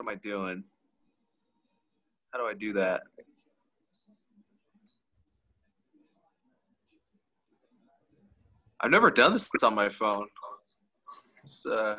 [0.00, 0.64] am I doing?
[2.32, 3.02] How do I do that?
[8.80, 10.26] I've never done this on my phone.
[11.42, 11.96] Just, uh,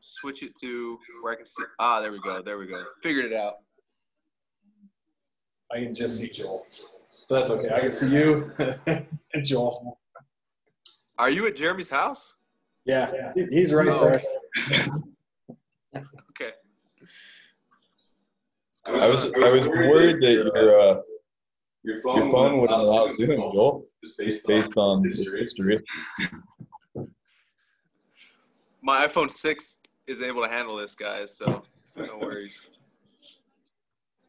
[0.00, 1.62] switch it to where I can see.
[1.78, 2.42] Ah, there we go.
[2.42, 2.84] There we go.
[3.02, 3.54] Figured it out.
[5.72, 6.60] I can just see Joel.
[7.28, 7.68] But that's okay.
[7.74, 8.52] I can see you
[8.86, 9.98] and Joel.
[11.18, 12.36] Are you at Jeremy's house?
[12.84, 14.22] Yeah, he- he's right Oh, there.
[15.94, 16.52] Okay.
[18.86, 21.00] I was I was worried that your uh,
[21.82, 25.82] your phone wouldn't allow Zoom, Joel, just based based on history.
[28.82, 31.62] My iPhone 6 is able to handle this, guys, so
[31.96, 32.68] no worries.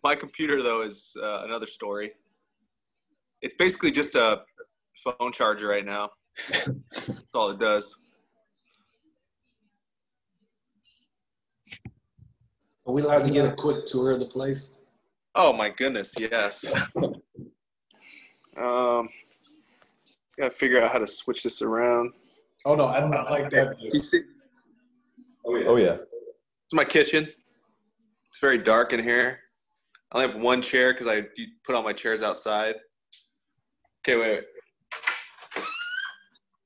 [0.03, 2.13] My computer, though, is uh, another story.
[3.41, 4.41] It's basically just a
[4.95, 6.09] phone charger right now.
[6.91, 8.01] That's all it does.
[12.87, 14.77] Are we allowed to get a quick tour of the place?
[15.35, 16.73] Oh my goodness, yes.
[18.55, 19.09] Um,
[20.39, 22.13] gotta figure out how to switch this around.
[22.65, 23.75] Oh no, I don't like that.
[23.79, 24.21] You see,
[25.45, 25.97] Oh yeah.
[26.63, 27.27] it's my kitchen.
[28.29, 29.41] It's very dark in here.
[30.11, 31.23] I only have one chair because I
[31.65, 32.75] put all my chairs outside.
[33.99, 34.31] Okay, wait.
[34.31, 34.43] wait.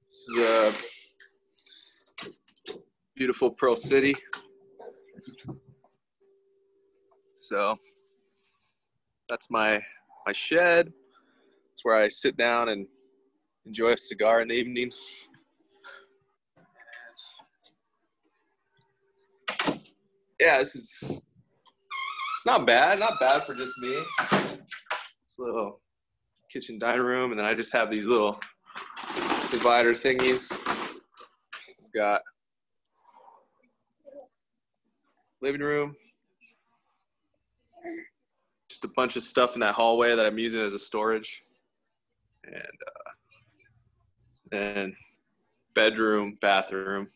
[0.07, 0.73] This is a
[3.15, 4.15] beautiful Pearl City.
[7.51, 7.77] So
[9.27, 9.83] that's my
[10.25, 10.93] my shed.
[11.73, 12.87] It's where I sit down and
[13.65, 14.89] enjoy a cigar in the evening.
[20.39, 21.21] Yeah, this is
[22.35, 24.01] it's not bad, not bad for just me.
[24.31, 25.81] This little
[26.53, 28.39] kitchen dining room, and then I just have these little
[29.49, 30.53] divider thingies.
[31.67, 32.21] We've got
[35.41, 35.97] living room.
[38.69, 41.43] Just a bunch of stuff in that hallway that I'm using as a storage.
[42.45, 43.11] And uh,
[44.49, 44.95] then
[45.73, 47.07] bedroom, bathroom,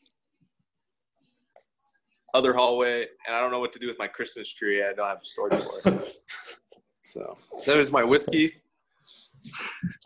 [2.33, 4.83] other hallway, and I don't know what to do with my Christmas tree.
[4.83, 6.17] I don't have a storage for it.
[7.01, 8.53] So there's my whiskey,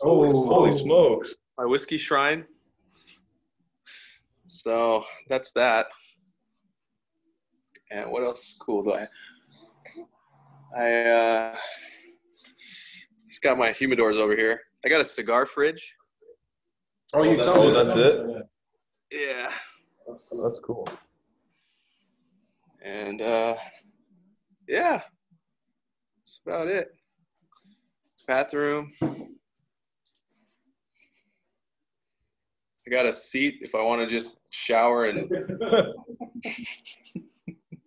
[0.02, 1.36] Oh, holy smokes!
[1.58, 2.44] my whiskey shrine.
[4.46, 5.86] So that's that.
[7.90, 9.06] And what else cool do I?
[10.76, 11.56] I uh,
[13.28, 14.60] just got my humidors over here.
[14.84, 15.94] I got a cigar fridge.
[17.12, 17.72] Oh, you that's- tell me.
[17.72, 18.24] that's it?
[19.12, 19.52] Yeah.
[20.08, 20.88] That's cool.
[22.82, 23.56] And uh,
[24.68, 25.02] yeah,
[26.18, 26.88] that's about it.
[28.26, 28.90] Bathroom.
[29.02, 29.26] I
[32.90, 35.28] got a seat if I want to just shower and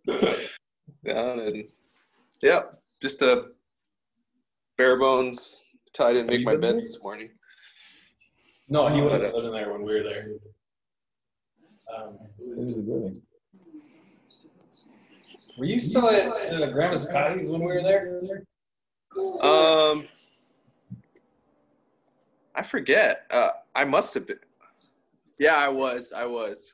[1.06, 1.64] down and
[2.44, 2.64] yeah,
[3.02, 3.46] just a
[4.78, 5.64] bare bones.
[6.00, 6.82] I didn't make my bed there?
[6.82, 7.30] this morning.
[8.68, 10.28] No, he wasn't living there when we were there.
[11.96, 13.22] Um, Who's the living?
[15.58, 18.44] were you still at uh, Grandma Scotty's when we were there?
[19.42, 20.08] Um,
[22.56, 23.26] I forget.
[23.30, 24.40] Uh, I must have been.
[25.40, 26.12] Yeah, I was.
[26.12, 26.74] I was.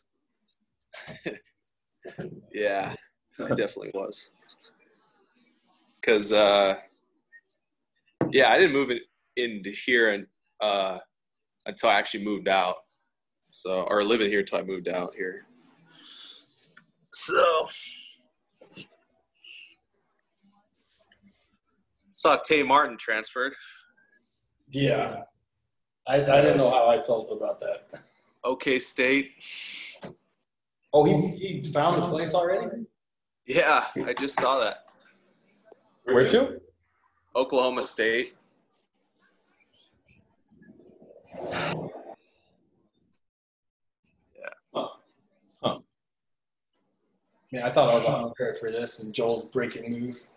[2.54, 2.96] yeah,
[3.40, 4.30] I definitely was.
[6.06, 6.76] Cause uh,
[8.32, 9.04] yeah, I didn't move it
[9.36, 10.28] into here and
[10.62, 11.00] uh,
[11.66, 12.76] until I actually moved out.
[13.52, 15.46] So, or living here until I moved out here.
[17.12, 17.68] So,
[22.12, 23.54] saw Tay Martin transferred.
[24.70, 25.22] Yeah.
[26.08, 28.02] I, I didn't know how I felt about that.
[28.44, 29.32] OK State.
[30.94, 32.86] Oh, he, he found the place already?
[33.46, 34.86] Yeah, I just saw that.
[36.14, 36.62] Where to?
[37.36, 38.36] Oklahoma State.
[44.36, 44.88] Yeah, Huh.
[45.62, 45.80] Huh.
[47.64, 50.34] I thought I was unprepared for this and Joel's breaking news.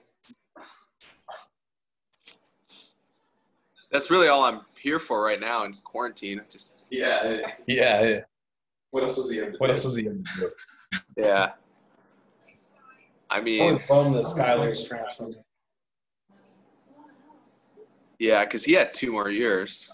[3.91, 6.41] That's really all I'm here for right now in quarantine.
[6.51, 7.41] Just Yeah.
[7.67, 8.03] Yeah.
[8.03, 8.21] yeah.
[8.91, 9.41] What else is he?
[9.59, 10.51] What else is he gonna do?
[11.17, 11.53] yeah.
[13.31, 15.42] I I mean, was bummed that Skylar's transferred.
[18.23, 19.91] Yeah, because he had two more years.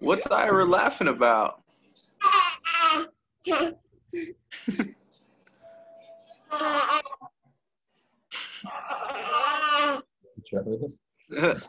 [0.00, 1.62] What's Ira laughing about?
[10.50, 10.98] Travis?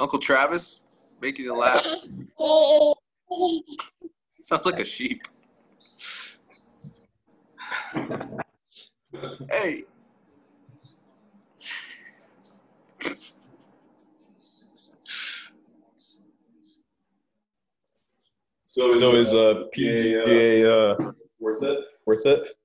[0.00, 0.82] Uncle Travis
[1.22, 1.86] making you laugh.
[4.46, 5.28] Sounds like a sheep.
[9.48, 9.84] hey.
[18.78, 21.10] So is, so is uh, PGA uh,
[21.40, 21.80] worth it?
[22.06, 22.56] Worth it?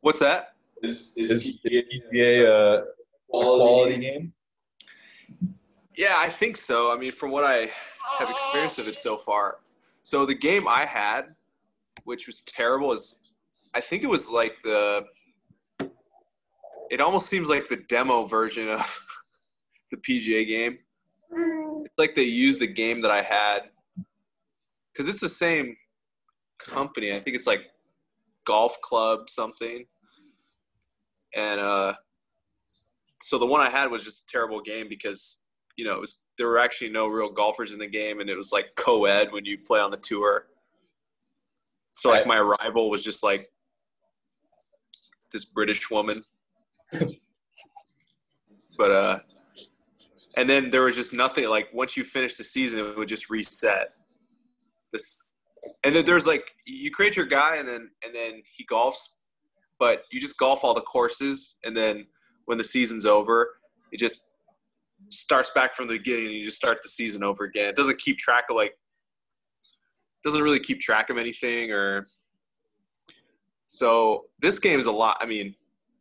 [0.00, 0.52] What's that?
[0.84, 2.84] Is is, is PGA uh,
[3.28, 4.32] quality, quality game?
[5.96, 6.92] Yeah, I think so.
[6.92, 7.68] I mean, from what I
[8.20, 9.56] have experienced of it so far.
[10.04, 11.34] So the game I had,
[12.04, 13.18] which was terrible, is
[13.74, 15.04] I think it was like the.
[16.92, 19.00] It almost seems like the demo version of
[19.90, 20.78] the PGA game.
[21.32, 23.70] It's like they used the game that I had
[24.92, 25.76] because it's the same
[26.58, 27.12] company.
[27.12, 27.66] I think it's like
[28.46, 29.84] Golf Club something.
[31.34, 31.94] And uh,
[33.22, 35.44] so the one I had was just a terrible game because
[35.76, 38.36] you know it was there were actually no real golfers in the game, and it
[38.36, 40.46] was like co-ed when you play on the tour.
[41.94, 43.48] So like my rival was just like
[45.32, 46.24] this British woman.
[48.78, 49.18] but uh
[50.36, 53.30] and then there was just nothing like once you finish the season it would just
[53.30, 53.92] reset
[54.92, 55.18] this
[55.84, 59.08] and then there's like you create your guy and then and then he golfs
[59.78, 62.06] but you just golf all the courses and then
[62.46, 63.48] when the season's over
[63.92, 64.30] it just
[65.08, 67.68] starts back from the beginning and you just start the season over again.
[67.68, 68.74] It doesn't keep track of like
[70.22, 72.06] doesn't really keep track of anything or
[73.66, 75.54] so this game is a lot i mean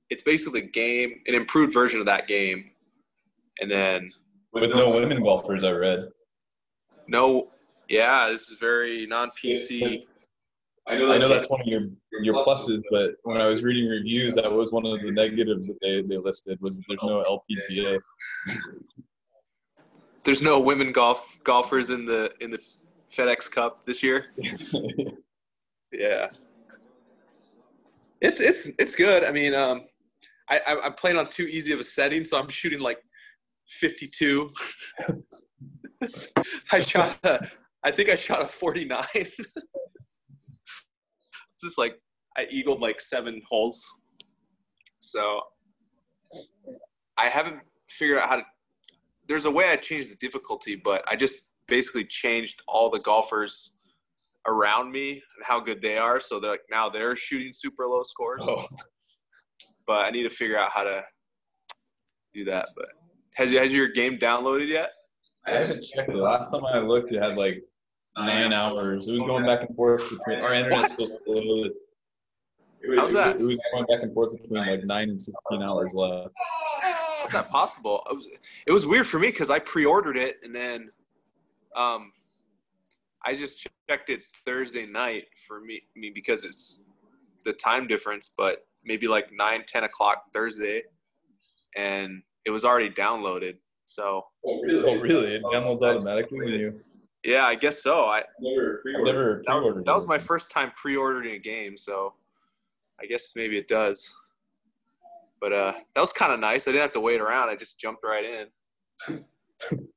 [0.09, 2.71] it's basically a game an improved version of that game.
[3.61, 4.11] And then
[4.51, 6.09] with no women golfers i read.
[7.07, 7.49] No
[7.89, 10.05] yeah, this is very non-PC.
[10.87, 11.87] I know, I know that's one of your
[12.21, 15.77] your pluses, but when I was reading reviews, that was one of the negatives that
[15.81, 17.99] they, they listed was there's no LPGA.
[20.25, 22.59] There's no women golf golfers in the in the
[23.09, 24.27] FedEx Cup this year.
[25.93, 26.27] yeah,
[28.19, 29.23] it's it's it's good.
[29.23, 29.85] I mean, um,
[30.49, 32.99] I I'm playing on too easy of a setting, so I'm shooting like
[33.67, 34.51] 52.
[36.71, 37.47] I shot a
[37.83, 39.05] I think I shot a 49.
[39.13, 39.35] it's
[41.61, 41.99] just like
[42.37, 43.85] I eagled like seven holes.
[44.99, 45.41] So
[47.17, 47.59] I haven't
[47.89, 48.43] figured out how to.
[49.27, 53.75] There's a way I changed the difficulty, but I just basically changed all the golfers
[54.47, 56.19] around me and how good they are.
[56.19, 58.43] So that like now they're shooting super low scores.
[58.47, 58.65] Oh.
[59.85, 61.03] But I need to figure out how to
[62.33, 62.69] do that.
[62.75, 62.87] But
[63.35, 64.91] has has your game downloaded yet?
[65.47, 66.15] I haven't checked it.
[66.15, 67.63] Last time I looked, it had like
[68.17, 69.07] nine hours.
[69.07, 71.69] It was going back and forth between our internet still slow.
[72.95, 73.37] How's that?
[73.37, 76.33] It was going back and forth between like nine and sixteen hours left.
[76.81, 78.03] How's that possible?
[78.09, 78.27] It was,
[78.67, 80.91] it was weird for me because I pre-ordered it and then,
[81.75, 82.13] um,
[83.25, 86.85] I just checked it Thursday night for me, me because it's
[87.43, 90.83] the time difference, but maybe like nine, ten o'clock Thursday,
[91.75, 93.57] and it was already downloaded.
[93.89, 94.23] So.
[94.45, 94.89] Oh really?
[94.89, 95.35] Oh really?
[95.35, 96.81] It downloads automatically when you.
[97.23, 98.05] Yeah, I guess so.
[98.05, 102.13] I never never that, was, that was my first time pre-ordering a game, so
[103.01, 104.13] I guess maybe it does.
[105.41, 106.67] But uh, that was kind of nice.
[106.67, 107.49] I didn't have to wait around.
[107.49, 109.17] I just jumped right in.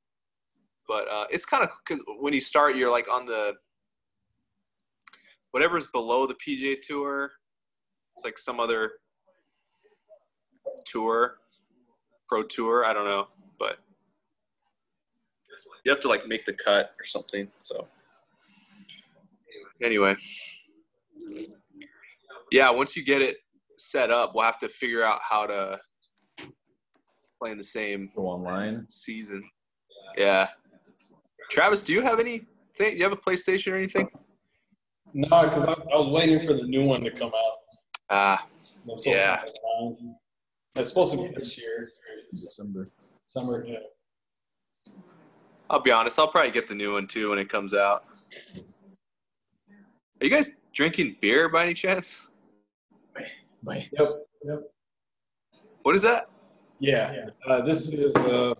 [0.87, 3.53] but uh, it's kind of because when you start, you're like on the
[5.51, 7.31] whatever's below the PGA Tour.
[8.15, 8.93] It's like some other
[10.85, 11.37] tour,
[12.27, 12.85] pro tour.
[12.85, 13.42] I don't know, but
[15.83, 17.47] you have to like make the cut or something.
[17.59, 17.87] So
[19.81, 20.15] anyway,
[22.51, 23.37] yeah, once you get it
[23.77, 25.79] set up, we'll have to figure out how to
[27.41, 29.43] play in the same Go online season.
[30.17, 30.47] Yeah.
[31.51, 32.47] Travis, do you have anything?
[32.77, 34.07] Do you have a PlayStation or anything?
[35.13, 37.57] No, because I, I, was waiting for the new one to come out.
[38.09, 38.47] Ah,
[38.89, 39.43] uh, yeah.
[40.75, 41.91] It's supposed to be this year.
[42.31, 42.83] December.
[43.27, 43.77] Summer, yeah.
[45.73, 46.19] I'll be honest.
[46.19, 48.05] I'll probably get the new one too when it comes out.
[50.21, 52.27] Are you guys drinking beer by any chance?
[53.63, 54.09] Wait, Yep.
[54.45, 54.61] Yep.
[55.81, 56.29] What is that?
[56.79, 57.25] Yeah.
[57.47, 58.15] Uh, this is.
[58.15, 58.53] Uh,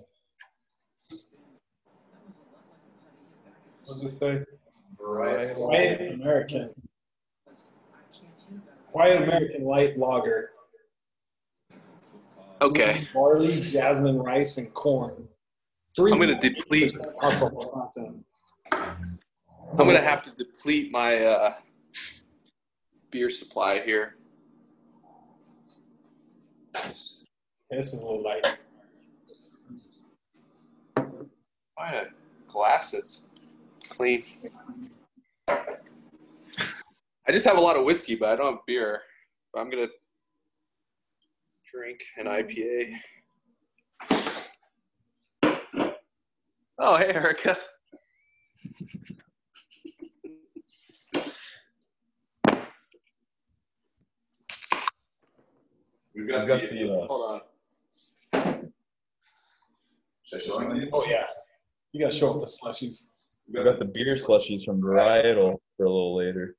[3.86, 4.44] what does it say?
[4.98, 6.72] White American.
[8.92, 10.50] White American light lager.
[12.60, 13.08] Okay.
[13.14, 15.28] Barley, jasmine, rice, and corn.
[15.96, 16.98] Three I'm going to deplete.
[17.22, 17.40] I'm
[19.78, 21.54] going to have to deplete my uh,
[23.12, 24.16] beer supply here.
[26.74, 28.44] This is a little light.
[31.76, 32.08] Find a
[32.48, 33.28] glass that's
[33.90, 34.24] clean.
[35.48, 39.02] I just have a lot of whiskey, but I don't have beer.
[39.54, 39.88] But I'm gonna
[41.72, 42.96] drink an IPA.
[46.80, 47.56] Oh, hey, Erica.
[56.16, 56.92] We've got, got the.
[56.92, 57.42] Uh, Hold
[58.34, 58.72] on.
[60.24, 60.88] Should I show?
[60.94, 61.26] Oh yeah,
[61.92, 63.10] you gotta show up the slushies.
[63.52, 66.56] we got the beer slushies from Varietal for a little later.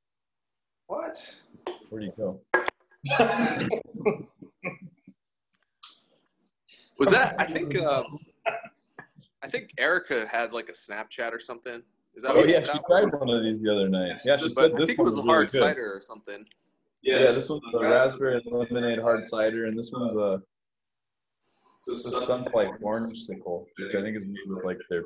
[0.87, 1.43] What?
[1.91, 2.41] Where do you go?
[6.99, 7.35] Was that?
[7.39, 7.77] I think.
[7.77, 8.19] Um,
[9.45, 11.83] I think Erica had like a Snapchat or something.
[12.15, 12.33] Is that?
[12.33, 14.17] Oh what yeah, that she tried one of these the other night.
[14.25, 15.59] Yeah, she But said I this think it one was a really hard good.
[15.61, 16.47] cider or something.
[17.03, 20.41] Yeah, this one's a raspberry and lemonade hard cider, and this one's a
[21.87, 25.05] this is sunflight orange sickle, which I think is made with like their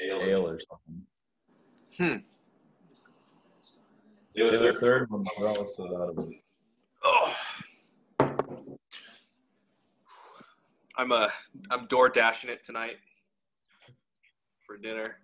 [0.00, 1.06] ale or something.
[1.98, 2.22] The
[4.34, 6.34] The other other third one, we're almost sold out of it.
[7.04, 7.36] Oh.
[10.96, 11.28] I'm uh
[11.70, 12.96] I'm door dashing it tonight
[14.68, 15.16] for dinner.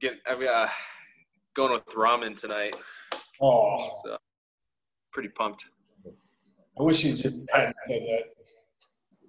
[0.00, 0.68] Get I mean uh
[1.54, 2.74] going with ramen tonight.
[3.42, 4.16] Oh, So
[5.12, 5.66] pretty pumped.
[6.78, 8.22] I wish you just hadn't said that.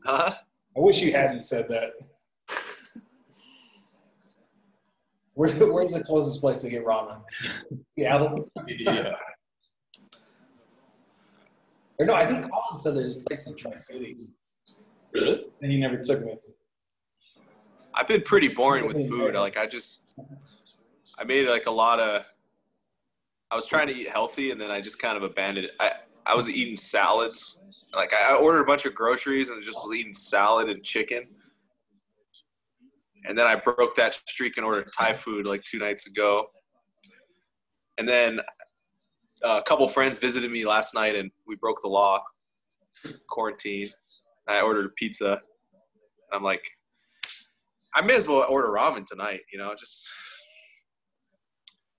[0.05, 0.33] Huh?
[0.77, 1.91] I wish you hadn't said that.
[5.33, 7.21] Where, where's the closest place to get ramen?
[7.97, 8.49] Seattle?
[8.67, 9.13] Yeah.
[11.99, 14.33] Or no, I think Colin said there's a place in Tri Cities,
[15.13, 15.45] Really?
[15.61, 16.35] and he never took me.
[17.95, 19.35] I've been pretty boring with food.
[19.35, 20.03] Like I just
[21.17, 22.23] I made like a lot of
[23.49, 25.71] I was trying to eat healthy and then I just kind of abandoned it.
[25.79, 25.93] I
[26.25, 27.61] I was eating salads.
[27.93, 31.23] Like I ordered a bunch of groceries and just was eating salad and chicken.
[33.27, 36.47] And then I broke that streak and ordered Thai food like two nights ago.
[37.97, 38.39] And then
[39.43, 42.21] a couple friends visited me last night and we broke the law,
[43.29, 43.89] quarantine.
[44.47, 45.41] I ordered a pizza.
[46.31, 46.63] I'm like,
[47.95, 50.09] I may as well order ramen tonight, you know, just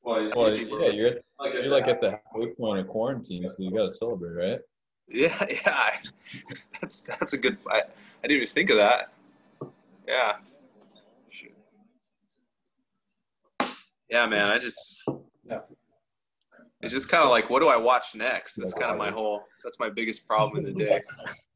[0.02, 1.22] Well, yeah, you're at,
[1.54, 4.60] you're like at the halfway point of quarantine, so you gotta celebrate, right?
[5.08, 5.96] yeah, yeah.
[6.80, 7.58] That's that's a good.
[7.70, 9.12] I, I didn't even think of that.
[10.06, 10.36] Yeah.
[11.30, 11.54] Shoot.
[14.10, 14.50] Yeah, man.
[14.50, 15.02] I just.
[15.48, 15.60] Yeah.
[16.82, 18.56] It's just kind of like, what do I watch next?
[18.56, 19.42] That's kind of my whole.
[19.64, 21.02] That's my biggest problem in the day.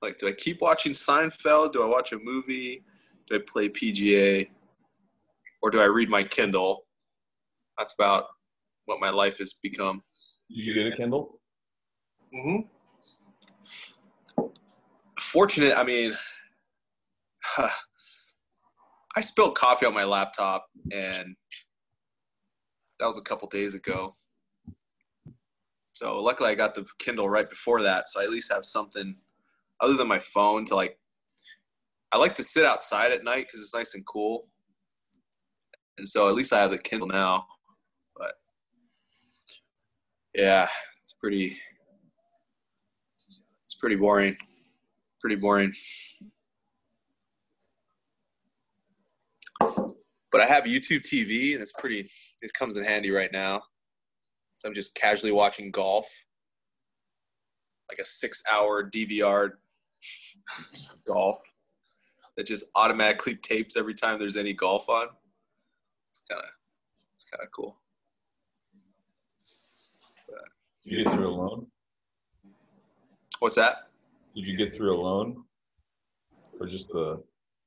[0.00, 1.72] Like, do I keep watching Seinfeld?
[1.72, 2.84] Do I watch a movie?
[3.28, 4.48] Do I play PGA?
[5.60, 6.84] Or do I read my Kindle?
[7.76, 8.26] That's about
[8.86, 10.02] what my life has become.
[10.48, 11.40] Did you get a Kindle?
[12.34, 12.60] Mm-hmm.
[15.18, 16.16] Fortunate, I mean,
[19.16, 21.34] I spilled coffee on my laptop, and
[22.98, 24.14] that was a couple days ago.
[25.92, 29.16] So luckily, I got the Kindle right before that, so I at least have something
[29.80, 30.98] other than my phone to like.
[32.10, 34.48] I like to sit outside at night because it's nice and cool,
[35.98, 37.46] and so at least I have the Kindle now.
[38.16, 38.34] But
[40.34, 40.68] yeah,
[41.02, 41.56] it's pretty
[43.64, 44.36] it's pretty boring.
[45.20, 45.72] Pretty boring.
[49.60, 52.08] But I have YouTube TV and it's pretty
[52.40, 53.62] it comes in handy right now.
[54.58, 56.08] So I'm just casually watching golf.
[57.90, 59.50] Like a six hour DVR
[61.04, 61.40] golf
[62.36, 65.08] that just automatically tapes every time there's any golf on.
[66.10, 66.44] It's kinda
[67.14, 67.78] it's kinda cool.
[70.84, 71.66] Did you get through alone?
[73.40, 73.90] What's that?
[74.34, 75.44] Did you get through alone?
[76.60, 77.22] Or just the,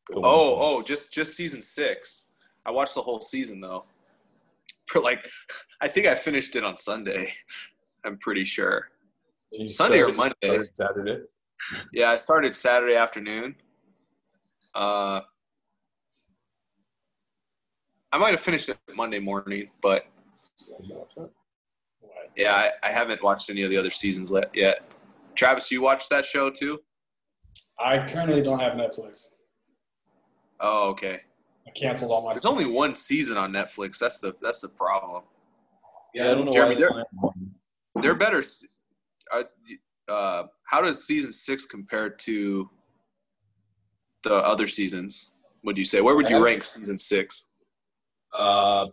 [0.09, 2.25] the Oh, oh, just just season six.
[2.65, 3.85] I watched the whole season though.
[4.87, 5.29] For like,
[5.81, 7.33] I think I finished it on Sunday.
[8.05, 8.89] I'm pretty sure.
[9.67, 10.69] Sunday or Monday?
[10.73, 11.23] Saturday.
[11.93, 13.55] Yeah, I started Saturday afternoon.
[14.73, 15.21] Uh,
[18.11, 20.05] I might have finished it Monday morning, but
[22.35, 24.81] yeah, I, I haven't watched any of the other seasons yet.
[25.35, 26.79] Travis, you watched that show too?
[27.79, 29.35] I currently don't have Netflix.
[30.59, 31.21] Oh, okay.
[31.67, 32.29] I canceled all my.
[32.33, 33.97] There's only one season on Netflix.
[33.97, 35.23] That's the that's the problem.
[36.13, 37.33] Yeah, I don't know Jeremy, why they're- they don't have
[37.93, 38.03] one.
[38.03, 38.43] They're better.
[39.31, 39.45] Are,
[40.11, 42.69] uh, how does season six compare to
[44.23, 45.33] the other seasons?
[45.63, 46.01] Would you say?
[46.01, 47.47] Where would you rank season six?
[48.33, 48.87] Uh,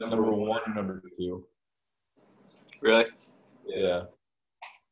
[0.00, 1.44] number one number two.
[2.80, 3.06] Really?
[3.66, 4.02] Yeah.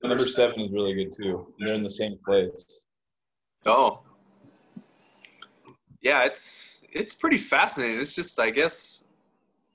[0.03, 1.55] Number seven is really good too.
[1.59, 2.87] They're in the same place.
[3.67, 4.01] Oh.
[6.03, 8.01] Yeah, it's it's pretty fascinating.
[8.01, 9.05] It's just, I guess,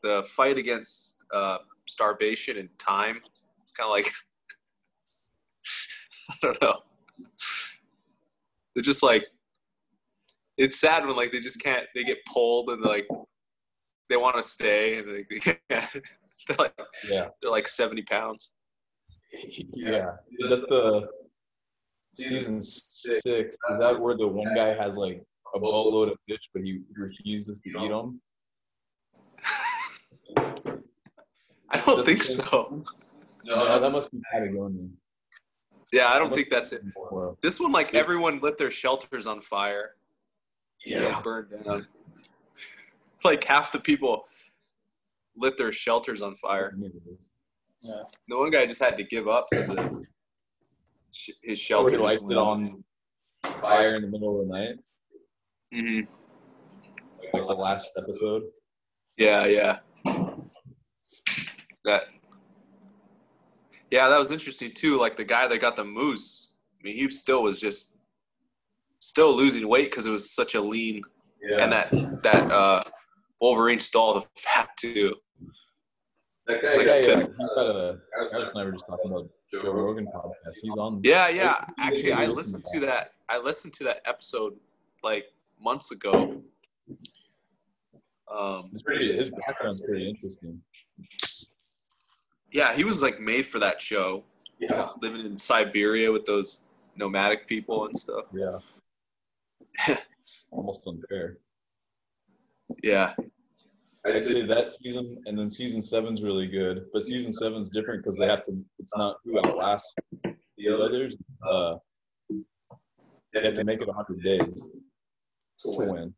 [0.04, 3.20] the fight against uh, starvation and time.
[3.62, 4.12] It's kind of like,
[6.32, 6.80] I don't know.
[8.76, 9.26] They're just like,
[10.58, 11.86] it's sad when like they just can't.
[11.96, 13.08] They get pulled and like
[14.10, 15.60] they want to stay and they, they can't.
[16.48, 16.74] They're like,
[17.08, 17.28] Yeah.
[17.42, 18.54] they're like seventy pounds.
[19.74, 20.12] Yeah.
[20.40, 21.08] Is that the
[22.14, 23.24] season six?
[23.70, 25.22] Is that where the one guy has like
[25.54, 28.20] a boatload of fish, but he refuses to eat them?
[31.72, 32.84] I don't think so.
[33.46, 34.88] No, that must be Patagonia.
[35.92, 36.84] Yeah, I don't think that's it.
[37.42, 39.96] This one, like everyone lit their shelters on fire.
[40.86, 41.88] and burned down.
[43.24, 44.26] like half the people
[45.36, 46.78] lit their shelters on fire.
[47.82, 48.04] Yeah.
[48.28, 49.70] The one guy just had to give up because
[51.12, 52.10] sh- his Shelter shelter.
[52.10, 52.84] just went it on
[53.44, 54.76] fire in the middle of the night,
[55.74, 56.08] Mhm.
[57.34, 58.44] like the last episode.
[59.18, 59.80] Yeah, yeah.
[61.86, 62.04] That.
[63.92, 64.98] Yeah, that was interesting too.
[64.98, 66.54] Like the guy that got the moose.
[66.80, 67.96] I mean, he still was just
[69.00, 71.02] still losing weight because it was such a lean,
[71.42, 71.64] Yeah.
[71.64, 71.92] and that
[72.24, 72.84] that uh,
[73.42, 75.16] Wolverine stole the fat too.
[76.48, 77.06] That Like, yeah, I yeah.
[77.06, 78.00] couldn't- He's got a.
[78.18, 80.56] Alex and I were just talking about Joe Rogan podcast.
[80.62, 81.02] He's on.
[81.04, 81.66] Yeah, yeah.
[81.78, 83.12] I- Actually, I listened to to that.
[83.28, 84.54] I listened to that episode
[85.04, 85.26] like
[85.62, 86.42] months ago.
[88.32, 89.16] Um, It's pretty.
[89.16, 90.62] His background's pretty interesting.
[92.52, 94.24] Yeah, he was like made for that show,
[94.60, 94.88] Yeah.
[95.02, 96.66] living in Siberia with those
[96.96, 98.26] nomadic people and stuff.
[98.34, 98.60] Yeah.
[100.52, 101.38] Almost unfair.
[102.84, 103.14] Yeah,
[104.06, 108.18] I'd say that season, and then season seven's really good, but season seven's different because
[108.18, 108.54] they have to.
[108.78, 109.94] It's not who outlasts
[110.58, 111.18] the others.
[111.48, 111.76] Uh,
[113.34, 114.68] they have to make it 100 days
[115.64, 116.14] to win.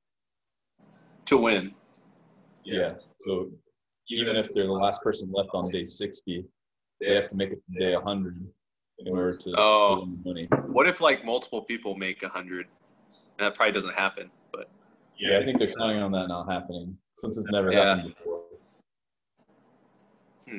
[1.25, 1.73] to win.
[2.63, 2.93] Yeah.
[3.17, 3.49] So
[4.11, 6.45] even if they're the last person left on day 60,
[6.99, 8.45] they have to make it to day 100
[8.99, 9.95] in order to, Oh.
[9.95, 10.47] to win money.
[10.67, 12.67] What if like multiple people make a hundred?
[13.39, 14.29] That probably doesn't happen.
[14.51, 14.69] But
[15.17, 17.95] Yeah, I think they're counting on that not happening since it's never Yeah.
[17.95, 18.43] happened before.
[20.47, 20.57] Hmm.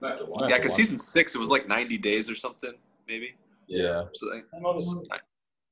[0.00, 2.74] Might have to watch yeah, because season six it was like ninety days or something,
[3.06, 3.34] maybe.
[3.66, 4.04] Yeah.
[4.14, 4.44] So like,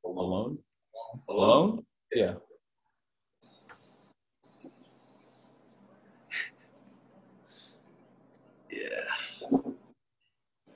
[0.04, 0.59] Alone?
[1.28, 1.87] Alone?
[2.12, 2.24] Yeah.
[2.24, 2.35] yeah.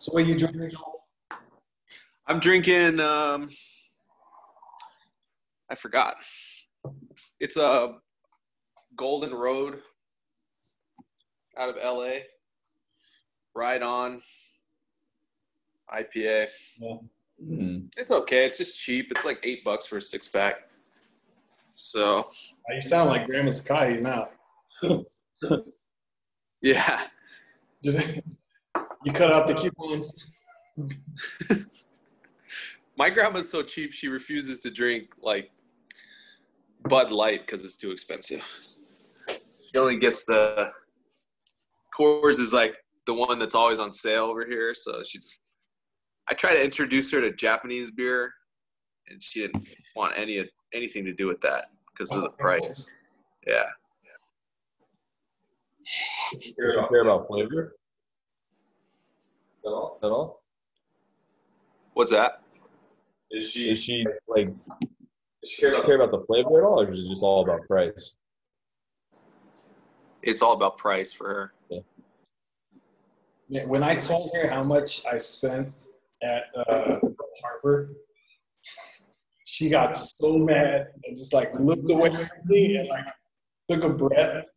[0.03, 0.69] So what are you drinking?
[2.27, 2.99] I'm drinking.
[2.99, 3.51] Um,
[5.71, 6.17] I forgot.
[7.39, 7.99] It's a
[8.97, 9.79] Golden Road
[11.57, 12.15] out of LA.
[13.55, 14.21] Ride on
[15.95, 16.49] IPA.
[17.41, 17.79] Hmm.
[17.97, 18.45] It's okay.
[18.45, 19.07] It's just cheap.
[19.13, 20.69] It's like eight bucks for a six pack.
[21.71, 22.27] So
[22.75, 24.31] You sound like Grandma Sakai now.
[26.61, 27.03] yeah,
[27.85, 28.21] Just
[29.05, 30.27] you cut out the coupons.
[32.97, 35.51] my grandma's so cheap she refuses to drink like
[36.89, 38.43] Bud Light because it's too expensive.
[39.29, 40.71] She only gets the
[41.99, 44.75] Coors is like the one that's always on sale over here.
[44.75, 45.39] So she's.
[46.31, 48.33] I try to introduce her to Japanese beer,
[49.09, 52.37] and she didn't want any anything to do with that because of the oh.
[52.39, 52.89] price.
[53.47, 53.65] Yeah.
[56.33, 57.82] You care about flavor at
[59.71, 59.99] all?
[60.03, 60.43] At all?
[61.95, 62.43] What's that?
[63.31, 63.71] Is she?
[63.71, 64.47] Is she like?
[64.47, 67.43] Does she Does she care about the flavor at all, or is it just all
[67.43, 68.17] about price?
[70.23, 71.53] It's all about price for her.
[73.49, 75.67] Yeah, when I told her how much I spent
[76.23, 76.99] at uh,
[77.43, 77.91] Harper,
[79.45, 83.07] she got so mad and just like looked away from me and like
[83.69, 84.49] took a breath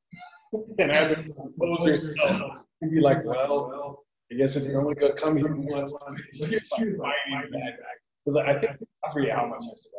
[0.79, 5.13] and had to compose herself and be like, "Well, I guess if you're only gonna
[5.13, 5.93] come here once,
[6.33, 7.79] she was fighting me back."
[8.25, 9.93] Because I think I forget how much I spent.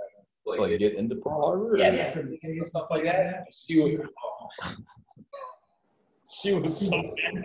[0.56, 1.72] To like get into Pearl Harbor?
[1.74, 3.46] or- Yeah, yeah, and stuff like that.
[3.66, 4.76] She was,
[6.40, 6.96] she was so
[7.32, 7.44] mad.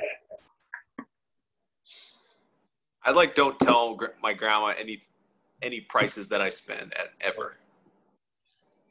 [3.04, 5.02] I like don't tell gr- my grandma any
[5.64, 7.58] any prices that I spend at ever.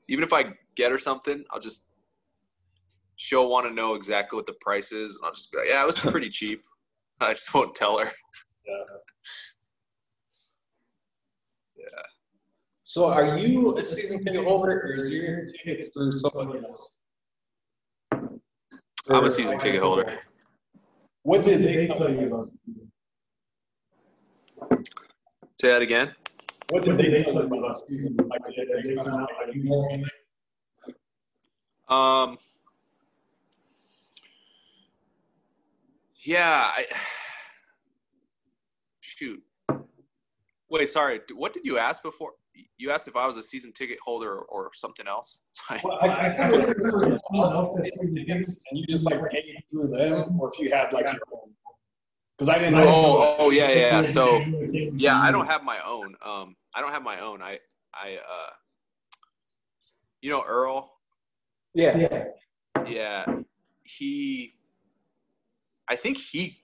[0.09, 1.87] Even if I get her something, I'll just
[3.17, 5.83] she'll want to know exactly what the price is, and I'll just be like, "Yeah,
[5.83, 6.65] it was pretty cheap."
[7.23, 8.11] I just won't tell her.
[8.67, 8.75] Yeah.
[11.77, 12.03] yeah.
[12.85, 16.95] So are you a season ticket holder or is your ticket through somebody else?
[19.11, 20.19] I'm a season ticket holder.
[21.23, 22.47] What did they tell you about?
[25.61, 26.15] Say that again.
[26.71, 28.17] What did they tell you about season?
[28.17, 30.95] Like, did they sound like you more in it?
[31.89, 32.39] Um.
[36.25, 36.71] Yeah.
[36.75, 36.85] I,
[39.01, 39.43] shoot.
[40.71, 41.21] Wait, sorry.
[41.35, 42.33] What did you ask before?
[42.79, 45.41] You asked if I was a season ticket holder or, or something else.
[45.53, 45.81] Sorry.
[45.83, 49.31] Well, I, I couldn't remember if someone else had season tickets and you just like
[49.31, 51.55] paid through them, or if you had like your own.
[52.37, 52.85] Because I didn't know.
[52.87, 54.03] Oh, oh yeah, yeah.
[54.03, 54.39] So
[54.73, 56.15] yeah, I don't have my own.
[56.25, 57.43] Um, I don't have my own.
[57.43, 57.59] I,
[57.93, 58.51] I, uh,
[60.21, 60.93] you know, Earl.
[61.75, 62.25] Yeah.
[62.87, 63.25] Yeah,
[63.85, 64.55] he.
[65.91, 66.63] I think he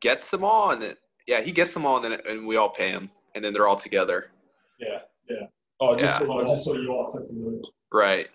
[0.00, 0.94] gets them all, and then,
[1.26, 3.66] yeah, he gets them all, and then and we all pay him, and then they're
[3.66, 4.30] all together.
[4.78, 5.00] Yeah.
[5.28, 5.46] Yeah.
[5.80, 6.26] Oh, just Yeah.
[6.26, 7.62] so uh, just so you all set the
[7.92, 8.28] Right.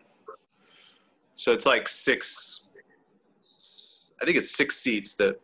[1.37, 2.77] So it's like six.
[4.21, 5.39] I think it's six seats that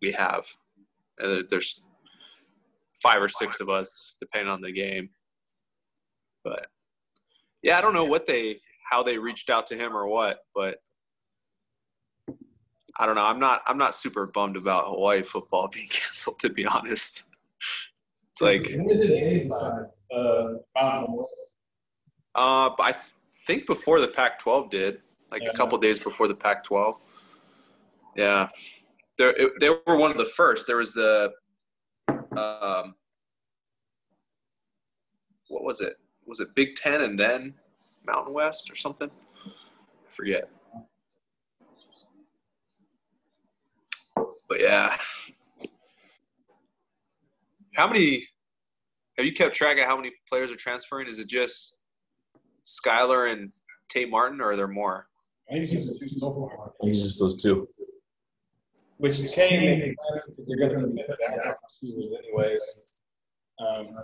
[0.00, 0.46] we have,
[1.18, 1.82] and there's
[3.02, 5.10] five or six of us, depending on the game.
[6.44, 6.66] But
[7.62, 10.78] yeah, I don't know what they, how they reached out to him or what, but
[12.98, 13.24] I don't know.
[13.24, 17.24] I'm not, I'm not super bummed about Hawaii football being canceled, to be honest.
[18.30, 19.84] It's like, When did they decide?
[20.14, 20.54] Uh,
[22.34, 22.94] Uh, I
[23.46, 26.96] think before the Pac-12 did, like a couple days before the Pac-12.
[28.16, 28.48] Yeah,
[29.18, 30.66] they they were one of the first.
[30.66, 31.32] There was the,
[32.08, 32.94] um,
[35.48, 35.96] what was it?
[36.26, 37.54] Was it Big Ten and then
[38.06, 39.10] Mountain West or something?
[39.46, 40.50] I forget.
[44.52, 44.98] But yeah,
[47.74, 48.28] how many?
[49.16, 51.08] Have you kept track of how many players are transferring?
[51.08, 51.78] Is it just
[52.66, 53.50] Skylar and
[53.88, 55.06] Tay Martin, or are there more?
[55.48, 56.66] I think it's just two so far.
[56.66, 57.66] I think it's just those two.
[58.98, 62.92] Which can make sense if you're going to get back receivers anyways.
[63.58, 63.96] Um,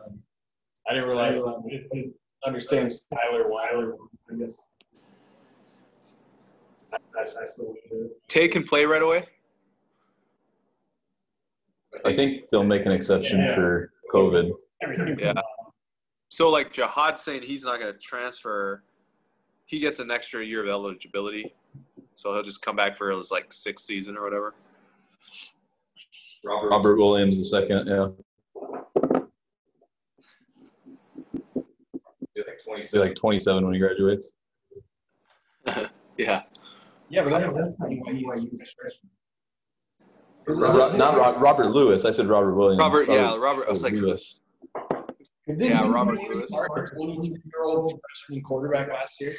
[0.88, 2.14] I didn't really
[2.46, 3.96] understand Tyler Weiler.
[4.32, 4.62] I guess.
[7.14, 9.26] That's that's the Tay can play right away.
[12.04, 13.54] I think they'll make an exception Yeah.
[13.54, 14.50] for COVID.
[14.82, 15.18] everything.
[15.18, 15.34] Yeah.
[16.30, 18.82] So like Jahad saying he's not going to transfer,
[19.66, 21.54] he gets an extra year of eligibility,
[22.14, 24.54] so he'll just come back for his like sixth season or whatever.
[26.44, 28.08] Robert Williams the second, yeah.
[32.34, 34.34] He'll be like 27 when he graduates.
[36.16, 36.42] Yeah.
[37.10, 39.10] Yeah, but that's that's not why he's freshman.
[40.48, 42.04] Ro- not Ro- Robert Lewis.
[42.04, 42.80] I said Robert Williams.
[42.80, 43.68] Robert, yeah, Robert.
[43.68, 44.42] I was like, Lewis.
[45.46, 46.28] Yeah, Robert Lewis.
[46.28, 46.48] Lewis.
[46.48, 49.34] Start a 22 year old freshman quarterback last year.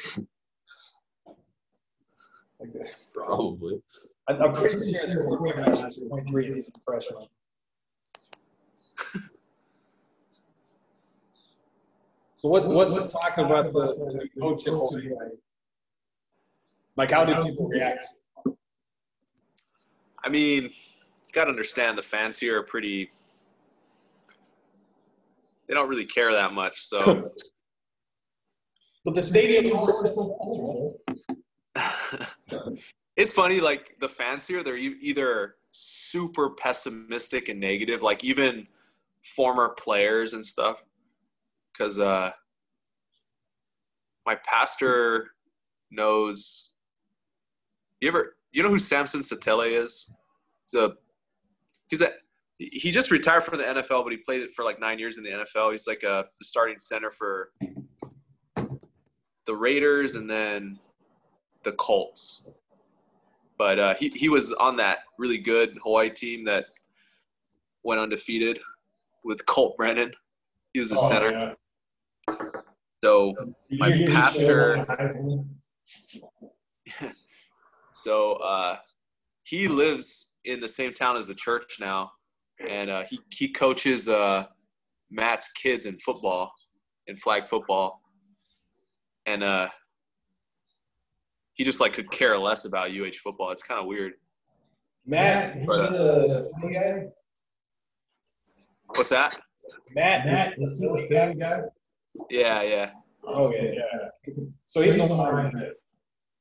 [2.58, 2.90] Like that.
[3.14, 3.80] Probably.
[4.28, 7.26] I'm I'm pretty sure the quarterback last year, 23, and he's a freshman.
[12.34, 15.10] So what, what's the talk about the, the coach at Hawaii?
[16.96, 18.06] Like, how did people react?
[20.22, 20.70] I mean, you
[21.32, 23.10] got to understand the fans here are pretty.
[25.68, 27.30] They don't really care that much, so.
[29.02, 29.78] But the stadium
[33.16, 38.66] it's funny like the fans here they're either super pessimistic and negative like even
[39.22, 40.84] former players and stuff
[41.72, 42.30] because uh
[44.26, 45.30] my pastor
[45.90, 46.70] knows
[48.00, 50.10] you ever you know who samson satele is
[50.66, 50.94] he's a
[51.90, 52.10] he's a
[52.58, 55.24] he just retired from the nfl but he played it for like nine years in
[55.24, 57.50] the nfl he's like a the starting center for
[59.46, 60.78] the raiders and then
[61.64, 62.44] the Colts.
[63.58, 66.66] But uh, he, he was on that really good Hawaii team that
[67.82, 68.58] went undefeated
[69.24, 70.12] with Colt Brennan.
[70.72, 71.30] He was a Oh, center.
[72.28, 72.36] yeah.
[73.02, 73.34] So
[73.72, 74.86] My pastor-
[77.92, 78.76] so uh,
[79.42, 82.10] he lives in the same town as the church now,
[82.68, 84.44] and uh, he he coaches uh,
[85.10, 86.50] Matt's kids in football,
[87.06, 88.00] in flag football,
[89.26, 89.68] and uh,
[91.54, 93.50] he just like could care less about UH football.
[93.50, 94.12] It's kind of weird.
[95.06, 97.02] Matt, he's But, uh, the funny guy.
[98.88, 99.40] What's that?
[99.94, 101.32] Matt, Matt, the silly guy.
[101.34, 101.60] guy.
[102.28, 102.90] Yeah, yeah,
[103.26, 104.34] Okay, yeah.
[104.64, 105.74] So he's no longer in it.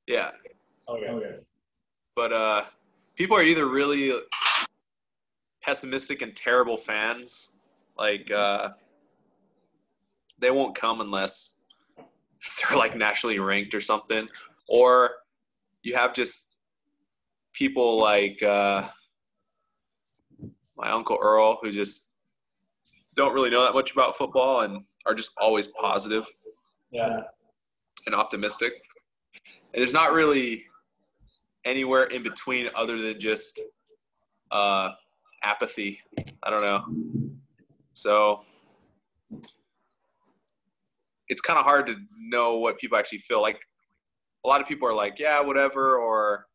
[0.08, 0.32] yeah.
[0.88, 1.08] Okay.
[1.08, 1.36] okay.
[2.16, 2.64] But uh,
[3.20, 4.14] people are either really
[5.62, 7.52] pessimistic and terrible fans,
[7.98, 8.70] like uh,
[10.40, 11.60] they won't come unless
[12.70, 14.28] they're like nationally ranked or something,
[14.70, 15.12] or
[15.84, 16.56] you have just
[17.52, 18.88] people like uh,
[20.78, 22.12] my uncle Earl who just
[23.16, 26.26] don't really know that much about football and are just always positive
[26.90, 27.20] Yeah.
[28.06, 28.72] and optimistic.
[29.74, 30.69] And there's not really
[31.66, 33.60] anywhere in between other than just
[34.52, 34.92] uh,
[35.44, 36.00] apathy.
[36.44, 36.86] I don't know.
[37.94, 38.44] So
[41.28, 43.42] it's kind of hard to know what people actually feel.
[43.42, 43.60] Like
[44.46, 46.48] a lot of people are like, yeah, whatever, or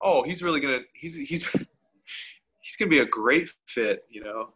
[0.00, 1.48] oh, he's really gonna he's he's
[2.60, 4.50] he's gonna be a great fit, you know.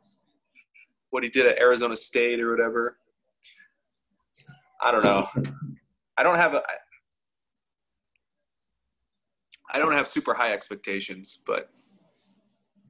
[1.10, 2.96] What he did at Arizona State or whatever.
[4.80, 5.28] I don't know.
[6.16, 6.62] I don't have a.
[9.72, 11.70] I don't have super high expectations, but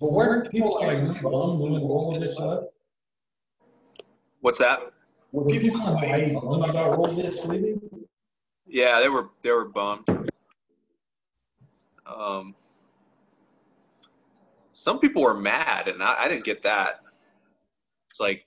[0.01, 2.73] But weren't people like bummed when Rolovich left?
[4.41, 4.89] what's that?
[5.33, 7.81] Were people kind of bummed about Rolovich leaving?
[8.67, 10.07] Yeah, they were they were bummed.
[12.07, 12.55] Um,
[14.73, 17.01] some people were mad, and I, I didn't get that.
[18.09, 18.47] It's like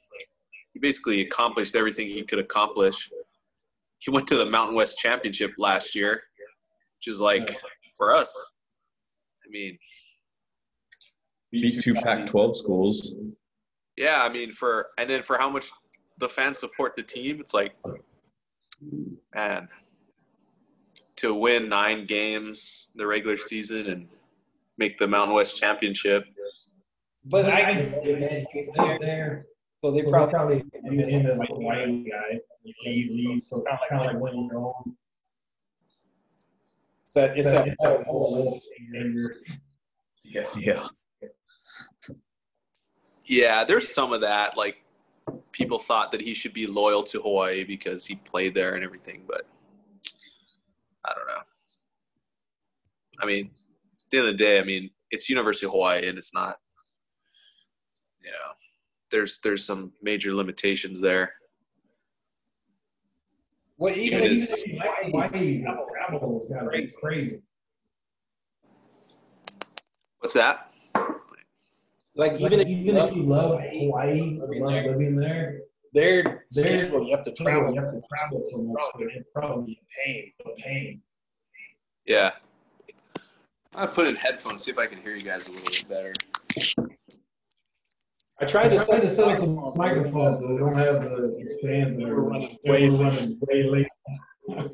[0.74, 3.10] he basically accomplished everything he could accomplish.
[4.00, 6.24] He went to the Mountain West Championship last year,
[6.98, 7.56] which is like
[7.98, 8.54] for us.
[9.46, 9.78] I mean,
[11.52, 13.16] Beat two Pac-12 schools.
[13.96, 15.72] yeah, I mean for and then for how much
[16.18, 17.74] the fans support the team, it's like,
[19.36, 19.68] man,
[21.18, 24.08] to win nine games the regular season and
[24.78, 26.26] make the Mountain West Championship.
[27.26, 28.48] But I get it.
[28.76, 29.46] They're there.
[29.84, 32.40] So they probably use him as a Hawaii guy.
[32.64, 34.98] He leaves, so it's kind of like when you're home.
[37.16, 38.60] It's that, it's that whole
[40.24, 40.46] Yeah.
[40.58, 40.88] Yeah.
[43.26, 44.58] Yeah, there's some of that.
[44.58, 44.84] Like
[45.52, 49.24] people thought that he should be loyal to Hawaii because he played there and everything,
[49.28, 49.44] but
[51.06, 51.44] I don't know.
[53.22, 56.18] I mean, at the end of the day, I mean, it's University of Hawaii and
[56.18, 56.58] it's not
[58.24, 58.54] you know,
[59.12, 61.34] there's there's some major limitations there.
[63.78, 64.64] Well, even It if.
[65.06, 65.64] Hawaii
[66.08, 67.42] travel is got to be crazy.
[70.20, 70.72] What's that?
[72.16, 74.88] Like even if even if you love Hawaii, living love there.
[74.88, 75.60] living there,
[75.94, 77.74] Their Their schedule, you have to travel, travel.
[77.74, 81.02] you have to travel so much, that it's probably a pain, a pain.
[82.06, 82.32] Yeah.
[83.76, 86.14] I put in headphones, see if I can hear you guys a little bit better.
[88.44, 91.02] I I tried to tried to set set up the microphones, but they don't have
[91.02, 92.08] the the stands there.
[92.14, 93.88] We're running Way way running way late.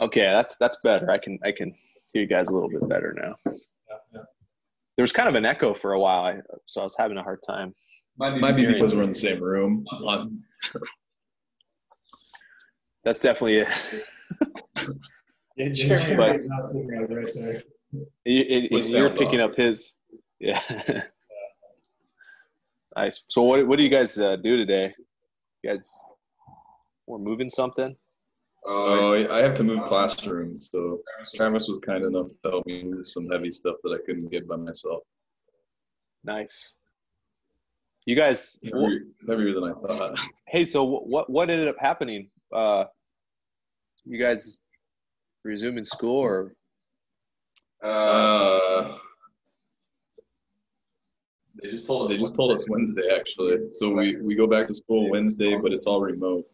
[0.00, 1.10] Okay, that's that's better.
[1.12, 1.72] I can I can
[2.12, 3.36] hear you guys a little bit better now.
[4.12, 7.22] There was kind of an echo for a while, I, so I was having a
[7.22, 7.72] hard time.
[8.18, 9.86] Might be, Might be because we're in the same room.
[13.04, 13.68] That's definitely it.
[15.56, 17.62] Yeah, But- Jeremy, But- Not sitting right right there.
[18.24, 19.94] It, Was you're picking up his.
[20.44, 20.60] Yeah.
[22.96, 23.22] nice.
[23.28, 24.92] So what what do you guys uh, do today?
[25.62, 25.88] You guys,
[27.06, 27.94] we're moving something.
[28.66, 30.98] Oh, I have to move classroom, so
[31.36, 34.48] Travis was kind enough to help me move some heavy stuff that I couldn't get
[34.48, 35.04] by myself.
[36.24, 36.74] Nice.
[38.04, 40.18] You guys, Heavier, heavier than I thought.
[40.48, 42.30] hey, so what what ended up happening?
[42.52, 42.86] Uh,
[44.04, 44.58] you guys
[45.44, 46.54] resuming school or
[47.82, 48.96] Uh,
[51.60, 52.16] they just told us.
[52.16, 53.70] They just told us Wednesday, actually.
[53.70, 56.46] So we, we go back to school Wednesday, but it's all remote.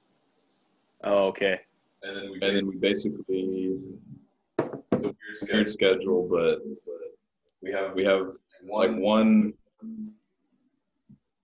[1.04, 1.60] oh okay
[2.02, 3.54] And then we, and then we basically it's
[4.58, 5.16] a weird,
[5.52, 6.60] weird schedule, but
[7.62, 8.32] we have we have
[8.68, 9.52] like one.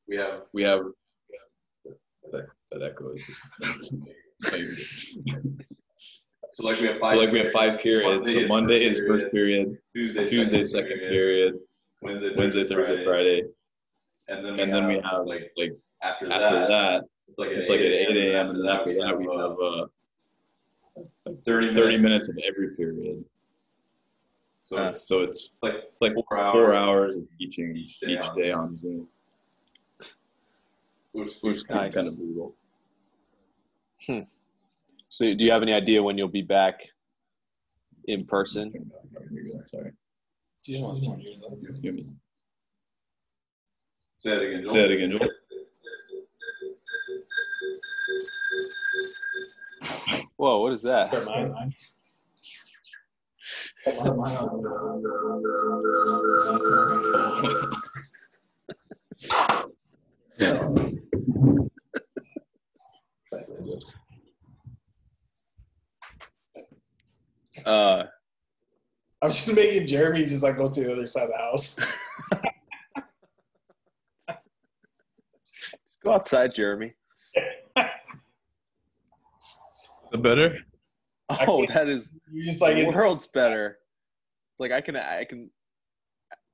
[0.09, 0.81] We have we have
[2.33, 3.95] that, that echo is
[6.55, 7.19] So like we have five.
[7.19, 8.33] So like we have five periods.
[8.33, 9.77] So Monday is first period.
[9.93, 11.59] Tuesday, Tuesday second period.
[12.01, 13.43] Wednesday, Wednesday, Thursday, Friday,
[14.29, 17.69] and then and then we have like like after, after that, that it's like it's
[17.69, 18.51] like at eight a.m.
[18.51, 19.87] and then after that we have uh,
[21.27, 23.25] like 30, 30 minutes of every period.
[24.63, 28.01] so Uh, it's So it's like it's like four hours, four hours of teaching each
[28.07, 29.09] each day day, on on Zoom,
[31.11, 31.97] which, which Nice.
[31.97, 32.55] kind of brutal.
[35.15, 36.81] So do you have any idea when you'll be back
[38.07, 38.73] in person
[39.67, 39.93] Sorry.
[40.65, 41.53] you want to turn yours up.
[41.81, 42.05] Hear me.
[44.17, 44.63] say it again.
[44.63, 44.73] Joel.
[44.73, 45.29] Say it again, Joel.
[50.37, 51.15] whoa what is that
[67.65, 67.97] Turn mine on.
[67.97, 68.07] Turn mine on.
[68.07, 68.07] uh
[69.23, 71.79] I'm just making Jeremy just like go to the other side of the house.
[76.03, 76.93] go outside jeremy
[80.13, 80.59] The better?
[81.47, 83.79] Oh, that is You're just like, it- worlds better.
[84.53, 85.51] It's like I can I can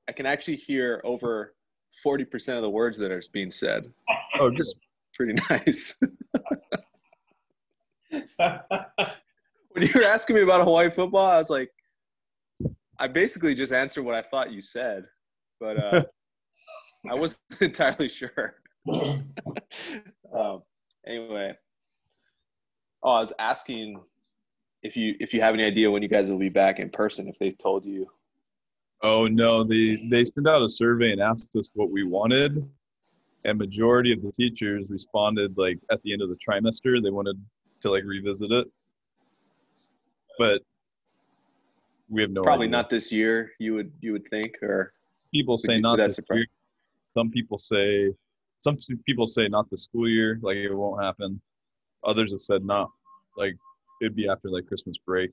[0.07, 1.53] I can actually hear over
[2.01, 3.91] forty percent of the words that are being said.
[4.39, 4.77] Oh, just
[5.13, 6.01] Pretty nice.
[9.73, 11.71] when you were asking me about Hawaii football, I was like,
[12.99, 15.05] I basically just answered what I thought you said,
[15.59, 16.03] but uh,
[17.09, 18.55] I wasn't entirely sure.
[18.91, 20.63] um,
[21.05, 21.53] anyway,
[23.03, 24.01] oh, I was asking
[24.83, 27.27] if you if you have any idea when you guys will be back in person.
[27.27, 28.07] If they told you,
[29.03, 32.67] Oh no, they they sent out a survey and asked us what we wanted,
[33.45, 37.43] and majority of the teachers responded like at the end of the trimester they wanted
[37.81, 38.67] to like revisit it,
[40.37, 40.61] but
[42.09, 42.71] we have no probably idea.
[42.77, 43.51] not this year.
[43.59, 44.93] You would you would think, or
[45.33, 46.47] People say not that surprise- year.
[47.17, 48.11] Some people say
[48.61, 51.41] some people say not the school year, like it won't happen.
[52.03, 52.89] Others have said not,
[53.37, 53.55] like
[54.01, 55.31] it'd be after like Christmas break.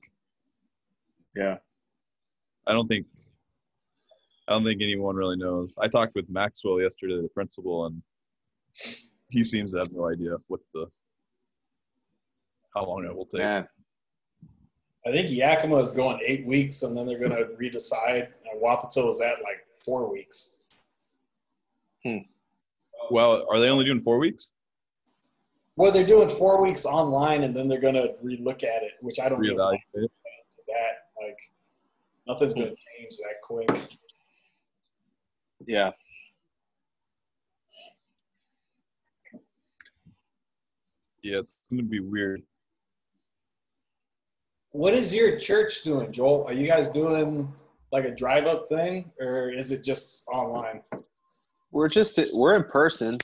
[1.34, 1.58] yeah.
[2.66, 3.06] I don't think
[4.46, 5.74] I don't think anyone really knows.
[5.80, 8.02] I talked with Maxwell yesterday, the principal, and
[9.30, 10.86] he seems to have no idea what the
[12.74, 13.40] how long it will take.
[13.40, 13.66] Man,
[15.08, 18.26] I think Yakima is going eight weeks, and then they're going to redecide.
[18.50, 20.58] And Wapato is at like four weeks.
[22.04, 22.18] Hmm.
[23.10, 24.50] Well, are they only doing four weeks?
[25.76, 29.18] Well, they're doing four weeks online, and then they're going to relook at it, which
[29.18, 31.06] I don't Reevaluate that.
[31.22, 31.38] Like,
[32.26, 33.70] nothing's going to change that quick.
[35.66, 35.92] yeah.
[41.22, 42.42] Yeah, it's gonna be weird.
[44.78, 46.44] What is your church doing, Joel?
[46.46, 47.52] Are you guys doing
[47.90, 50.82] like a drive-up thing, or is it just online?
[51.72, 53.18] We're just we're in person,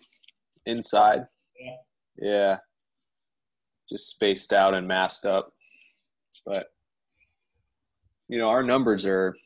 [0.67, 1.29] inside.
[1.57, 1.77] Yeah.
[2.21, 2.59] Yeah.
[3.89, 5.53] Just spaced out and masked up,
[6.45, 6.73] but
[8.27, 9.37] you know our numbers are.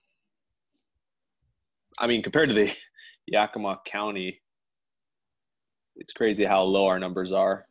[1.98, 2.74] I mean, compared to the
[3.26, 4.40] Yakima County,
[5.96, 7.66] it's crazy how low our numbers are.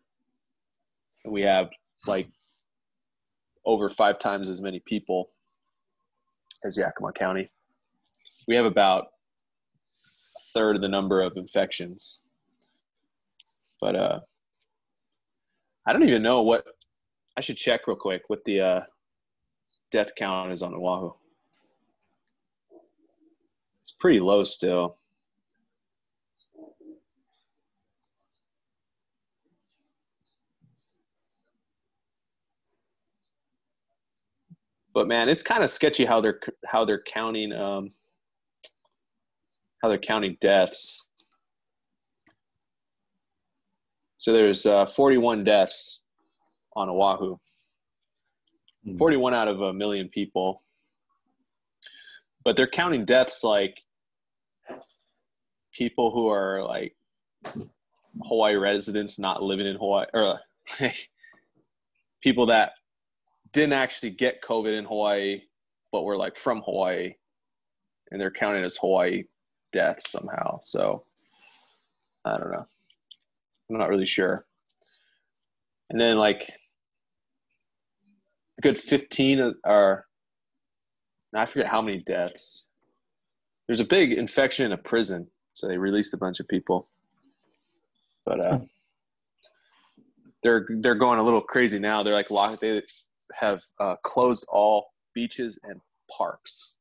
[1.26, 1.70] We have
[2.06, 2.28] like
[3.68, 5.30] over five times as many people
[6.66, 7.52] as Yakima County.
[8.48, 12.22] We have about a third of the number of infections.
[13.82, 14.20] But uh,
[15.86, 16.66] I don't even know what
[17.36, 18.80] I should check real quick what the uh,
[19.92, 21.12] death count is on Oahu.
[23.82, 24.98] It's pretty low still.
[34.98, 37.92] But man, it's kind of sketchy how they're how they're counting um,
[39.80, 41.06] how they're counting deaths.
[44.18, 46.00] So there's uh, 41 deaths
[46.76, 47.38] on Oahu.
[48.86, 48.98] Hmm.
[48.98, 50.64] 41 out of a million people.
[52.44, 53.80] But they're counting deaths like
[55.74, 56.96] people who are like
[58.24, 60.40] Hawaii residents not living in Hawaii or
[60.82, 61.10] like,
[62.24, 62.72] people that
[63.54, 65.42] didn't actually get COVID in Hawaii
[65.92, 67.14] but were like from Hawaii
[68.12, 69.24] and they're counted as Hawaii
[69.74, 70.60] deaths somehow.
[70.64, 71.04] So
[72.26, 72.68] I don't know.
[73.70, 74.46] I'm not really sure.
[75.90, 76.52] And then like
[78.58, 80.06] a good 15 are
[81.36, 82.68] I forget how many deaths.
[83.68, 86.88] There's a big infection in a prison, so they released a bunch of people.
[88.26, 88.60] But uh,
[90.42, 92.02] they're they're going a little crazy now.
[92.02, 92.62] They're like locked.
[92.62, 92.82] They
[93.34, 95.80] have uh, closed all beaches and
[96.16, 96.78] parks.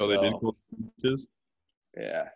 [0.00, 0.54] Oh, they did So, close
[1.02, 1.26] beaches?
[1.96, 2.28] Yeah,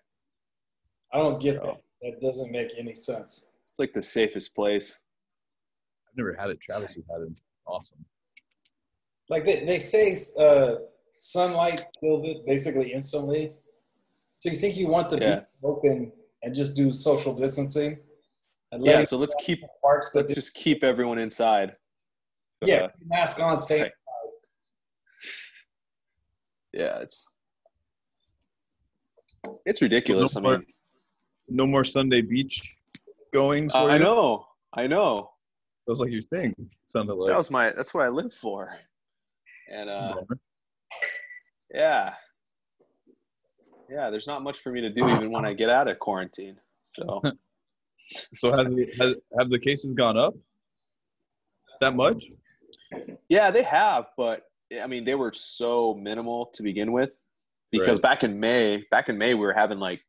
[1.13, 1.83] I don't get So- that.
[2.01, 3.49] That doesn't make any sense.
[3.69, 5.01] it's like the safest place.
[6.09, 6.61] I've never had it.
[6.61, 7.29] Travis has had it.
[7.33, 8.05] It's awesome.
[9.29, 10.77] Like they, they say, uh,
[11.19, 13.53] sunlight kills it basically instantly.
[14.37, 15.35] So you think you want the Yeah.
[15.41, 16.13] beach open
[16.45, 17.99] and just do social distancing?
[18.71, 21.75] And Yeah, so let's keep parks, let's just keep everyone inside.
[22.65, 23.83] Yeah, Uh, mask on, stay.
[23.83, 23.93] Right.
[26.73, 27.27] yeah, it's
[29.65, 30.37] it's ridiculous.
[30.37, 30.67] I No more- mean,
[31.49, 32.77] No more Sunday beach
[33.33, 33.75] goings.
[33.75, 35.31] uh, I know, I know.
[35.87, 36.55] That was like your thing.
[36.87, 37.31] Sounded like.
[37.31, 37.73] That was my.
[37.73, 38.77] That's what I live for.
[39.73, 40.17] And uh,
[41.73, 42.15] yeah,
[43.89, 44.11] yeah.
[44.11, 46.57] There's not much for me to do even when I get out of quarantine.
[46.95, 47.23] So
[48.37, 50.35] So has, it, has have the cases gone up
[51.81, 52.25] that much?
[53.29, 54.43] Yeah, they have, but
[54.83, 57.11] I mean, they were so minimal to begin with.
[57.71, 58.03] Because Right.
[58.03, 60.01] back in May, back in May, we were having like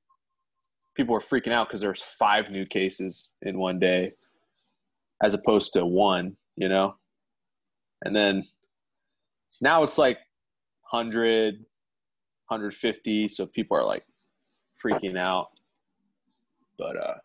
[0.96, 4.14] people were freaking out because there was five new cases in one day,
[5.24, 6.38] as opposed to one.
[6.56, 6.96] You know,
[8.04, 8.46] And then
[9.62, 10.18] now it's like
[10.92, 13.30] 100, 150.
[13.30, 14.04] So people are like
[14.84, 15.50] freaking out.
[16.78, 17.18] But uh,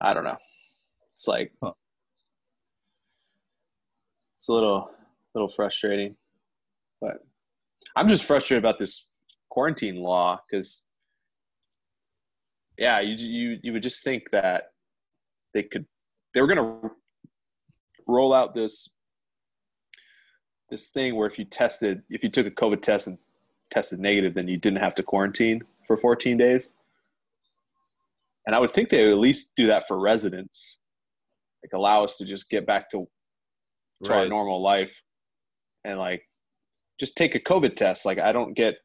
[0.00, 0.38] I don't know.
[1.14, 1.72] It's like Huh.
[4.42, 4.90] It's a little
[5.36, 6.16] little frustrating.
[7.00, 7.18] But
[7.94, 9.08] I'm just frustrated about this
[9.50, 10.84] quarantine law because
[12.76, 14.72] yeah, you you you would just think that
[15.54, 15.86] they could
[16.34, 16.90] they were gonna
[18.08, 18.88] roll out this
[20.70, 23.18] this thing where if you tested if you took a COVID test and
[23.70, 26.70] tested negative, then you didn't have to quarantine for 14 days.
[28.44, 30.78] And I would think they would at least do that for residents,
[31.62, 33.06] like allow us to just get back to,
[34.04, 34.92] to our normal life,
[35.84, 36.28] and like
[36.98, 38.06] just take a COVID test.
[38.06, 38.76] Like I don't get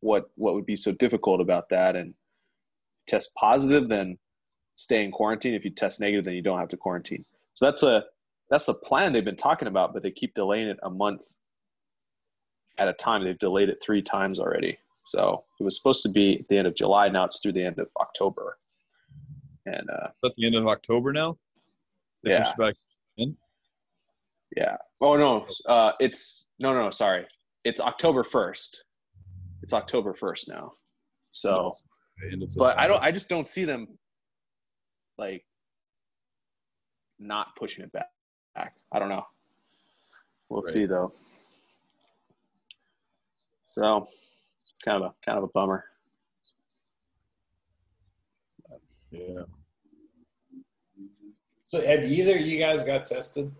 [0.00, 1.96] what what would be so difficult about that.
[1.96, 2.14] And
[3.06, 4.18] test positive, then
[4.74, 5.54] stay in quarantine.
[5.54, 7.24] If you test negative, then you don't have to quarantine.
[7.54, 8.04] So that's a
[8.50, 11.24] that's the plan they've been talking about, but they keep delaying it a month
[12.78, 13.24] at a time.
[13.24, 14.78] They've delayed it three times already.
[15.04, 17.08] So it was supposed to be at the end of July.
[17.08, 18.58] Now it's through the end of October.
[19.66, 21.38] And uh, At the end of October now.
[22.24, 22.52] They Yeah.
[24.54, 24.78] Pushed back.
[25.00, 25.06] yeah.
[25.06, 26.90] Oh no, uh, it's no, no, no.
[26.90, 27.26] Sorry,
[27.64, 28.84] it's October first.
[29.62, 30.72] It's October first now.
[31.30, 31.72] So,
[32.32, 33.02] End but I don't.
[33.02, 33.86] I just don't see them
[35.18, 35.44] like
[37.18, 38.06] not pushing it back.
[38.92, 39.24] I don't know.
[40.48, 40.72] We'll Right.
[40.72, 41.12] see though.
[43.64, 44.08] So,
[44.62, 45.84] it's kind of a kind of a bummer.
[49.12, 49.42] Yeah.
[51.66, 53.52] So have either of you guys got tested?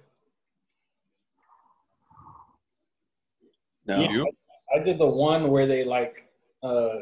[3.91, 4.01] No.
[4.01, 4.11] Yeah.
[4.11, 4.31] You?
[4.75, 6.29] I did the one where they like
[6.63, 7.01] uh,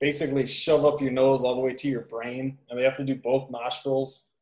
[0.00, 3.04] basically shove up your nose all the way to your brain, and they have to
[3.04, 4.32] do both nostrils.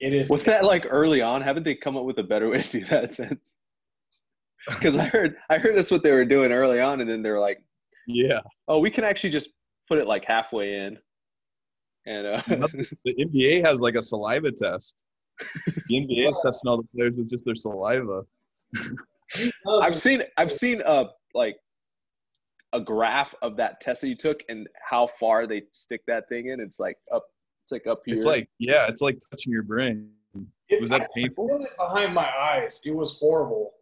[0.00, 1.42] It is Was that like early on?
[1.42, 3.56] Haven't they come up with a better way to do that since?
[4.68, 7.40] Because I heard I heard that's what they were doing early on, and then they're
[7.40, 7.60] like,
[8.06, 8.40] Yeah.
[8.68, 9.50] "Oh, we can actually just
[9.88, 10.98] put it like halfway in."
[12.06, 14.96] And uh, The NBA has like a saliva test.
[15.66, 18.22] The NBA is testing all the players with just their saliva.
[19.82, 21.56] I've seen I've seen a like
[22.72, 26.48] a graph of that test that you took and how far they stick that thing
[26.48, 26.60] in.
[26.60, 27.24] It's like up.
[27.64, 28.16] It's like up here.
[28.16, 30.08] It's like yeah, it's like touching your brain.
[30.80, 31.48] Was that I painful?
[31.48, 32.80] feel it behind my eyes.
[32.84, 33.74] It was horrible.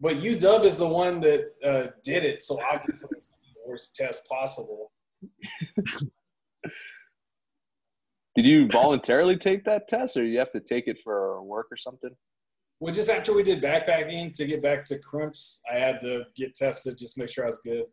[0.00, 3.34] But UW is the one that uh, did it, so obviously it's the
[3.66, 4.92] worst test possible.
[8.36, 11.76] Did you voluntarily take that test, or you have to take it for work or
[11.76, 12.14] something?
[12.80, 16.54] Well, just after we did backpacking to get back to Crimps, I had to get
[16.54, 17.84] tested just make sure I was good.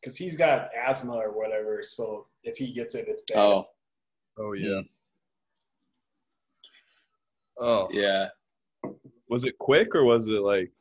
[0.00, 3.38] Because he's got asthma or whatever, so if he gets it, it's bad.
[3.38, 3.66] Oh,
[4.38, 4.80] Oh yeah.
[7.60, 8.28] Oh, yeah.
[9.28, 10.72] was it quick or was it like?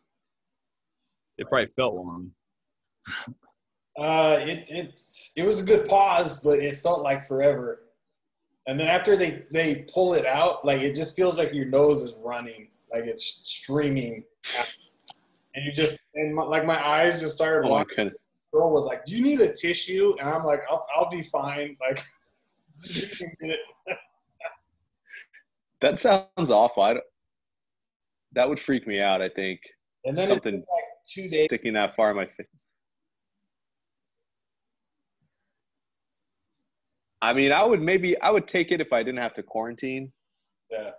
[1.38, 2.32] It probably felt long.
[3.98, 5.02] Uh, it it
[5.36, 7.84] it was a good pause, but it felt like forever.
[8.72, 12.04] And then after they they pull it out, like it just feels like your nose
[12.04, 14.24] is running, like it's streaming,
[14.58, 14.74] out.
[15.54, 18.12] and you just and my, like my eyes just started Oh my watering.
[18.54, 21.76] Girl was like, "Do you need a tissue?" And I'm like, "I'll I'll be fine."
[21.82, 22.02] Like,
[22.82, 23.60] just give me a minute.
[25.82, 26.82] That sounds awful.
[26.82, 26.96] I
[28.32, 29.22] that would freak me out.
[29.22, 29.60] I think
[30.06, 31.44] And then something like two days.
[31.48, 32.48] sticking that far in my face.
[37.22, 40.12] I mean, I would maybe I would take it if I didn't have to quarantine,
[40.72, 40.92] Yeah.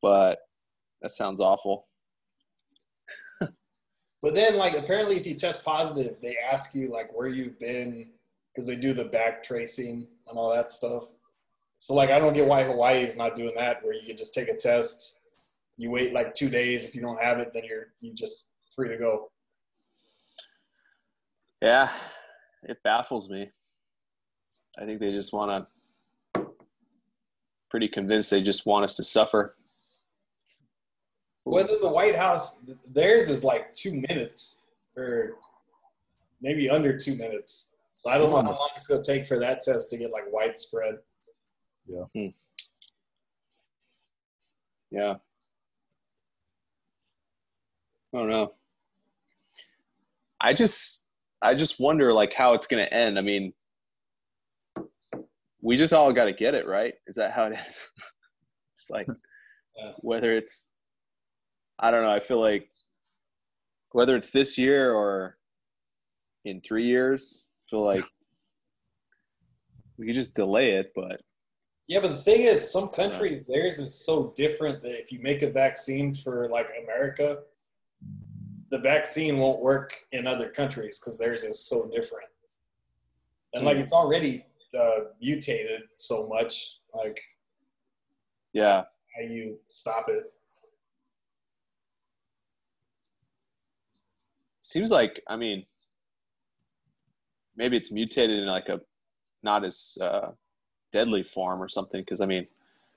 [0.00, 0.38] but
[1.02, 1.88] that sounds awful.
[4.22, 8.10] But then, like, apparently, if you test positive, they ask you like where you've been
[8.54, 11.04] because they do the back tracing and all that stuff.
[11.78, 14.32] So, like, I don't get why Hawaii is not doing that, where you can just
[14.32, 15.18] take a test,
[15.76, 16.86] you wait like two days.
[16.86, 19.30] If you don't have it, then you're you just free to go.
[21.60, 21.90] Yeah,
[22.62, 23.50] it baffles me.
[24.78, 25.66] I think they just want
[26.34, 26.46] to.
[27.70, 29.56] Pretty convinced they just want us to suffer.
[31.42, 32.64] Whether the White House,
[32.94, 34.62] theirs is like two minutes
[34.96, 35.38] or
[36.40, 37.74] maybe under two minutes.
[37.94, 38.46] So I don't know hmm.
[38.46, 40.96] how long it's going to take for that test to get like widespread.
[41.86, 42.04] Yeah.
[42.14, 42.26] Hmm.
[44.90, 45.14] Yeah.
[48.14, 48.52] I don't know.
[50.40, 51.06] I just
[51.42, 53.18] I just wonder like how it's gonna end.
[53.18, 53.52] I mean
[55.64, 56.92] we just all gotta get it, right?
[57.06, 57.88] Is that how it is?
[58.78, 59.06] it's like
[59.76, 59.92] Yeah.
[59.98, 60.70] whether it's
[61.78, 62.68] I don't know, I feel like
[63.90, 65.38] whether it's this year or
[66.44, 68.04] in three years, I feel like
[69.96, 71.22] we could just delay it, but
[71.88, 75.40] Yeah, but the thing is, some countries theirs is so different that if you make
[75.40, 77.38] a vaccine for like America,
[78.70, 82.28] the vaccine won't work in other countries because theirs is so different.
[83.54, 83.80] And like mm.
[83.80, 84.44] it's already
[84.78, 87.20] uh, mutated so much, like
[88.52, 88.84] Yeah.
[89.16, 90.24] how you stop it?
[94.60, 95.66] Seems like I mean,
[97.56, 98.80] maybe it's mutated in like a
[99.42, 100.30] not as uh,
[100.92, 102.00] deadly form or something.
[102.00, 102.46] Because I mean,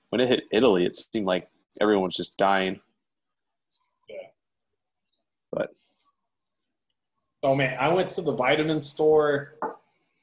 [0.08, 1.48] when it hit Italy, it seemed like
[1.80, 2.80] everyone was just dying.
[4.08, 4.28] Yeah.
[5.52, 5.70] But
[7.42, 9.54] Oh man, I went to the vitamin store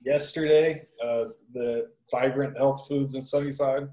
[0.05, 3.89] yesterday, uh, the Vibrant Health Foods in Sunnyside.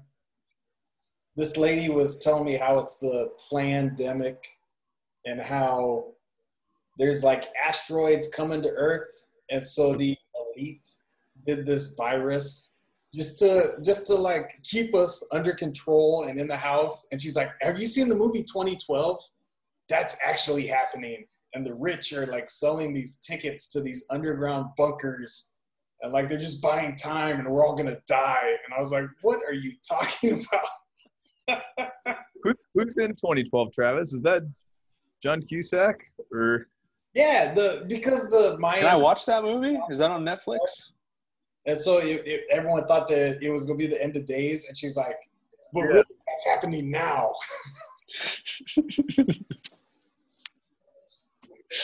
[1.35, 4.45] This lady was telling me how it's the pandemic
[5.25, 6.11] and how
[6.99, 9.09] there's like asteroids coming to Earth,
[9.49, 10.15] and so the
[10.55, 10.85] elite
[11.45, 12.77] did this virus
[13.15, 17.07] just to just to like keep us under control and in the house.
[17.11, 19.19] And she's like, "Have you seen the movie 2012?
[19.89, 25.52] That's actually happening." and the rich are like selling these tickets to these underground bunkers
[26.03, 29.05] and like they're just buying time and we're all gonna die and i was like
[29.21, 30.45] what are you talking
[31.47, 31.63] about
[32.43, 34.13] Who, who's in 2012, Travis?
[34.13, 34.43] Is that
[35.21, 35.95] John Cusack
[36.31, 36.67] or
[37.15, 39.79] yeah the because the Mayan can I watch that movie?
[39.89, 40.59] Is that on Netflix?
[41.65, 44.67] and so it, it, everyone thought that it was gonna be the end of days
[44.67, 45.17] and she's like
[45.73, 45.85] but Yeah.
[45.87, 47.31] really that's happening now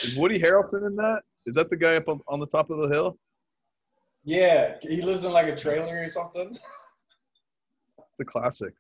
[0.04, 1.22] is Woody Harrelson in that?
[1.46, 3.18] Is that the guy up on, on the top of the hill?
[4.30, 8.74] Yeah he lives in like a trailer or something It's a classic.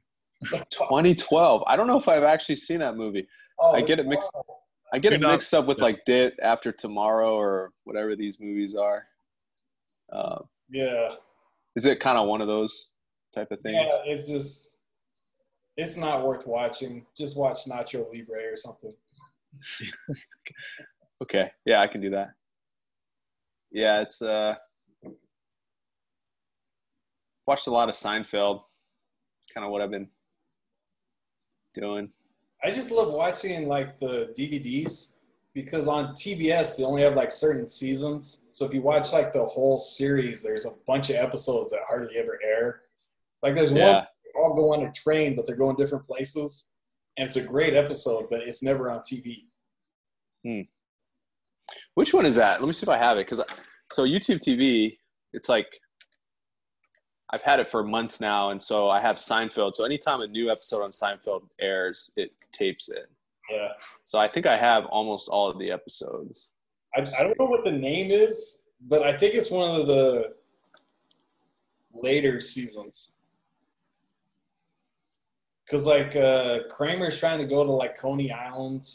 [0.71, 1.63] 2012.
[1.67, 3.27] I don't know if I've actually seen that movie.
[3.59, 4.31] oh, I get it mixed.
[4.93, 5.85] I get You're it not- mixed up with no.
[5.85, 9.05] like Dit After Tomorrow or whatever these movies are.
[10.13, 10.39] Uh,
[10.69, 11.15] yeah
[11.75, 12.93] is it kind of one of those
[13.35, 13.75] type of things?
[13.75, 14.75] yeah it's just
[15.77, 18.93] it's not worth watching just watch nacho libre or something
[21.21, 22.29] Okay, yeah, I can do that.
[23.71, 24.55] Yeah, it's uh,
[27.49, 28.61] watched a lot of Seinfeld.
[29.55, 30.07] Kind of what I've been
[31.73, 32.11] doing.
[32.63, 35.15] I just love watching like the DVDs
[35.55, 38.43] because on TBS they only have like certain seasons.
[38.51, 42.17] So if you watch like the whole series, there's a bunch of episodes that hardly
[42.17, 42.81] ever air.
[43.41, 46.69] Like there's one Yeah, they all go on a train, but they're going different places,
[47.17, 49.45] and it's a great episode, but it's never on TV.
[50.45, 50.61] Hmm.
[51.95, 52.61] which one is that?
[52.61, 53.25] Let me see if I have it.
[53.25, 53.41] Because
[53.91, 54.97] so YouTube TV,
[55.33, 55.67] it's like
[57.31, 59.75] I've had it for months now, and so I have Seinfeld.
[59.75, 63.09] So anytime a new episode on Seinfeld airs, it tapes it.
[63.51, 63.69] Yeah,
[64.03, 66.49] So I think I have almost all of the episodes.
[66.95, 70.33] I, I don't know what the name is, but I think it's one of the
[71.93, 73.13] later seasons.
[75.69, 78.87] Cause like uh, Kramer's trying to go to like Coney Island.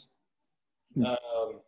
[0.93, 1.05] Hmm.
[1.05, 1.59] Um,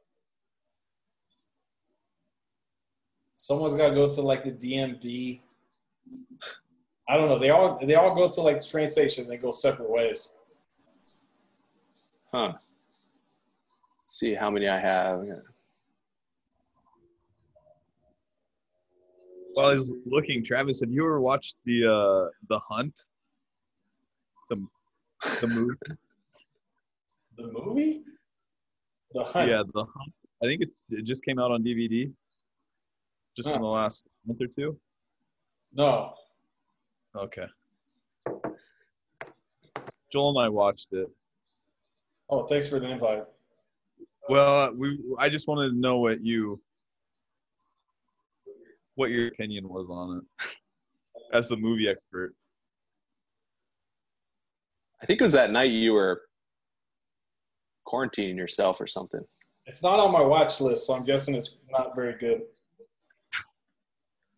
[3.36, 5.42] someone's got to go to like the DMV.
[7.10, 7.40] I don't know.
[7.40, 9.28] They all they all go to like the train station.
[9.28, 10.38] They go separate ways.
[12.34, 12.54] Huh.
[14.06, 15.24] see how many I have.
[19.54, 23.00] While I was looking, Travis, have you ever watched the uh, the Hunt?
[24.50, 24.58] The
[25.42, 25.76] the movie.
[27.38, 28.02] The movie,
[29.14, 29.48] The Hunt.
[29.48, 30.14] yeah, the Hunt.
[30.44, 32.12] I think it's it just came out on DVD.
[33.36, 34.76] Just in the last month or two.
[35.78, 36.14] No.
[37.16, 37.46] Okay.
[40.12, 41.08] Joel and I watched it.
[42.30, 43.24] Oh, thanks for the invite.
[44.28, 46.60] Well, uh, we I just wanted to know what you
[48.96, 50.58] what your opinion was on it
[51.34, 52.34] as the movie expert.
[55.02, 56.22] I think it was that night you were
[57.88, 59.22] quarantining yourself or something.
[59.68, 62.42] It's not on my watch list, so I'm guessing it's not very good.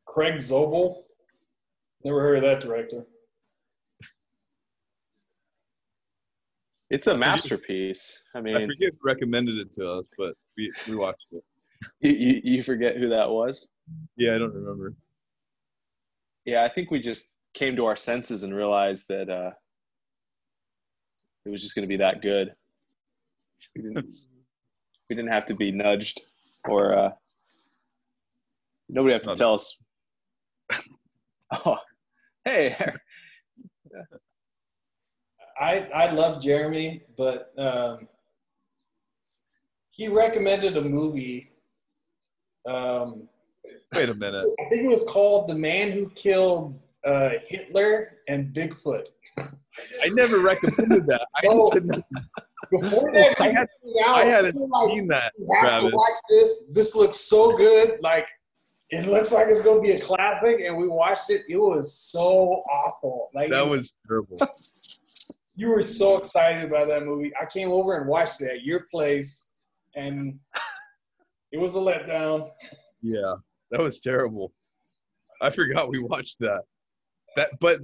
[0.05, 0.93] Craig Zobel.
[2.03, 3.05] Never heard of that director.
[6.89, 8.23] It's a masterpiece.
[8.33, 11.43] I mean, I forget who recommended it to us, but we, we watched it.
[12.01, 13.69] you, you, you forget who that was?
[14.17, 14.95] Yeah, I don't remember.
[16.45, 19.51] Yeah, I think we just came to our senses and realized that uh,
[21.45, 22.53] it was just going to be that good.
[23.75, 24.05] We didn't,
[25.09, 26.21] we didn't have to be nudged
[26.67, 27.11] or uh,
[28.87, 29.35] nobody have to No.
[29.35, 29.77] tell us.
[31.65, 31.77] Oh,
[32.45, 32.75] hey,
[35.59, 38.07] I I love Jeremy, but um,
[39.91, 41.51] he recommended a movie.
[42.65, 43.27] Um,
[43.95, 44.45] Wait a minute.
[44.59, 49.07] I think it was called "The Man Who Killed uh, Hitler," and Bigfoot.
[49.37, 51.27] I never recommended that.
[51.37, 51.53] I No.
[51.57, 52.03] just said nothing.
[52.71, 53.67] Before that I had,
[54.05, 56.65] out, I hadn't we were like, seen that, you have to watch this.
[56.71, 57.97] This looks so good.
[58.01, 58.27] Like
[58.91, 61.43] it looks like it's gonna be a classic, and we watched it.
[61.47, 63.29] It was so awful.
[63.33, 64.39] Like That was terrible.
[65.55, 67.31] you were so excited about that movie.
[67.39, 69.53] I came over and watched it at your place,
[69.95, 70.39] and
[71.51, 72.49] it was a letdown.
[73.01, 73.35] Yeah,
[73.71, 74.53] that was terrible.
[75.41, 76.61] I forgot we watched that.
[77.35, 77.81] That, but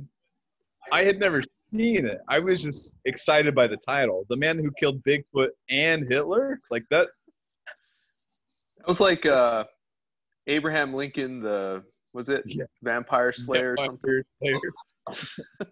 [0.92, 2.20] I had never seen it.
[2.28, 6.86] I was just excited by the title, "The Man Who Killed Bigfoot and Hitler." Like
[6.90, 7.10] that.
[8.78, 9.66] It was like uh,
[10.48, 11.84] Abraham Lincoln, the
[12.14, 12.66] was it Yeah.
[12.84, 14.24] Vampire Slayer or something?
[14.42, 14.60] Slayer.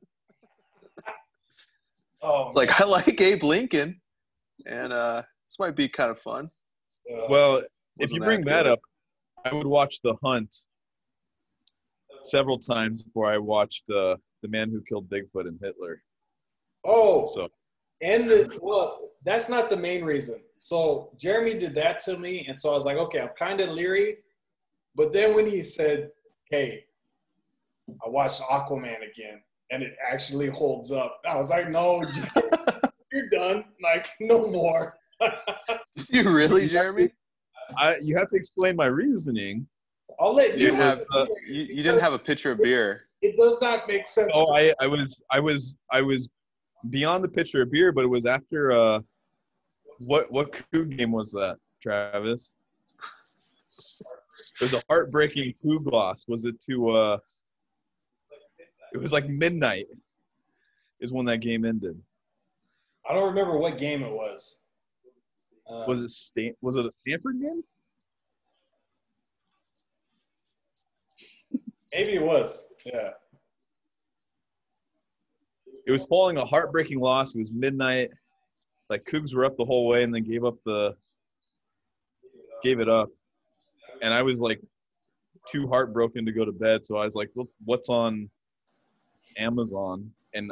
[2.26, 4.00] Oh, It's like I like Abe Lincoln,
[4.66, 6.50] and uh, this might be kind of fun.
[7.28, 7.66] Well, if
[8.00, 8.80] Wasn't you bring that up,
[9.44, 10.56] I would watch The Hunt
[12.22, 16.02] several times before I watched uh, The Man Who Killed Bigfoot and Hitler.
[16.86, 17.50] oh, So
[18.02, 20.40] And the well, that's not the main reason.
[20.58, 23.72] So Jeremy did that to me, and so I was like, okay, I'm kind of
[23.72, 24.16] leery.
[24.96, 26.12] But then when he said,
[26.50, 26.86] "Hey,
[28.06, 29.42] I watched Aquaman again,
[29.72, 32.04] and it actually holds up," I was like, "No,
[33.12, 33.66] you're done.
[33.82, 34.98] Like, no more."
[36.10, 37.10] you really, Jeremy?
[37.78, 39.68] I, you have to explain my reasoning.
[40.20, 40.72] I'll let You you.
[40.72, 43.08] didn't have you, you didn't have a pitcher of beer.
[43.22, 44.30] It does not make sense.
[44.34, 46.30] Oh, I, I was I was I was
[46.90, 49.00] beyond the pitcher of beer, but it was after uh,
[50.00, 52.54] what what Coug game was that, Travis?
[54.60, 56.26] It was a heartbreaking Coug loss.
[56.28, 56.92] Was it to?
[56.92, 57.18] uh
[58.94, 59.88] It was like midnight.
[61.00, 62.02] Is when that game ended.
[63.10, 64.62] I don't remember what game it was.
[65.70, 67.64] Uh, Was it Stan- Was it a Stanford game?
[71.94, 72.74] maybe it was.
[72.86, 73.12] Yeah.
[75.86, 77.36] It was following a heartbreaking loss.
[77.36, 78.10] It was midnight.
[78.90, 80.96] Like Cougs were up the whole way and then gave up the
[82.64, 83.10] gave it up.
[84.04, 84.62] And I was like
[85.50, 86.86] too heartbroken to go to bed.
[86.86, 87.30] So I was like,
[87.66, 88.30] what's on
[89.38, 90.52] Amazon?" And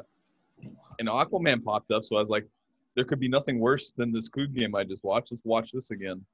[0.99, 2.03] and Aquaman popped up.
[2.03, 2.47] So I was like,
[2.95, 5.31] there could be nothing worse than this Coug game I just watched.
[5.31, 6.25] Let's watch this again.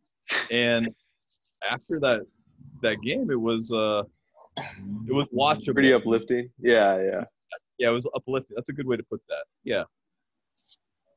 [0.51, 0.93] And
[1.70, 2.22] after that
[2.82, 4.03] that game, it was uh
[5.07, 5.74] it was watchable.
[5.74, 6.49] Pretty uplifting.
[6.59, 7.24] Yeah, yeah.
[7.80, 8.55] Yeah, it was uplifting.
[8.55, 9.45] That's a good way to put that.
[9.63, 9.84] Yeah.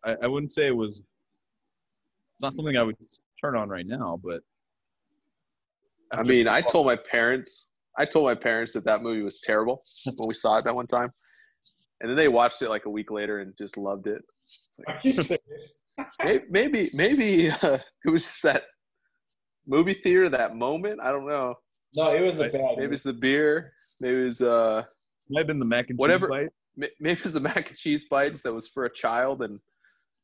[0.04, 2.96] I, I wouldn't say it was it's not something I would
[3.40, 4.40] turn on right now, but
[6.12, 9.82] I mean, I told my parents, I told my parents that that movie was terrible
[10.04, 11.10] when we saw it that one time,
[12.00, 14.22] and then they watched it like a week later and just loved it.
[14.88, 15.80] Are you serious?
[16.24, 18.62] Maybe, maybe, maybe uh, it was that
[19.66, 20.98] movie theater, that moment.
[21.02, 21.54] I don't know.
[21.94, 22.78] No, it was a bad.
[22.78, 23.74] Maybe it's the beer.
[24.00, 24.82] Maybe it was uh,
[25.28, 26.48] might have been the mac and cheese Whatever- bite.
[26.76, 29.60] maybe it was the mac and cheese bites that was for a child, and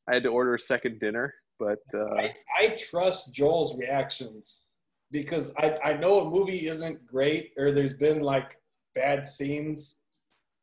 [0.08, 1.34] I had to order a second dinner.
[1.58, 4.68] But uh, I, I trust Joel's reactions
[5.20, 8.56] because I, I know a movie isn't great or there's been like
[8.94, 10.00] bad scenes.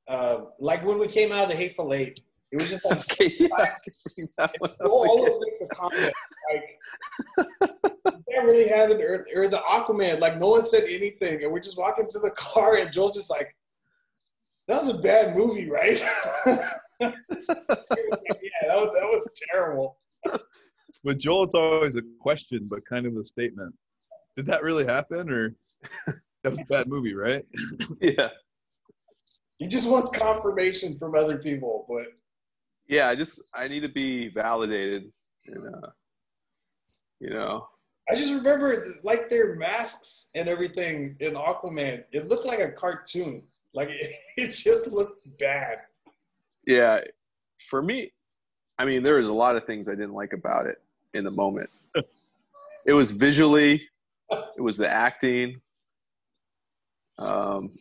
[0.08, 3.34] Uh, like when we came out of the Hateful Eight, it was just like okay,
[3.40, 6.14] yeah, I can bring that one up Joel always makes a comment
[6.52, 6.80] like
[7.58, 11.80] that really happened or, or the Aquaman like no one said anything and we're just
[11.80, 13.56] walking to the car and Joel's just like
[14.68, 16.02] that was a bad movie, right?
[16.46, 16.62] yeah,
[17.00, 19.98] that was, that was terrible.
[21.04, 23.74] With Joel, it's always a question, but kind of a statement.
[24.36, 25.56] Did that really happen, or
[26.44, 27.46] that was a bad movie, right?
[28.02, 28.30] Yeah,
[29.58, 32.08] He just wants confirmation from other people, but
[32.88, 33.10] yeah.
[33.10, 35.12] I just I need to be validated.
[35.48, 35.90] And, uh,
[37.20, 37.68] you know,
[38.10, 42.04] I just remember like their masks and everything in Aquaman.
[42.12, 43.44] It looked like a cartoon.
[43.74, 45.80] Like it, it just looked bad.
[46.68, 47.00] yeah.
[47.70, 48.12] For me,
[48.78, 50.82] I mean, there was a lot of things I didn't like about it
[51.14, 51.70] in the moment.
[52.86, 53.82] it was visually,
[54.58, 55.62] it was the acting.
[57.18, 57.72] Um,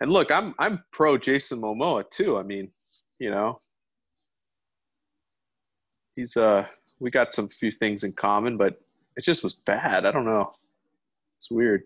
[0.00, 2.38] and look, I'm I'm pro Jason Momoa too.
[2.38, 2.70] I mean,
[3.18, 3.60] you know,
[6.14, 6.66] he's uh,
[7.00, 8.80] we got some few things in common, but
[9.16, 10.06] it just was bad.
[10.06, 10.52] I don't know.
[11.38, 11.82] It's weird.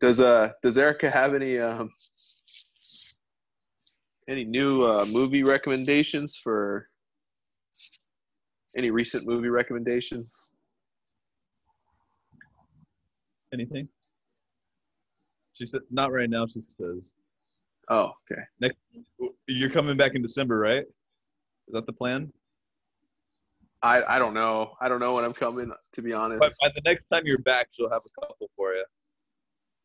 [0.00, 1.90] Does uh does Erica have any um
[4.28, 6.88] any new uh, movie recommendations for
[8.76, 10.34] any recent movie recommendations?
[13.52, 13.88] Anything?
[15.54, 17.12] She said, "Not right now." She says,
[17.88, 18.42] Oh, okay.
[18.60, 18.76] Next,
[19.46, 20.82] "you're coming back in December, right?
[20.84, 22.32] Is that the plan?"
[23.82, 24.72] I I don't know.
[24.80, 25.72] I don't know when I'm coming.
[25.94, 26.40] To be honest.
[26.40, 28.84] But by the next time you're back, she'll have a couple for you.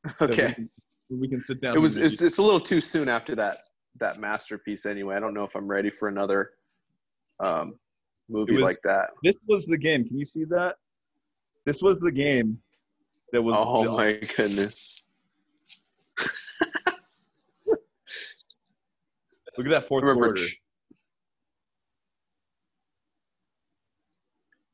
[0.20, 0.54] that we Okay.
[0.54, 0.70] can-
[1.10, 1.76] We can sit down.
[1.76, 3.58] It was it's, it's a little too soon after that
[4.00, 5.16] that masterpiece anyway.
[5.16, 6.52] I don't know if I'm ready for another
[7.42, 7.78] um,
[8.32, 9.10] movie was- like that.
[9.24, 10.06] this was the game.
[10.06, 10.76] Can you see that?
[11.66, 12.58] This was the game
[13.32, 13.56] that was.
[13.58, 15.04] Oh the- my goodness.
[19.58, 20.48] Look at that fourth Remember, quarter.
[20.48, 20.58] Ch-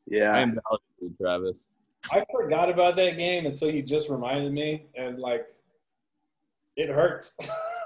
[0.10, 0.32] Yeah.
[0.32, 1.72] I am validated, Travis.
[2.12, 5.50] I forgot about that game until you just reminded me, and like,
[6.78, 7.36] it hurts.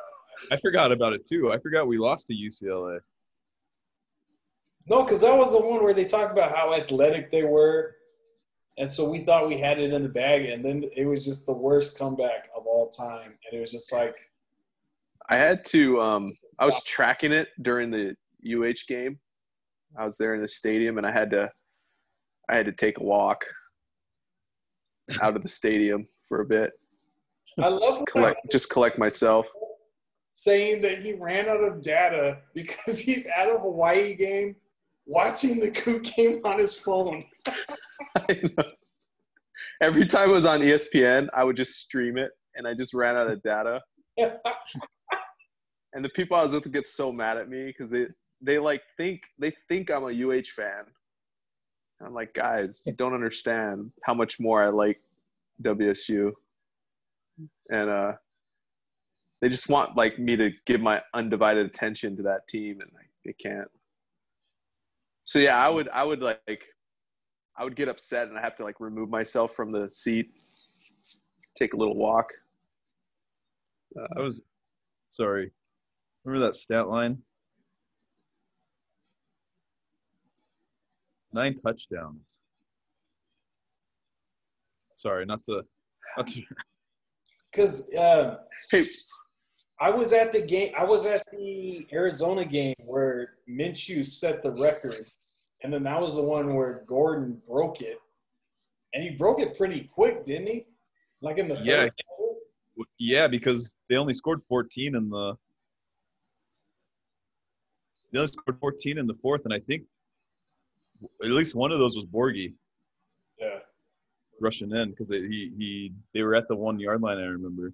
[0.52, 1.52] I forgot about it too.
[1.52, 3.00] I forgot we lost to UCLA.
[4.92, 7.96] No, because that was the one where they talked about how athletic they were,
[8.78, 11.46] and so we thought we had it in the bag, and then it was just
[11.46, 14.18] the worst comeback of all time, and it was just like,
[15.30, 18.16] I had to um I was tracking it during the
[18.46, 19.18] UH game.
[19.98, 21.50] I was there in the stadium and I had to
[22.50, 23.46] I had to take a walk
[25.22, 26.72] out of the stadium for a bit.
[27.60, 29.46] I love Just collect just collect myself.
[30.34, 34.56] saying that he ran out of data because he's at a Hawaii game
[35.12, 37.24] watching the Coug game on his phone.
[38.16, 38.64] I know.
[39.82, 43.16] Every time it was on ESPN, I would just stream it and I just ran
[43.16, 43.82] out of data.
[45.94, 48.06] And the people I was with would get so mad at me because they
[48.42, 50.86] they like think they think I'm a UH fan.
[52.00, 55.02] And I'm like, guys, you don't understand how much more I like
[55.62, 56.32] WSU.
[57.70, 58.14] And uh
[59.42, 63.10] they just want like me to give my undivided attention to that team and like
[63.26, 63.68] they can't.
[65.24, 66.66] So yeah, I would I would like
[67.58, 70.32] I would get upset and I have to like remove myself from the seat,
[71.56, 72.28] take a little walk.
[74.18, 74.42] I was
[75.10, 75.52] sorry.
[76.24, 77.18] Remember that stat line?
[81.34, 82.38] Nine touchdowns.
[84.96, 85.64] Sorry, not to,
[86.18, 86.42] not to
[87.52, 88.38] Because uh,
[88.70, 88.86] Hey,
[89.82, 90.72] I was at the game.
[90.78, 94.94] I was at the Arizona game where Minshew set the record,
[95.64, 97.98] and then that was the one where Gordon broke it,
[98.94, 100.68] and he broke it pretty quick, didn't he?
[101.22, 101.90] Like in the Yeah.
[103.00, 105.36] Yeah, because they only scored 14 in the.
[108.12, 109.84] They only scored 14 in the fourth, and I think
[111.24, 112.54] at least one of those was Borghi
[113.40, 113.60] Yeah.
[114.40, 117.18] rushing in because he he they were at the one yard line.
[117.18, 117.74] I remember.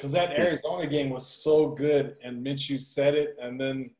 [0.00, 3.90] Because that Arizona game was so good, and Minshew said it, and then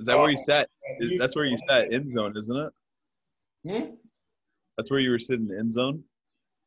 [0.00, 0.68] Is that where you sat?
[1.16, 2.72] That's where you sat end zone, isn't it?
[3.64, 3.90] Hmm?
[4.76, 6.02] That's where you were sitting in end zone.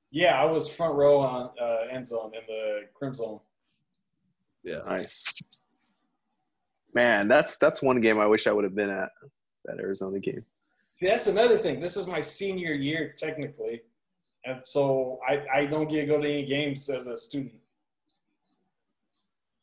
[0.10, 3.42] Yeah, I was front row on uh, end zone in the crimson.
[4.64, 4.80] Yeah.
[4.86, 5.26] Nice.
[6.94, 9.10] Man, that's that's one game I wish I would have been at.
[9.66, 10.46] That Arizona game.
[10.96, 11.82] See, that's another thing.
[11.82, 13.82] This is my senior year technically,
[14.46, 17.56] and so I, I don't get to go to any games as a student.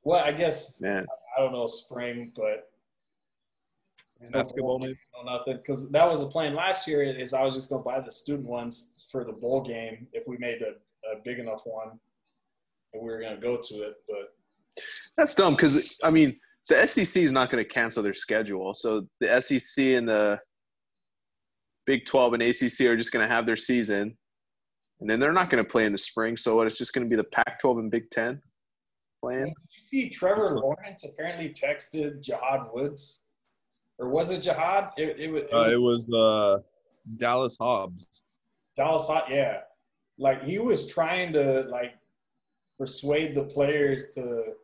[0.03, 2.70] Well, I guess Man, I don't know spring, but
[4.32, 4.98] Basketball, maybe.
[5.14, 7.03] no nothing because that was the plan last year.
[7.03, 10.36] Is I was just gonna buy the student ones for the bowl game if we
[10.36, 10.72] made a,
[11.11, 11.98] a big enough one,
[12.92, 13.94] and we were gonna go to it.
[14.09, 14.34] But
[15.16, 16.38] that's dumb because I mean
[16.68, 20.38] the SEC is not going to cancel their schedule, so the SEC and the
[21.86, 24.16] Big Twelve and ACC are just going to have their season,
[25.01, 26.36] and then they're not going to play in the spring.
[26.36, 26.66] So what?
[26.66, 28.40] It's just going to be the Pac-12 and Big Ten
[29.20, 29.53] playing.
[29.91, 33.24] Did you see Trevor Lawrence apparently texted Jahad Woods,
[33.99, 34.93] or was it Jahad?
[34.97, 35.43] It, it was.
[35.43, 36.59] It Uh, it was uh,
[37.16, 38.22] Dallas Hobbs.
[38.76, 39.61] Dallas Hobbs, yeah.
[40.18, 41.95] Like he was trying to like
[42.78, 44.55] persuade the players to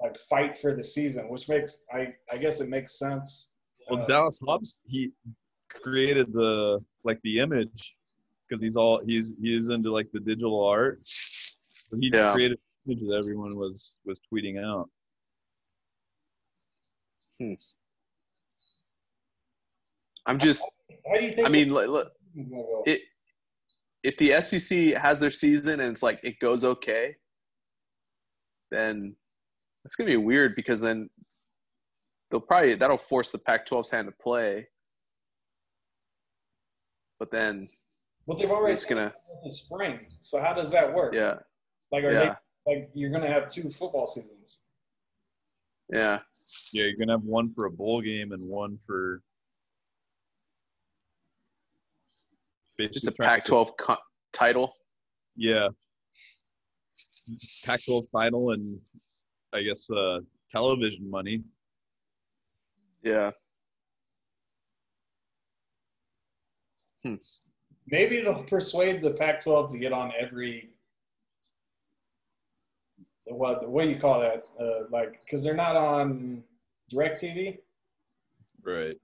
[0.00, 3.56] like fight for the season, which makes I I guess it makes sense.
[3.90, 5.10] Well, Uh, Dallas Hobbs he
[5.68, 7.96] created the like the image
[8.48, 11.00] because he's all he's he's into like the digital art.
[11.04, 12.32] So he Yeah.
[12.32, 14.88] created the image that everyone was was tweeting out.
[17.40, 17.54] Hmm.
[20.26, 20.64] I'm just.
[21.06, 21.46] how do you think?
[21.46, 22.82] I mean, look, look, this is gonna go?
[22.86, 23.00] it
[24.02, 27.16] if the SEC has their season and it's like it goes okay,
[28.70, 29.16] then
[29.84, 31.08] it's gonna be weird because then
[32.30, 34.68] they'll probably that'll force the Pac-12's hand to play.
[37.18, 37.68] But then
[38.26, 39.12] well, they've already it's gonna
[39.44, 40.00] in spring.
[40.20, 41.14] So how does that work?
[41.14, 41.36] yeah
[41.90, 42.34] Like, are yeah they
[42.68, 44.64] like you're gonna have two football seasons?
[45.90, 46.20] yeah
[46.72, 49.22] Yeah, you're gonna have one for a bowl game and one for
[52.78, 53.96] just a Pac-12 co-
[54.32, 54.72] title.
[55.34, 55.68] Yeah.
[57.64, 58.78] Pac-12 title and
[59.52, 61.42] I guess uh, television money.
[63.02, 63.32] Yeah,
[67.90, 70.70] Maybe it'll persuade the Pac-12 to get on every
[73.30, 74.46] what what do you call that?
[74.60, 76.42] Uh, like because they're not on
[76.92, 77.58] Directv.
[78.62, 78.96] Right.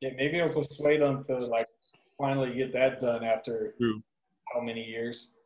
[0.00, 1.66] Yeah, maybe it'll persuade them to like
[2.18, 4.02] finally get that done after True.
[4.52, 5.38] how many years?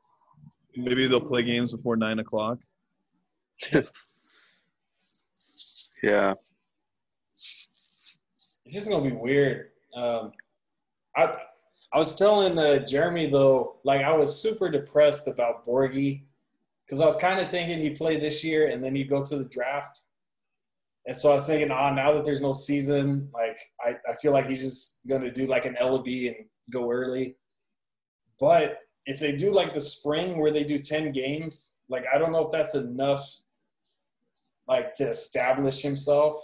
[0.76, 2.58] Maybe they'll play games before nine o'clock.
[6.02, 6.34] Yeah.
[8.64, 9.70] It's just gonna be weird.
[9.94, 10.32] Um,
[11.16, 11.36] I
[11.92, 16.22] I was telling uh, Jeremy though, like I was super depressed about Borghi
[16.86, 19.38] because I was kind of thinking he'd play this year and then he'd go to
[19.38, 19.98] the draft.
[21.06, 24.32] And so I was thinking, ah, now that there's no season, like I, I feel
[24.32, 27.36] like he's just gonna do like an LB and go early.
[28.40, 32.32] But if they do like the spring where they do ten games, like I don't
[32.32, 33.24] know if that's enough,
[34.66, 36.40] like to establish himself.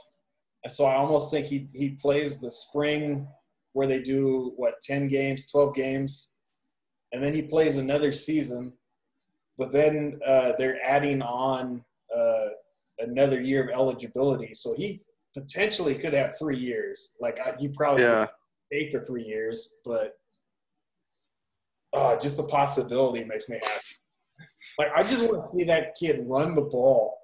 [0.64, 3.26] And so I almost think he he plays the spring
[3.72, 6.36] where they do what ten games, twelve games,
[7.12, 8.74] and then he plays another season.
[9.58, 11.84] But then uh, they're adding on
[12.16, 12.46] uh,
[12.98, 15.00] another year of eligibility, so he
[15.36, 17.16] potentially could have three years.
[17.20, 18.26] Like I, he probably Yeah.
[18.72, 20.14] stay for three years, but
[21.94, 23.84] uh, just the possibility makes me happy.
[24.78, 27.18] Like I just want to see that kid run the ball.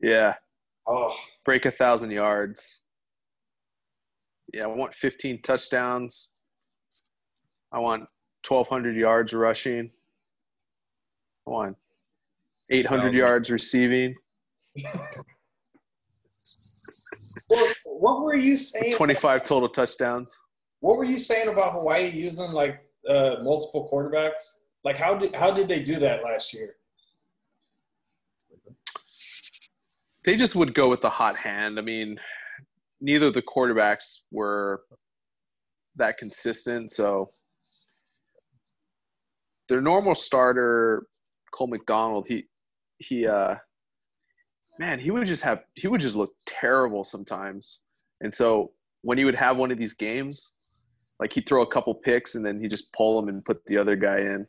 [0.00, 0.34] Yeah.
[0.86, 2.80] Oh, Break a thousand yards.
[4.52, 6.38] Yeah, I want 15 touchdowns.
[7.72, 8.02] I want
[8.46, 9.90] 1,200 yards rushing.
[11.46, 11.76] I want
[12.70, 13.14] 800 Thousand.
[13.14, 14.14] yards receiving.
[17.48, 18.94] what, what were you saying?
[18.96, 20.32] 25 total touchdowns.
[20.80, 24.60] What were you saying about Hawaii using like uh, multiple quarterbacks?
[24.84, 26.76] Like how did how did they do that last year?
[30.24, 31.78] They just would go with the hot hand.
[31.78, 32.18] I mean,
[33.00, 34.82] neither of the quarterbacks were
[35.96, 36.90] that consistent.
[36.90, 37.30] So
[39.68, 41.06] their normal starter,
[41.54, 42.44] Cole McDonald, he
[42.98, 43.54] he uh
[44.78, 47.84] man, he would just have he would just look terrible sometimes.
[48.20, 50.84] And so when he would have one of these games,
[51.20, 53.76] like he'd throw a couple picks and then he just pull them and put the
[53.76, 54.46] other guy in.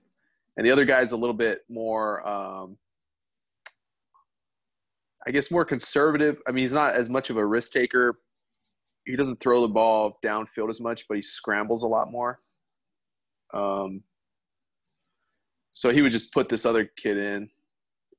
[0.57, 2.77] And the other guy's a little bit more um
[5.27, 6.37] I guess more conservative.
[6.47, 8.19] I mean, he's not as much of a risk taker.
[9.05, 12.37] He doesn't throw the ball downfield as much, but he scrambles a lot more.
[13.53, 14.03] Um,
[15.75, 17.49] so he would just put this other kid in,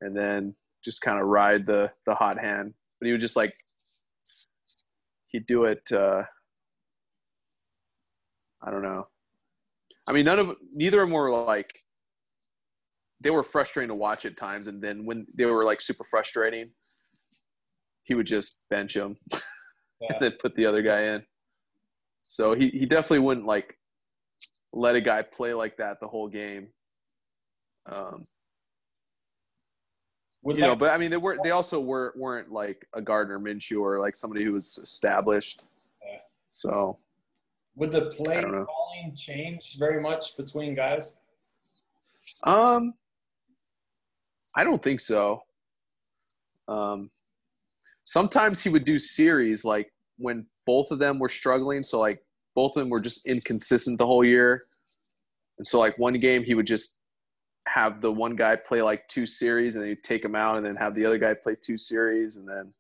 [0.01, 0.55] and then
[0.85, 2.75] just kind of ride the the hot hand.
[3.01, 3.55] But he would just like
[5.29, 5.83] he'd do it.
[5.91, 6.23] Uh,
[8.65, 9.09] I don't know.
[10.09, 11.71] I mean, none of neither of them were like
[13.21, 16.71] they were frustrating to watch at times, and then when they were like super frustrating,
[18.05, 19.17] he would just bench him
[20.01, 20.09] Yeah.
[20.13, 21.23] and then put the other guy in.
[22.29, 23.79] So he, he definitely wouldn't like
[24.73, 26.69] let a guy play like that the whole game.
[27.91, 28.27] Um,
[30.43, 33.39] Would you know, but I mean, they were they also were weren't like a Gardner
[33.39, 35.65] Minshew or like somebody who was established.
[36.05, 36.19] Yeah.
[36.53, 36.99] So
[37.77, 38.65] would the play I don't know.
[38.65, 41.21] calling change very much between guys?
[42.45, 42.95] Um,
[44.55, 45.43] I don't think so.
[46.69, 47.11] Um,
[48.05, 51.83] sometimes he would do series like when both of them were struggling.
[51.83, 52.25] So like
[52.55, 54.65] both of them were just inconsistent the whole year,
[55.59, 56.99] and so like one game he would just
[57.67, 60.65] have the one guy play like two series and then he'd take him out and
[60.65, 62.73] then have the other guy play two series and then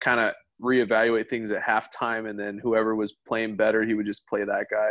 [0.00, 4.26] kind of reevaluate things at halftime and then whoever was playing better he would just
[4.28, 4.90] play that guy.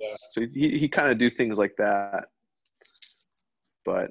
[0.00, 0.14] Yeah.
[0.30, 2.26] So he he kind of do things like that.
[3.84, 4.10] But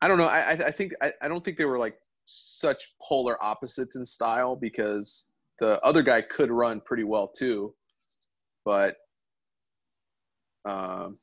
[0.00, 0.26] I don't know.
[0.26, 1.96] I I- I think I, I don't think they were like
[2.26, 7.74] such polar opposites in style because the other guy could run pretty well too,
[8.64, 8.96] but
[10.64, 11.18] um,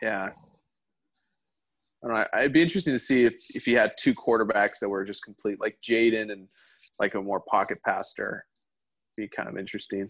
[0.00, 0.30] yeah.
[2.04, 2.26] I don't know.
[2.38, 5.60] It'd be interesting to see if if he had two quarterbacks that were just complete,
[5.60, 6.48] like Jaden and
[6.98, 8.44] like a more pocket passer.
[9.16, 10.02] Be kind of interesting.
[10.02, 10.08] If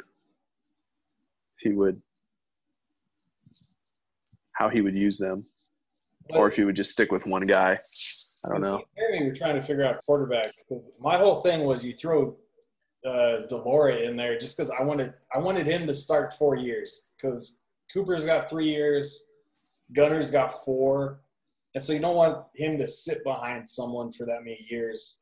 [1.60, 2.00] he would,
[4.52, 5.44] how he would use them,
[6.30, 7.78] or if he would just stick with one guy.
[8.44, 8.82] I don't know.
[8.96, 12.36] We're trying to figure out quarterbacks because my whole thing was you throw
[13.07, 16.57] uh, de Laura in there just because I wanted I wanted him to start four
[16.57, 19.32] years because Cooper's got three years,
[19.92, 21.20] Gunner's got four,
[21.74, 25.20] and so you don't want him to sit behind someone for that many years.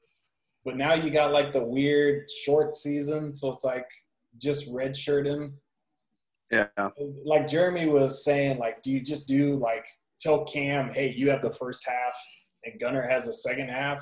[0.64, 3.86] But now you got like the weird short season, so it's like
[4.38, 5.54] just redshirt him.
[6.50, 6.66] Yeah,
[7.24, 9.86] Like Jeremy was saying, like, do you just do like
[10.18, 12.14] tell Cam, hey, you have the first half
[12.64, 13.98] and Gunner has the second half,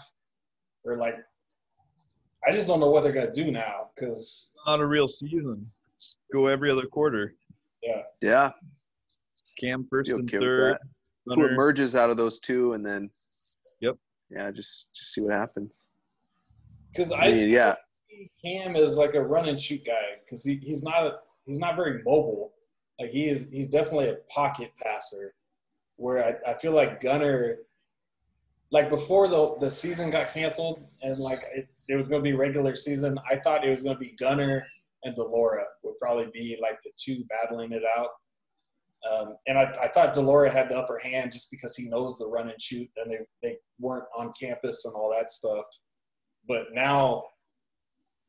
[0.84, 1.16] or like,
[2.46, 5.70] I just don't know what they're gonna do now because Not a real season.
[5.98, 7.34] Just go every other quarter.
[7.82, 8.02] yeah.
[8.20, 8.50] Yeah.
[9.60, 10.78] Cam first Be and okay third,
[11.26, 13.10] who emerges out of those two, and then
[13.80, 13.96] Yep.
[14.30, 15.82] yeah, just just see what happens.
[16.92, 17.74] Because I I mean, yeah,
[18.06, 21.14] see Cam is like a run and shoot guy because he, he's not
[21.44, 22.52] he's not very mobile.
[23.00, 25.34] Like he is he's definitely a pocket passer.
[25.96, 27.56] Where I, I feel like Gunner,
[28.70, 32.34] like before the the season got canceled and like it, it was going to be
[32.34, 34.66] regular season, I thought it was going to be Gunner
[35.04, 38.08] and de Laura would probably be like the two battling it out.
[39.10, 42.18] Um, and I, I thought de Laura had the upper hand just because he knows
[42.18, 45.64] the run and shoot, and they, they weren't on campus and all that stuff.
[46.48, 47.24] But now,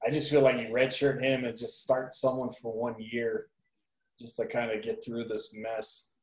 [0.05, 3.47] I just feel like you redshirt him and just start someone for one year,
[4.19, 6.13] just to kind of get through this mess.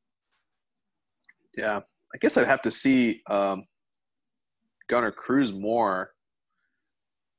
[1.57, 1.81] yeah.
[2.15, 3.65] I guess I'd have to see um,
[4.89, 6.11] Gunner Cruz more.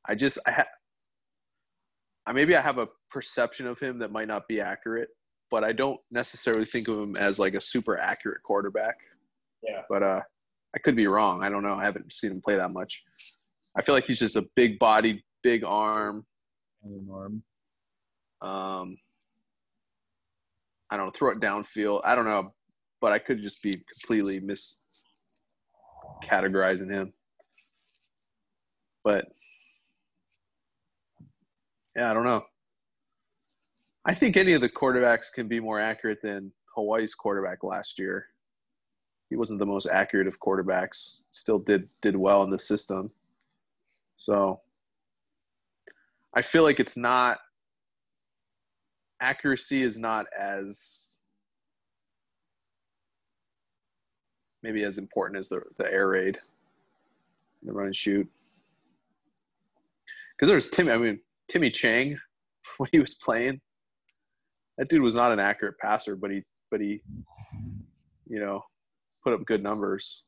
[0.08, 0.66] I just I ha-
[2.26, 5.08] I maybe I have a perception of him that might not be accurate,
[5.50, 8.96] but I don't necessarily think of him as like a super accurate quarterback.
[9.62, 9.82] Yeah.
[9.88, 10.20] But uh,
[10.74, 11.42] I could be wrong.
[11.42, 11.74] I don't know.
[11.74, 13.02] I haven't seen him play that much.
[13.76, 16.26] I feel like he's just a big bodied, big arm.
[17.10, 17.42] Arm.
[18.40, 18.96] Um,
[20.90, 22.02] I don't know, throw it downfield.
[22.04, 22.54] I don't know,
[23.00, 24.40] but I could just be completely
[26.22, 27.12] miscategorizing him.
[29.04, 29.26] But
[31.96, 32.44] yeah, I don't know.
[34.04, 38.26] I think any of the quarterbacks can be more accurate than Hawaii's quarterback last year.
[39.28, 41.18] He wasn't the most accurate of quarterbacks.
[41.30, 43.10] Still did did well in the system.
[44.16, 44.60] So
[46.34, 47.38] I feel like it's not
[49.20, 51.20] accuracy is not as
[54.62, 56.38] maybe as important as the the air raid,
[57.62, 58.28] the run and shoot.
[60.38, 60.92] Because there was Timmy.
[60.92, 62.18] I mean Timmy Chang
[62.78, 63.60] when he was playing.
[64.76, 67.00] That dude was not an accurate passer, but he but he,
[68.28, 68.62] you know,
[69.24, 70.24] put up good numbers.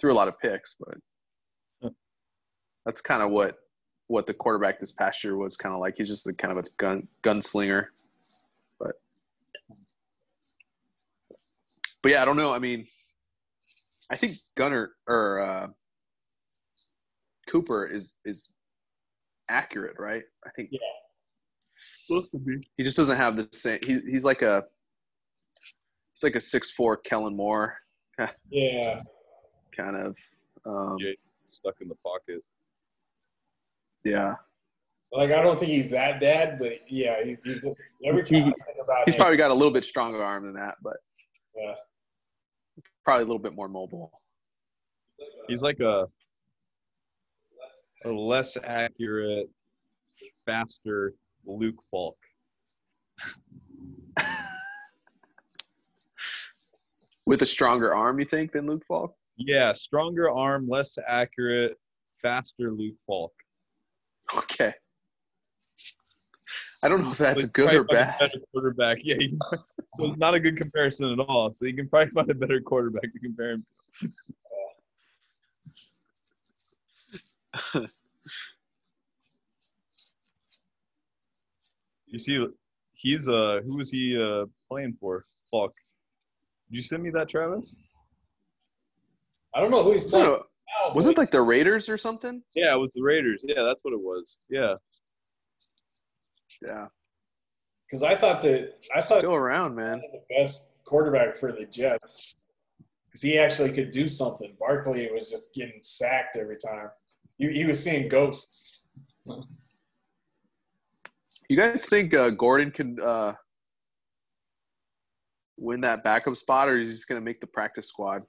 [0.00, 1.92] Threw a lot of picks, but
[2.84, 3.56] that's kind of what
[4.08, 5.94] what the quarterback this past year was kind of like.
[5.96, 7.86] He's just a kind of a gun gunslinger.
[8.78, 8.92] But
[12.02, 12.52] but yeah, I don't know.
[12.52, 12.86] I mean,
[14.10, 15.68] I think Gunner or uh,
[17.48, 18.52] Cooper is is
[19.56, 20.22] accurate, right?
[20.46, 20.78] I think Yeah.
[22.06, 22.56] supposed to be.
[22.76, 23.78] He just doesn't have the same.
[23.84, 24.64] He, he's like a
[26.14, 27.76] he's like a six four Kellen Moore
[28.50, 29.02] Yeah.
[29.76, 30.16] kind of.
[30.66, 31.12] Um, Yeah.
[31.44, 32.40] Stuck in the pocket.
[34.04, 34.34] yeah,
[35.12, 37.64] Like I don't think he's that bad, but yeah, he's, he's
[38.06, 40.54] every time I think about he's him, probably got a little bit stronger arm than
[40.54, 40.96] that, but
[41.56, 41.74] Yeah.
[43.04, 44.12] probably a little bit more mobile.
[45.48, 46.06] He's like a
[48.04, 49.48] a less accurate,
[50.44, 51.14] faster
[51.46, 52.16] Luke Falk.
[57.26, 59.14] With a stronger arm, you think, than Luke Falk?
[59.36, 61.78] Yeah, stronger arm, less accurate,
[62.20, 63.32] faster Luke Falk.
[64.36, 64.74] Okay.
[66.82, 68.18] I don't know if that's good or bad.
[68.18, 69.16] better Quarterback, yeah.
[69.96, 71.52] so it's not a good comparison at all.
[71.52, 73.64] So you can probably find a better quarterback to compare him.
[74.00, 74.10] to.
[82.12, 82.46] You see,
[82.92, 85.24] he's uh, who was he uh playing for?
[85.50, 85.72] Falk.
[86.70, 87.74] Did you send me that, Travis?
[89.54, 90.26] I don't know who he's playing.
[90.26, 90.46] So,
[90.86, 92.42] now, was it like the Raiders or something?
[92.54, 93.42] Yeah, it was the Raiders.
[93.46, 94.36] Yeah, that's what it was.
[94.50, 94.74] Yeah.
[96.60, 96.86] Yeah,
[97.86, 100.00] because I thought that I thought still around, man.
[100.12, 102.36] the best quarterback for the Jets
[103.06, 104.54] because he actually could do something.
[104.60, 106.90] Barkley was just getting sacked every time.
[107.42, 108.86] He, he was seeing ghosts.
[111.48, 113.32] You guys think uh, Gordon can uh,
[115.56, 118.22] win that backup spot, or is he just going to make the practice squad?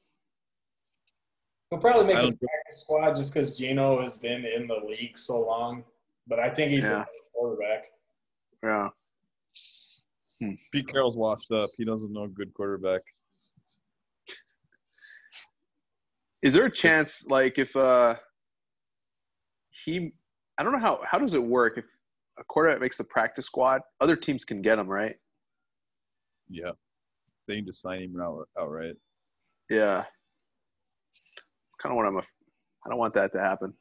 [1.69, 5.41] He'll probably make the practice squad just because Geno has been in the league so
[5.41, 5.83] long.
[6.25, 7.01] But I think he's Yeah.
[7.01, 7.05] a
[7.35, 7.85] quarterback.
[8.63, 8.89] Yeah.
[10.71, 11.69] Pete Carroll's washed up.
[11.77, 13.01] He doesn't know a good quarterback.
[16.41, 18.15] Is there a chance, like, if uh,
[19.85, 20.11] he,
[20.57, 21.85] I don't know how how does it work if
[22.39, 25.15] a quarterback makes the practice squad, other teams can get him, right?
[26.49, 26.71] Yeah.
[27.47, 28.95] They can just sign him out, outright.
[29.69, 29.99] Yeah.
[29.99, 32.17] It's kind of what I'm.
[32.17, 33.73] A, I don't want that to happen.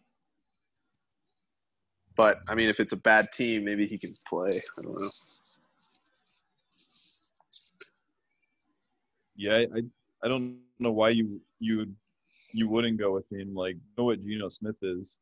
[2.17, 4.63] But I mean, if it's a bad team, maybe he can play.
[4.79, 5.11] I don't know.
[9.35, 9.83] Yeah, I,
[10.23, 11.87] I, don't know why you you
[12.53, 13.55] you wouldn't go with him.
[13.55, 15.17] Like, know what Geno Smith is.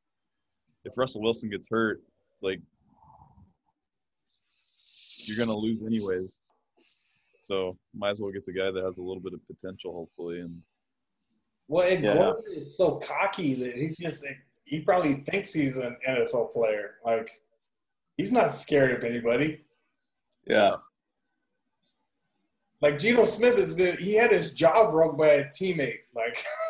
[0.84, 2.00] If Russell Wilson gets hurt,
[2.42, 2.60] like
[5.24, 6.40] you're gonna lose anyways.
[7.44, 10.40] So might as well get the guy that has a little bit of potential, hopefully,
[10.40, 10.62] and
[11.68, 12.14] Well, and Yeah.
[12.14, 14.24] Gordon is so cocky that he just
[14.64, 16.96] he probably thinks he's an NFL player.
[17.04, 17.30] Like
[18.16, 19.64] he's not scared of anybody.
[20.46, 20.76] Yeah.
[22.80, 25.98] Like Geno Smith has been he had his jaw broke by a teammate.
[26.14, 26.42] Like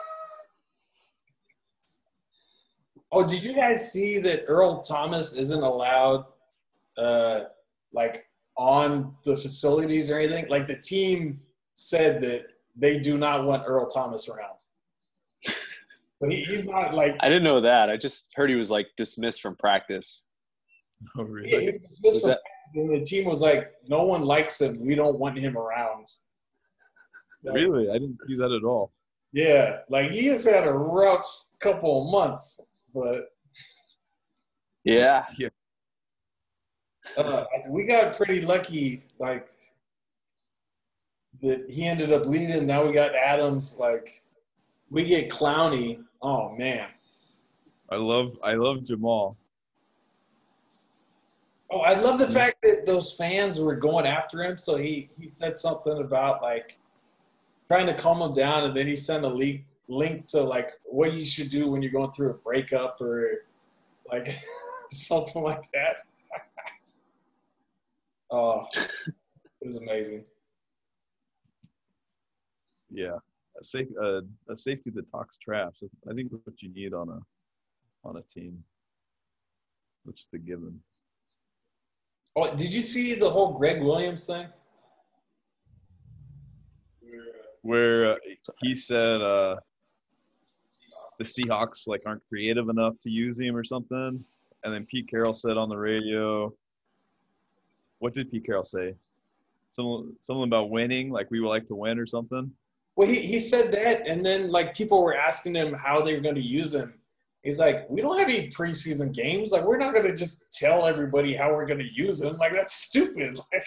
[3.12, 6.24] Oh, did you guys see that Earl Thomas isn't allowed
[6.98, 7.40] uh
[7.92, 10.48] like on the facilities or anything?
[10.48, 11.40] Like the team
[11.74, 12.46] said that
[12.76, 14.58] they do not want Earl Thomas around.
[16.20, 17.88] But he, he's not like I didn't know that.
[17.90, 20.22] I just heard he was like dismissed from practice.
[21.18, 21.50] Oh, really?
[21.50, 22.40] Yeah, he was dismissed Was from that-
[22.72, 24.78] and the team was like, no one likes him.
[24.80, 26.06] We don't want him around.
[27.42, 27.90] Like, Really?
[27.90, 28.92] I didn't see that at all.
[29.32, 31.26] Yeah, like he has had a rough
[31.58, 33.24] couple of months, but
[34.84, 35.24] Yeah.
[37.16, 39.04] uh, we got pretty lucky.
[39.18, 39.48] Like
[41.42, 42.66] that he ended up leaving.
[42.66, 43.78] Now we got Adams.
[43.78, 44.10] Like
[44.90, 46.02] we get Clowney.
[46.22, 46.88] Oh man.
[47.90, 49.36] I love I love Jamal.
[51.72, 54.58] Oh, I love the fact that those fans were going after him.
[54.58, 56.78] So he he said something about like
[57.68, 61.12] trying to calm him down, and then he sent a link link to like what
[61.12, 63.44] you should do when you're going through a breakup or
[64.10, 64.38] like
[64.90, 65.96] something like that.
[68.30, 69.12] oh, it
[69.60, 70.24] was amazing.
[72.90, 73.18] Yeah,
[73.60, 75.82] a safe uh, a safety that talks traps.
[76.08, 77.20] I think what you need on a
[78.08, 78.62] on a team.
[80.04, 80.80] Which is the given.
[82.34, 84.46] Oh, did you see the whole Gregg Williams thing?
[87.62, 88.16] Where uh,
[88.62, 89.56] he said uh,
[91.20, 94.24] the Seahawks like aren't creative enough to use him or something,
[94.64, 96.52] and then Pete Carroll said on the radio.
[97.98, 98.94] What did Pete Carroll say?
[99.72, 102.50] Something something about winning, like we would like to win or something.
[102.96, 106.20] Well, he, he said that, and then like people were asking him how they were
[106.20, 106.94] going to use him.
[107.42, 109.52] He's like, we don't have any preseason games.
[109.52, 112.36] Like, we're not going to just tell everybody how we're going to use him.
[112.36, 113.38] Like, that's stupid.
[113.52, 113.66] Like,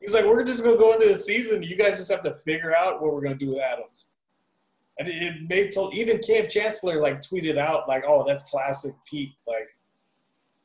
[0.00, 1.62] he's like, we're just going to go into the season.
[1.62, 4.08] You guys just have to figure out what we're going to do with Adams.
[4.98, 8.92] And it, it made told even Kam Chancellor like tweeted out like, oh, that's classic
[9.08, 9.34] Pete.
[9.46, 9.68] Like,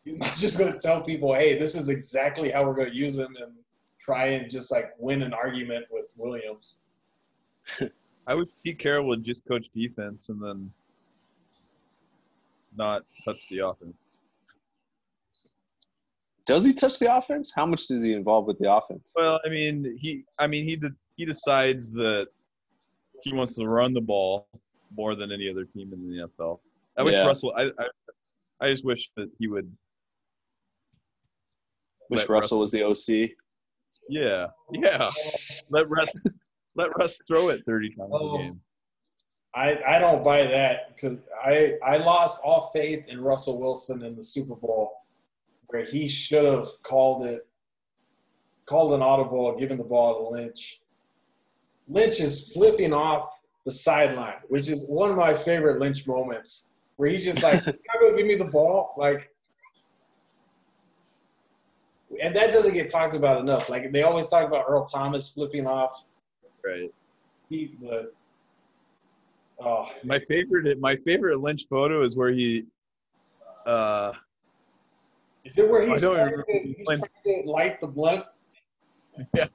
[0.03, 2.95] he's not just going to tell people, hey, this is exactly how we're going to
[2.95, 3.53] use him and
[4.01, 6.83] try and just like win an argument with Williams.
[8.27, 10.71] I wish Pete Carroll would just coach defense and then
[12.75, 13.95] not touch the offense.
[16.45, 17.51] Does he touch the offense?
[17.53, 19.11] How much does he involve with the offense?
[19.15, 22.27] Well, I mean, he, I mean, he de- he decides that
[23.23, 24.47] he wants to run the ball
[24.95, 26.59] more than any other team in the NFL.
[26.97, 27.25] I wish Yeah.
[27.25, 27.53] Russell.
[27.57, 27.87] I, I,
[28.61, 29.71] I just wish that he would.
[32.09, 33.31] Wish let Russell was the OC.
[34.09, 35.09] Yeah, yeah.
[35.69, 36.13] Let Russ,
[36.75, 38.35] let Russ throw it thirty times Oh.
[38.35, 38.61] a game.
[39.55, 44.15] I, I don't buy that because I, I lost all faith in Russell Wilson in
[44.15, 44.91] the Super Bowl
[45.67, 47.47] where he should have called it
[48.67, 50.81] called an audible, given the ball to Lynch.
[51.87, 53.29] Lynch is flipping off
[53.65, 58.01] the sideline, which is one of my favorite Lynch moments, where he's just like, "You're
[58.01, 59.29] gonna give me the ball?" Like
[62.21, 63.69] and that doesn't get talked about enough.
[63.69, 66.05] Like they always talk about Earl Thomas flipping off
[66.67, 66.91] Right.
[67.81, 68.13] But
[69.59, 72.65] oh My favorite, my favorite Lynch photo is where he,
[73.65, 74.11] uh,
[75.45, 78.25] Is it where I he's, don't trying to, he's trying to light the blunt?
[79.33, 79.47] Yeah.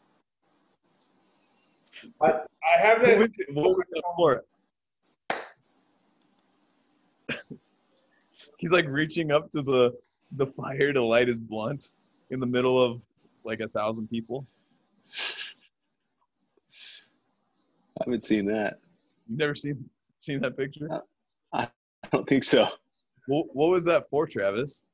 [2.21, 3.19] I, I have what that.
[3.19, 4.45] was, it- what was that for?
[8.59, 9.93] He's like reaching up to the
[10.37, 11.89] the fire to light his blunt
[12.31, 13.01] in the middle of
[13.45, 14.47] like a thousand people.
[17.99, 18.79] I haven't seen that.
[19.29, 19.89] You've never seen
[20.19, 20.89] seen that picture?
[20.91, 21.01] Uh,
[21.53, 21.69] I
[22.13, 22.69] don't think so.
[23.27, 24.85] What, what was that for, Travis?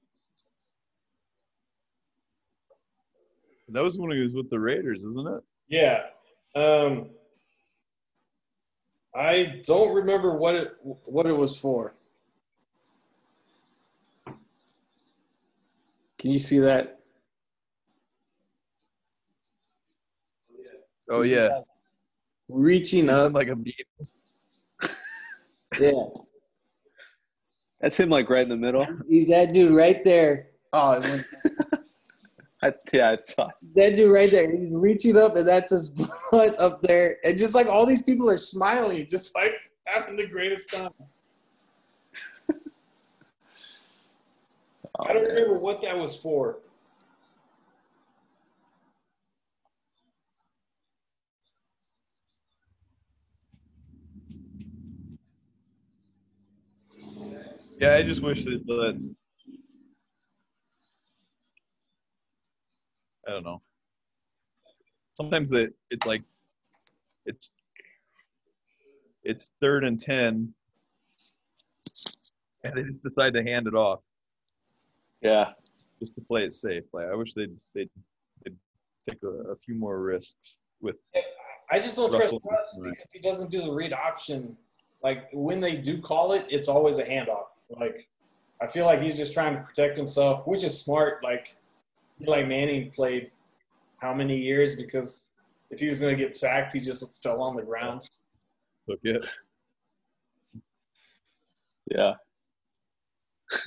[3.68, 5.42] That was when he was with the Raiders, isn't it?
[5.68, 6.04] Yeah.
[6.54, 7.10] Um,
[9.14, 11.94] I don't remember what it what it was for.
[16.18, 17.00] Can you see that?
[21.10, 21.60] Oh yeah,
[22.48, 23.32] Reaching up.
[23.32, 23.86] like a beat.
[25.80, 25.92] Yeah.
[27.80, 28.86] That's him, like right in the middle.
[29.08, 30.48] He's that dude right there.
[30.72, 31.26] Oh, it went-
[32.62, 33.50] I, yeah, I saw.
[33.76, 34.50] that dude right there.
[34.50, 35.90] He's reaching up, and that's his
[36.32, 37.18] butt up there.
[37.24, 39.52] And just like all these people are smiling, just like
[39.84, 40.90] having the greatest time.
[45.00, 45.34] Oh, I don't man.
[45.34, 46.58] remember what that was for.
[57.78, 58.96] Yeah, I just wish they'd let.
[63.28, 63.60] I don't know.
[65.16, 66.22] Sometimes it, it's like,
[67.26, 67.52] it's,
[69.22, 70.54] it's third and ten,
[72.64, 74.00] and they just decide to hand it off
[75.20, 75.52] Yeah.
[76.00, 76.84] just to play it safe.
[76.92, 77.90] Like I wish they'd they'd,
[78.44, 78.56] they'd
[79.08, 80.96] take a, a few more risks with.
[81.70, 84.56] I just don't trust Russ because he doesn't do the read option.
[85.02, 87.46] Like when they do call it, it's always a handoff.
[87.68, 88.08] Like
[88.62, 91.22] I feel like he's just trying to protect himself, which is smart.
[91.22, 91.54] Like
[92.22, 93.30] Eli Manning played
[93.98, 95.34] how many years because
[95.70, 98.08] if he was going to get sacked, he just fell on the ground.
[98.86, 99.24] Look it.
[101.90, 102.14] Yeah.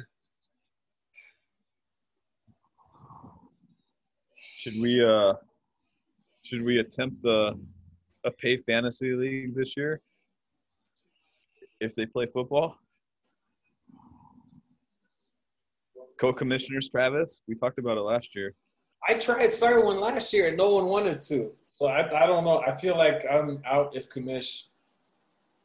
[4.60, 5.34] Should we uh
[6.44, 7.54] should we attempt a
[8.24, 10.02] a pay fantasy league this year?
[11.80, 12.78] If they play football?
[16.22, 18.54] Co-commissioners Travis, we talked about it last year.
[19.10, 21.52] I tried starting one last year and no one wanted to.
[21.66, 22.62] So I, I don't know.
[22.62, 24.66] I feel like I'm out as commish.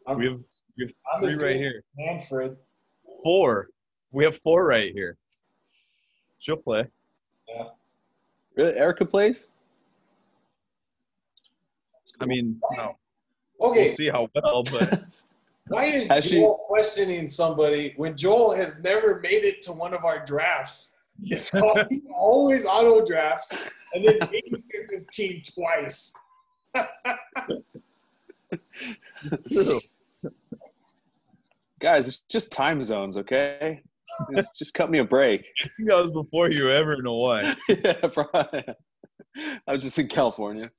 [0.06, 0.40] I'm, We have
[0.78, 1.82] we have I'm three right here.
[1.84, 2.56] as Manfred.
[3.22, 3.68] Four.
[4.12, 5.18] We have four right here.
[6.38, 6.86] She'll play.
[7.46, 7.64] Yeah.
[8.56, 8.78] Really?
[8.78, 9.50] Erica plays?
[12.18, 12.96] I mean, no,
[13.60, 15.04] Okay, we'll see how well, but
[15.68, 19.92] Why is Has she- Joel questioning somebody when Joel has never made it to one
[19.94, 21.00] of our drafts?
[21.22, 23.56] It's all, he always auto drafts,
[23.94, 26.14] and then he gets his team twice.
[29.50, 29.80] true.
[31.80, 33.82] Guys, it's just time zones, okay?
[34.34, 35.44] Just, just cut me a break.
[35.62, 37.54] I think that was before you were ever in Hawaii.
[37.68, 38.64] yeah, probably.
[39.66, 40.70] I was just in California.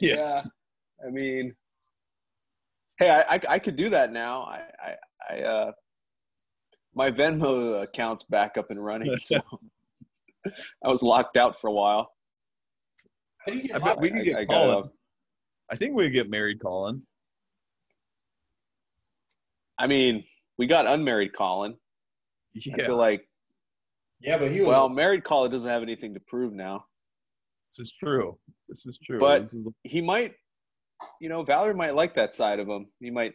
[0.00, 0.42] Yeah.
[1.06, 1.54] I mean,
[2.98, 4.42] hey, I, I, I could do that now.
[4.42, 4.60] I,
[5.30, 5.72] I, I uh,
[6.94, 9.40] my Venmo account's back up and running, so
[10.84, 12.12] I was locked out for a while.
[13.44, 14.90] How do you get I bet we could I- get I got Colin.
[15.70, 17.02] I think we could get married, Colin.
[19.78, 20.24] I mean,
[20.58, 21.72] we got unmarried Colin.
[21.72, 23.26] I Yeah, feel like,
[24.20, 24.68] Yeah, but he was.
[24.68, 26.84] well, married Colin doesn't have anything to prove now.
[27.70, 28.38] this is true.
[28.68, 29.18] This is true.
[29.18, 30.34] But- is He might,
[31.20, 32.86] you know, Valerie might like that side of him.
[33.00, 33.32] He might.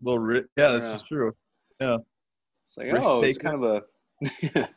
[0.00, 0.18] little.
[0.18, 0.94] Ri- yeah, this Yeah.
[0.94, 1.32] is true.
[1.80, 1.96] Yeah.
[2.66, 3.82] It's like, Risk oh, it's kind of a.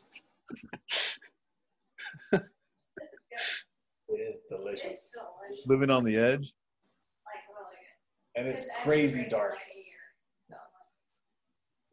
[2.33, 5.13] it is delicious,
[5.65, 6.53] Living on the edge.
[8.35, 9.55] and it's crazy dark.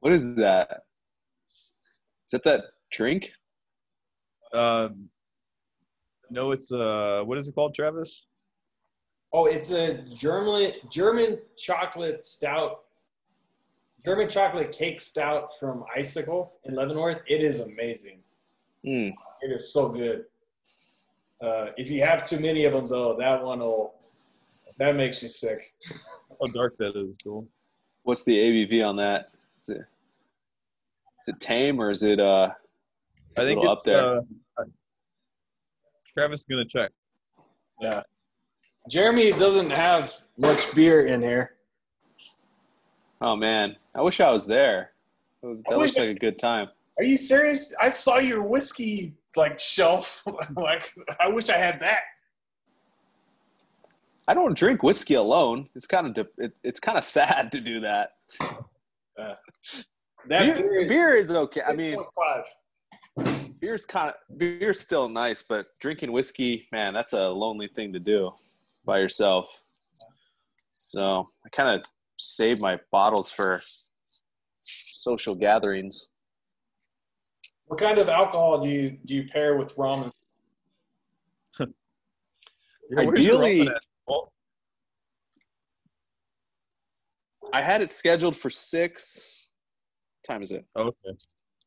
[0.00, 0.82] what is that?
[2.26, 3.32] Is that that drink?
[4.52, 5.08] Um,
[6.30, 8.26] no, it's uh, what is it called, Travis?
[9.32, 12.84] Oh, it's a German German chocolate stout,
[14.04, 17.20] German chocolate cake stout from Icicle in Leavenworth.
[17.26, 18.20] It is amazing.
[18.84, 19.08] Hmm.
[19.42, 20.24] It is so good.
[21.42, 23.94] Uh, if you have too many of them, though, that one will
[24.78, 25.72] that makes you sick.
[26.40, 27.14] How dark that is.
[27.22, 27.46] Cool.
[28.04, 29.28] What's the ABV on that?
[29.62, 29.84] Is it,
[31.20, 32.50] is it tame or is it uh?
[33.36, 34.18] I think little it's up there.
[34.58, 34.64] Uh,
[36.14, 36.90] Travis is gonna check.
[37.80, 38.02] Yeah.
[38.88, 41.52] Jeremy doesn't have much beer in here.
[43.20, 44.92] Oh man, I wish I was there.
[45.42, 46.68] That looks like a good time.
[46.96, 47.74] Are you serious?
[47.80, 50.22] I saw your whiskey like shelf.
[50.56, 52.00] like I wish I had that.
[54.26, 55.68] I don't drink whiskey alone.
[55.74, 58.12] It's kind of de- it, it's kind of sad to do that.
[58.40, 59.34] Uh,
[60.28, 61.62] that Beer, beer is okay.
[61.66, 61.98] I mean,
[63.18, 63.60] 6.5.
[63.60, 67.98] beer's kind of beer's still nice, but drinking whiskey, man, that's a lonely thing to
[67.98, 68.32] do
[68.88, 69.46] by yourself.
[70.78, 71.84] So I kind of
[72.18, 73.62] save my bottles for
[74.64, 76.08] social gatherings.
[77.66, 80.10] What kind of alcohol do you do you pair with ramen?
[82.90, 83.68] Yeah, Ideally-
[84.08, 84.30] Oh,
[87.52, 89.50] I had it scheduled for six.
[90.26, 90.64] What time is it?
[90.74, 91.12] okay.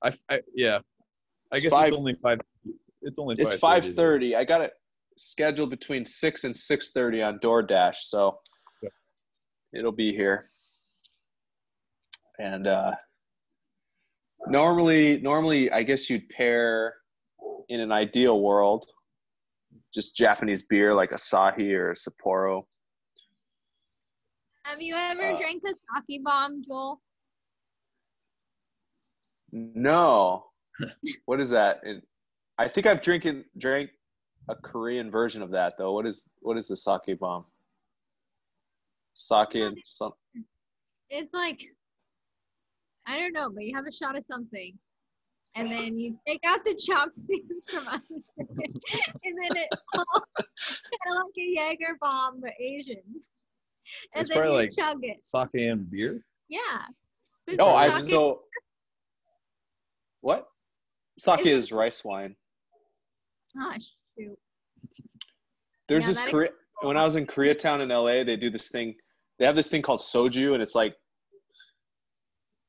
[0.04, 0.78] I, I yeah.
[1.54, 2.40] I It's guess five- it's only five.
[3.04, 3.36] It's only.
[3.38, 4.36] It's five thirty.
[4.36, 4.72] I got it
[5.18, 8.40] scheduled between six and six thirty on DoorDash, so
[8.82, 8.90] Yeah.
[9.74, 10.44] it'll be here.
[12.40, 12.92] And uh,
[14.48, 16.96] normally, normally, I guess you'd pair
[17.70, 18.86] in an ideal world
[19.94, 22.64] just Japanese beer like Asahi or Sapporo.
[24.64, 25.74] Have you ever Uh, drank a
[26.10, 27.02] sake bomb, Joel?
[29.52, 30.46] No,
[31.26, 31.82] what is that?
[31.84, 32.04] It,
[32.58, 33.90] I think I've drinking drank
[34.52, 35.94] a Korean version of that though.
[35.94, 37.46] What is what is the sake bomb?
[39.14, 40.12] Sake and some.
[41.10, 41.62] It's like
[43.08, 44.78] I don't know, but you have a shot of something.
[45.56, 48.04] And then you take out the chopsticks from under
[48.38, 48.72] it.
[49.26, 50.48] And then it all kind
[51.10, 52.96] of like a Jaeger bomb, but Asian.
[54.14, 55.18] And It's then probably you like- chug it.
[55.26, 56.24] Sake and beer.
[56.48, 56.60] Yeah.
[57.48, 58.44] This Oh, I so
[60.22, 60.48] what?
[61.20, 62.36] Sake Is- is rice wine.
[63.60, 63.76] Ah,
[64.26, 64.40] shoot.
[65.88, 66.50] There's Yeah, this that Korea,
[66.82, 68.96] when I was in Koreatown in LA, they do this thing.
[69.40, 70.96] They have this thing called soju, and it's like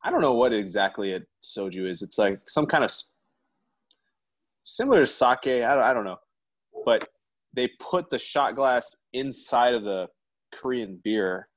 [0.05, 2.03] I don't know what exactly a soju is.
[2.03, 3.12] It's like some kind of s-
[4.62, 5.39] similar to sake.
[5.47, 6.19] I don't, I don't know,
[6.85, 7.09] but
[7.55, 10.09] they put the shot glass inside of the
[10.53, 11.49] Korean beer,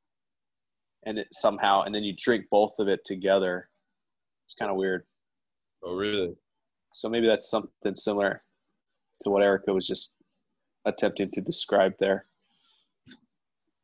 [1.05, 3.69] and it somehow, and then you drink both of it together.
[4.45, 5.03] It's kind of weird.
[5.83, 6.35] Oh, really?
[6.93, 8.43] So maybe that's something similar
[9.21, 10.15] to what Erica was just
[10.85, 12.25] attempting to describe there.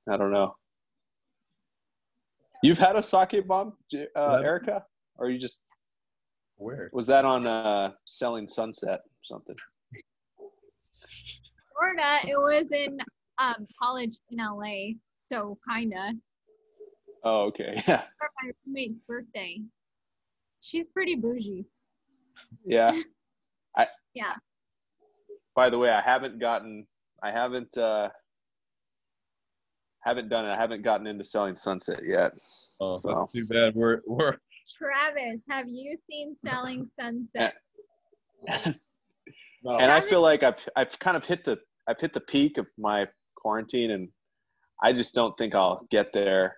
[0.10, 0.56] I don't know.
[2.64, 3.74] You've had a sake bomb,
[4.16, 4.84] uh, Erica,
[5.18, 5.64] or you just
[6.58, 6.90] Where?
[6.94, 9.56] was that on uh, Selling Sunset or something?
[11.74, 13.00] Florida, it was in
[13.40, 14.94] um, college in LA.
[15.24, 16.14] So, kinda.
[17.24, 19.60] Oh, okay, yeah, For my roommate's birthday.
[20.62, 21.66] She's pretty bougie.
[22.66, 23.00] yeah.
[23.78, 24.34] I Yeah.
[25.56, 26.88] By the way, I haven't gotten,
[27.24, 28.10] I haven't, uh,
[30.04, 30.50] haven't done it.
[30.52, 32.32] I haven't gotten into Selling Sunset yet.
[32.80, 33.76] Oh, So- that's too bad.
[33.76, 34.38] We're we're
[34.78, 37.56] Travis, have you seen Selling Sunset?
[39.64, 39.78] No.
[39.78, 42.66] and I feel like I've I've kind of hit the I've hit the peak of
[42.80, 44.10] my quarantine, and
[44.82, 46.58] I just don't think I'll get there.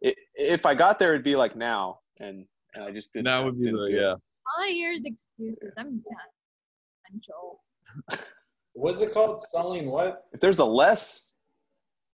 [0.00, 3.26] It, if I got there, it'd be like now, and and I just didn't.
[3.26, 4.12] that would be the yeah.
[4.12, 5.72] All I hear is excuses.
[5.76, 7.20] I'm done.
[7.20, 7.60] Joel.
[8.74, 9.40] What's it called?
[9.42, 10.24] Selling what?
[10.32, 11.36] If there's a less,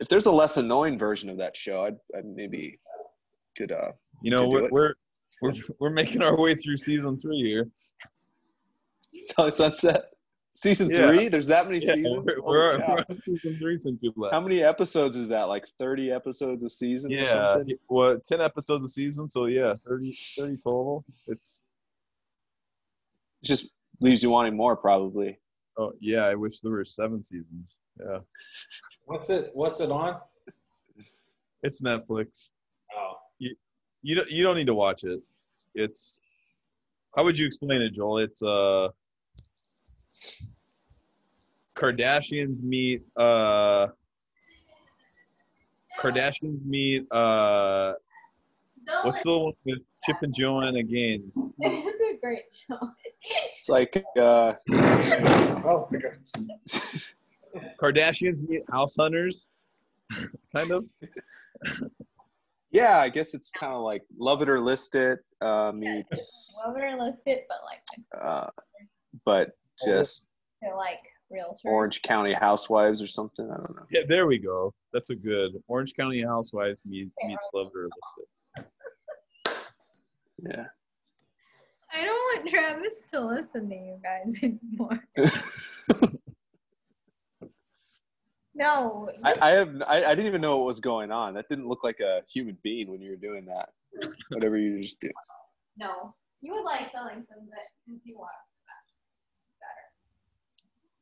[0.01, 2.81] if there's a less annoying version of that show, I'd, I'd maybe
[3.57, 3.93] could uh
[4.23, 4.95] You know we're, we're
[5.43, 7.69] we're we're making our way through season three here.
[9.17, 10.05] Selling Sunset
[10.53, 11.07] season Yeah.
[11.13, 11.29] three.
[11.29, 12.25] There's that many Yeah, seasons.
[12.27, 14.35] we're, we're, we're on season three since we left.
[14.35, 15.45] How many episodes is that?
[15.45, 17.11] Like 30 episodes a season?
[17.11, 17.77] Yeah, something?
[17.89, 21.05] well, ten episodes a season, so yeah, 30, 30 total.
[21.29, 21.63] It's
[23.43, 25.39] It just leaves you wanting more, probably.
[25.79, 27.77] Oh yeah, I wish there were seven seasons.
[27.99, 28.19] Yeah,
[29.07, 29.51] What's it?
[29.55, 30.21] What's it on?
[31.63, 32.51] it's Netflix.
[32.97, 33.15] Oh,
[34.03, 35.21] You don't you don't need to watch it.
[35.75, 36.19] It's
[37.17, 38.19] how would you explain it, Joel?
[38.19, 38.89] It's uh
[41.77, 43.89] Kardashians meet uh
[46.01, 47.95] Kardashians meet uh
[49.03, 51.37] what's the one with Chip and Joanna Gaines?
[52.33, 52.85] It's great.
[53.59, 54.53] It's like uh,
[55.65, 56.19] oh my god.
[57.81, 59.47] Kardashians meet House Hunters,
[60.57, 60.85] kind of.
[62.71, 66.77] Yeah, I guess it's kind of like Love It or List It uh, meets, Love
[66.77, 68.51] it or list it, but like uh,
[69.25, 69.53] but
[69.85, 70.29] just
[70.61, 71.01] they're like
[71.31, 73.51] real Orange County Housewives or something.
[73.51, 73.87] I don't know.
[73.91, 74.75] Yeah, there we go.
[74.93, 78.19] That's a good Orange County Housewives meet, meets Love It or List
[78.59, 78.67] It.
[80.51, 80.65] Yeah.
[81.93, 85.05] I don't want Travis to listen to you guys anymore.
[88.55, 89.09] No.
[89.23, 89.83] I, I have.
[89.87, 91.33] I, I didn't even know what was going on.
[91.35, 93.69] That didn't look like a human being when you were doing that.
[94.31, 95.11] Whatever you just do.
[95.77, 96.13] no.
[96.41, 98.31] You would like selling some of it because you want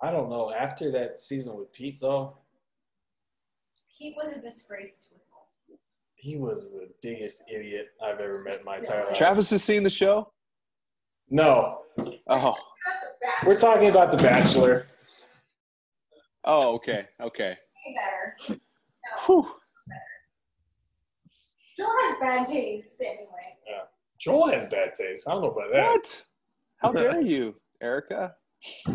[0.02, 0.52] I don't know.
[0.52, 2.36] After that season with Pete, though,
[3.98, 5.48] Pete was a disgrace to us all.
[6.14, 9.14] he was the biggest idiot I've ever met in my entire life.
[9.16, 10.30] Travis has seen the show.
[11.28, 11.78] No,
[12.28, 12.54] Oh.
[13.44, 14.86] we're talking about The Bachelor.
[16.44, 16.74] Oh.
[16.74, 17.06] Okay.
[17.20, 17.50] Okay.
[17.50, 18.60] Way better.
[19.26, 19.50] Whew.
[21.76, 23.56] Joel has bad taste anyway.
[23.68, 23.82] Yeah.
[24.20, 25.28] Joel has bad taste.
[25.28, 25.84] I don't know about that.
[25.84, 26.22] What?
[26.78, 28.34] How dare you, Erica?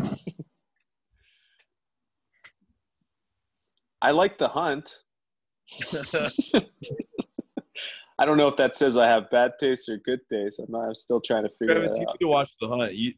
[4.02, 5.00] I like the hunt.
[8.18, 10.60] I don't know if that says I have bad taste or good taste.
[10.60, 10.86] I'm not.
[10.88, 12.14] I'm still trying to figure Travis, that you out.
[12.20, 12.94] need to watch The Hunt.
[12.94, 13.12] You,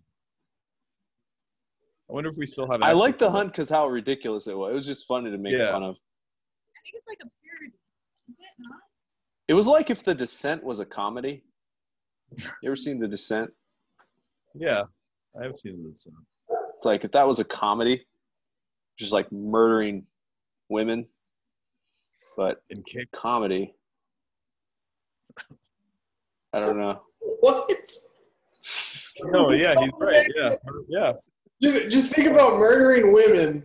[2.08, 2.80] I wonder if we still have.
[2.82, 4.72] I like the hunt because how ridiculous it was.
[4.72, 5.72] It was just funny to make Yeah.
[5.72, 5.94] fun of.
[5.94, 7.72] I think it's like a parody.
[8.28, 8.78] Is it not?
[9.48, 11.42] It was like if The Descent was a comedy.
[12.36, 13.50] You ever seen The Descent?
[14.54, 14.82] Yeah,
[15.38, 16.06] I have seen this.
[16.06, 18.06] uh, It's like if that was a comedy,
[18.98, 20.06] just like murdering
[20.68, 21.06] women,
[22.36, 23.10] but In kick.
[23.12, 23.74] comedy.
[26.52, 27.02] I don't know.
[27.40, 27.70] What?
[29.24, 30.30] No, yeah, he's right.
[30.36, 30.50] Yeah,
[30.88, 31.12] yeah.
[31.62, 33.62] Just, just think about murdering women,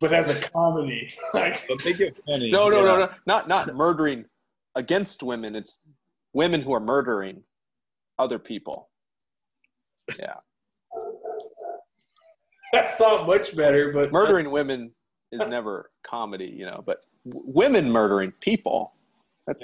[0.00, 1.12] but as a comedy.
[1.34, 2.50] Like, But make it funny.
[2.50, 2.84] No, no, yeah.
[2.84, 4.24] no, no, not not murdering
[4.74, 5.54] against women.
[5.56, 5.80] It's
[6.32, 7.42] women who are murdering.
[8.18, 8.88] other people.
[10.18, 10.34] Yeah.
[12.72, 14.92] That's not much better, but Murdering women
[15.30, 18.94] is never comedy, you know, but w- women murdering people
[19.46, 19.56] that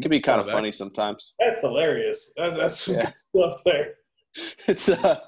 [0.00, 1.34] can be kind of funny sometimes.
[1.38, 2.32] that's hilarious.
[2.36, 3.10] That's, that's some Yeah.
[3.34, 3.92] good stuff there.
[4.68, 5.18] It's uh,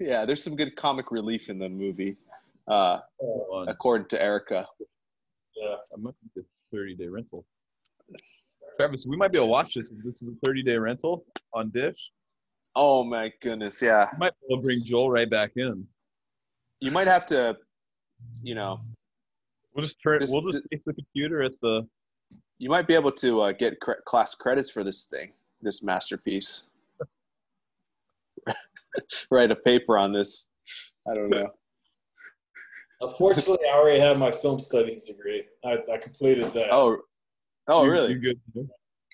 [0.00, 2.16] yeah, there's some good comic relief in the movie,
[2.66, 4.66] uh, Oh, according to Erica.
[5.56, 5.76] yeah.
[5.92, 7.44] I might get a 30 day rental.
[8.78, 9.92] Travis, we might be able to watch this.
[10.04, 12.10] This is a 30 day rental on Dish.
[12.74, 14.08] Oh my goodness, yeah.
[14.12, 15.86] I might be able to bring Joel right back in.
[16.80, 17.56] You might have to,
[18.42, 18.80] you know,
[19.74, 20.20] We'll just turn.
[20.20, 21.86] This- we'll just take the computer at the.
[22.58, 25.32] You might be able to uh, get cre- class credits for this thing,
[25.62, 26.64] this masterpiece.
[29.30, 30.48] Write a paper on this.
[31.10, 31.50] I don't know.
[33.00, 35.44] Unfortunately, I already have my film studies degree.
[35.64, 36.72] I, I completed that.
[36.72, 36.98] Oh,
[37.68, 38.12] oh, You- really?
[38.14, 38.40] You good?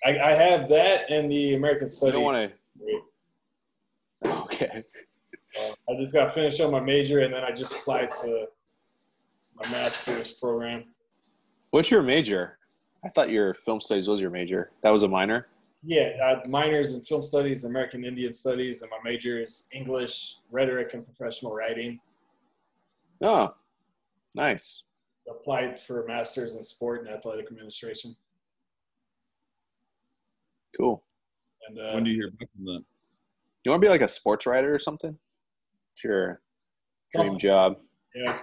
[0.05, 2.53] I, I have that and the American You Studies don't want
[4.23, 4.31] to.
[4.43, 4.85] Okay.
[5.43, 8.47] So I just got finished on my major, and then I just applied to
[9.55, 10.85] my master's program.
[11.71, 12.59] What's your major?
[13.05, 14.71] I thought your film studies was your major.
[14.83, 15.49] That was a minor.
[15.83, 20.95] Yeah, uh, minors in film studies, American Indian studies, and my major is English, rhetoric,
[20.95, 22.01] and professional writing.
[23.23, 23.55] Oh,
[24.35, 24.83] nice.
[25.29, 28.17] Applied for a master's in sport and athletic administration.
[30.77, 31.03] Cool.
[31.69, 32.85] And uh, When do you hear back from that?
[33.65, 35.17] You want to be like a sports writer or something?
[35.95, 36.41] Sure.
[37.15, 37.77] Dream job.
[38.15, 38.39] yeah.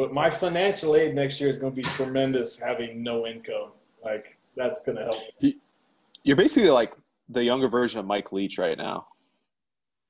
[0.00, 3.72] But my financial aid next year is going to be tremendous having no income.
[4.02, 5.20] Like, that's going to help.
[6.22, 6.94] You're basically like
[7.28, 9.06] the younger version of Mike Leach right now.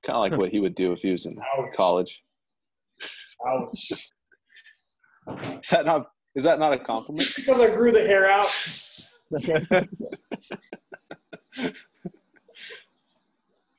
[0.06, 1.74] Kind of like what he would do if he was in Ouch.
[1.76, 2.22] college.
[3.44, 3.90] Ouch.
[5.60, 6.06] Is that not?
[6.36, 7.28] Is that not a compliment?
[7.36, 8.46] because I grew the hair out.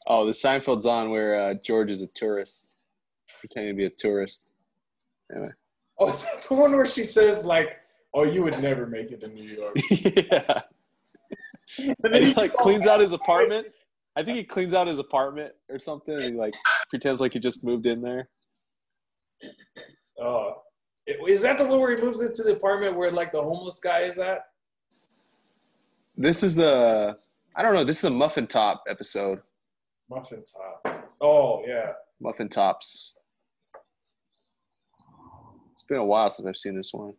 [0.08, 2.72] Oh, the Seinfeld's on where uh, George is a tourist,
[3.40, 4.48] pretending to be a tourist.
[5.32, 5.52] Anyway.
[6.02, 7.80] Oh, is that the one where she says, like,
[8.16, 9.76] oh, you would never make it to New York?
[9.92, 10.62] yeah.
[12.04, 13.68] And he like cleans out his apartment.
[14.16, 16.16] I think he cleans out his apartment or something.
[16.16, 16.56] And he like
[16.90, 18.30] pretends like he just moved in there.
[20.20, 20.64] Oh.
[21.28, 24.02] Is that the one where he moves into the apartment where, like, the homeless guy
[24.02, 24.42] is at?
[26.18, 27.18] This is the
[27.56, 27.84] I don't know.
[27.84, 29.42] This is the Muffin Top episode.
[30.10, 31.12] Muffin top.
[31.22, 31.94] Oh, yeah.
[32.20, 33.14] Muffin Tops.
[35.92, 37.12] It's been a while since I've seen this one.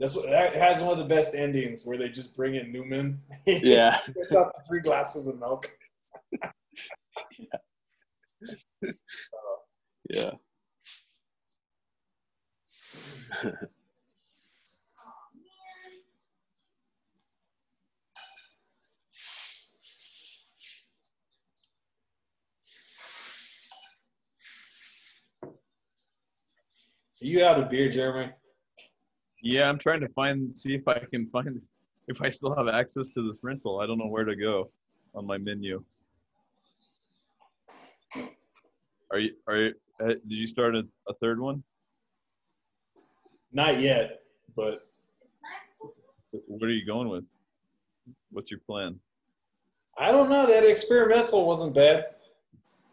[0.00, 3.20] That's what, that has one of the best endings where they just bring in Newman.
[3.46, 4.00] Yeah.
[4.06, 5.72] Gets out the three glasses of milk.
[10.10, 10.32] Yeah.
[27.24, 28.30] You out of beer, Jeremy?
[29.40, 31.58] Yeah, I'm trying to find, see if I can find,
[32.06, 33.80] if I still have access to this rental.
[33.80, 34.70] I don't know where to go
[35.14, 35.82] on my menu.
[39.10, 41.62] Are you, are you, uh, did you start a, a third one?
[43.54, 44.20] Not yet,
[44.54, 44.80] but
[46.30, 47.24] What are you going with?
[48.32, 49.00] What's your plan?
[49.96, 50.46] I don't know.
[50.46, 52.04] That experimental wasn't bad.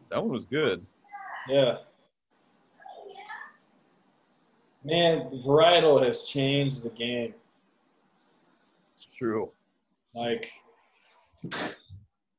[0.10, 0.86] That one was good.
[1.50, 1.80] Yeah.
[4.84, 7.34] Man, the varietal has changed the game.
[8.96, 9.52] It's true.
[10.16, 10.52] Like,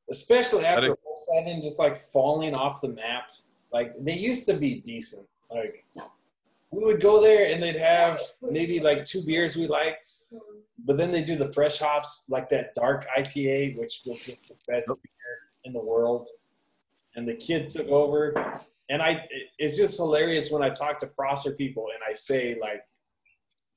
[0.09, 3.31] especially after think- all of a sudden just like falling off the map.
[3.71, 5.27] Like, they used to be decent.
[5.49, 5.85] Like,
[6.71, 10.07] we would go there and they'd have maybe like two beers we liked,
[10.85, 14.55] but then they do the fresh hops, like that dark IPA, which was just the
[14.67, 16.27] best beer in the world.
[17.15, 18.59] And the kid took over.
[18.89, 19.25] And I,
[19.57, 22.81] it's just hilarious when I talk to Prosser people and I say, like,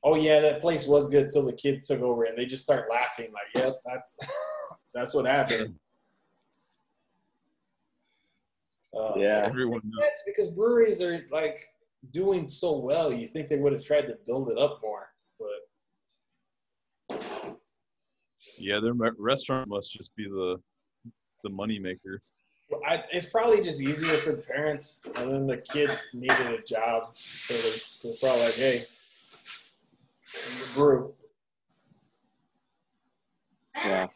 [0.05, 2.89] oh yeah, that place was good till the kid took over, and they just start
[2.91, 4.17] laughing like, "Yep, that's
[4.95, 5.75] that's what happened."
[8.97, 9.45] Uh, Yeah.
[9.47, 10.01] Everyone knows.
[10.01, 11.61] that's because breweries are like
[12.11, 13.13] doing so well.
[13.13, 15.09] You think they would have tried to build it up more,
[15.39, 17.19] but
[18.59, 20.61] Yeah, their restaurant must just be the
[21.43, 21.79] the money
[22.71, 22.83] maker.
[22.87, 27.11] I, it's probably just easier for the parents, and then the kids needed a job,
[27.17, 28.83] so they, they're probably like, "Hey,
[30.75, 31.15] brew."
[33.75, 34.07] Yeah.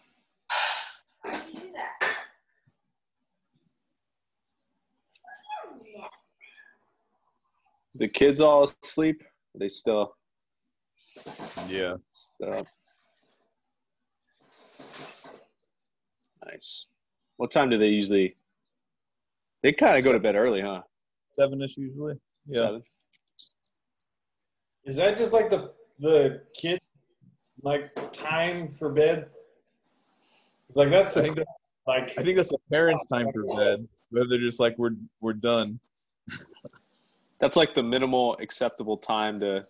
[7.95, 9.23] The kids all asleep?
[9.55, 10.15] Are they still
[11.69, 11.97] Yeah.
[12.13, 12.67] still?
[16.47, 16.87] Nice.
[17.37, 18.37] What time do they usually?
[19.63, 20.83] They kind of go to bed early, huh?
[21.33, 22.15] Seven ish usually.
[22.47, 22.61] Yeah.
[22.61, 22.83] Seven?
[24.85, 26.79] Is that just like the the kid
[27.63, 29.29] like time for bed?
[30.69, 31.47] It's like that's I the think that,
[31.87, 33.87] like I think that's the parents' time for bed.
[34.11, 35.79] Where they're just like we're we're done.
[37.41, 39.67] That's like the minimal acceptable time to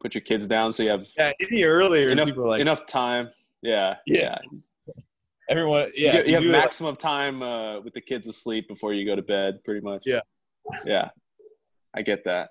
[0.00, 3.28] put your kids down, so you have Yeah, any earlier enough people like enough time.
[3.62, 4.38] Yeah, Yeah.
[4.50, 4.58] yeah.
[5.48, 5.88] Everyone.
[5.94, 8.92] Yeah, get- you, have do it, like, maximum time uh, with the kids asleep before
[8.92, 10.02] you go to bed, pretty much.
[10.06, 10.20] Yeah.
[10.84, 11.08] yeah.
[11.94, 12.50] I get that.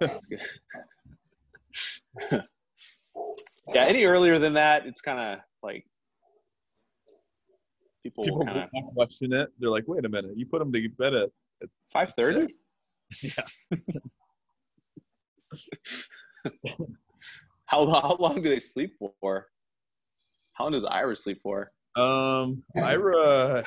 [3.74, 5.86] Yeah, any earlier than that, it's kind of like
[8.02, 9.50] people, people kind of question it.
[9.58, 11.30] They're like, wait a minute, you put them to bed at
[11.92, 12.54] five thirty.
[13.22, 13.44] Yeah.
[17.66, 19.46] How how long do they sleep for?
[20.54, 21.70] How long does iris sleep for?
[21.96, 23.64] Um, Ira,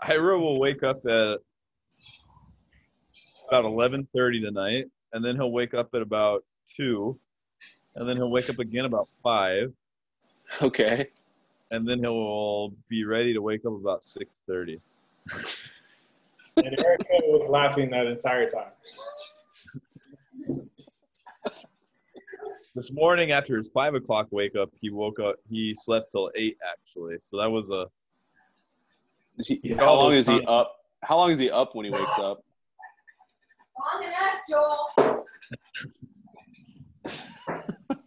[0.00, 1.38] Ira will wake up at
[3.48, 7.18] about eleven thirty tonight, and then he'll wake up at about two,
[7.96, 9.72] and then he'll wake up again about five,
[10.62, 11.08] Okay.
[11.72, 14.80] and then he'll be ready to wake up about six thirty.
[16.56, 18.70] and Erica was laughing that entire time.
[22.76, 25.36] This morning, after his five o'clock wake up, he woke up.
[25.48, 27.86] He slept till eight actually, so that was a
[29.38, 30.76] Is he, Yeah, how long the is he up?
[31.02, 32.44] How long is he up when he wakes up?
[33.94, 35.24] Long enough, Joel.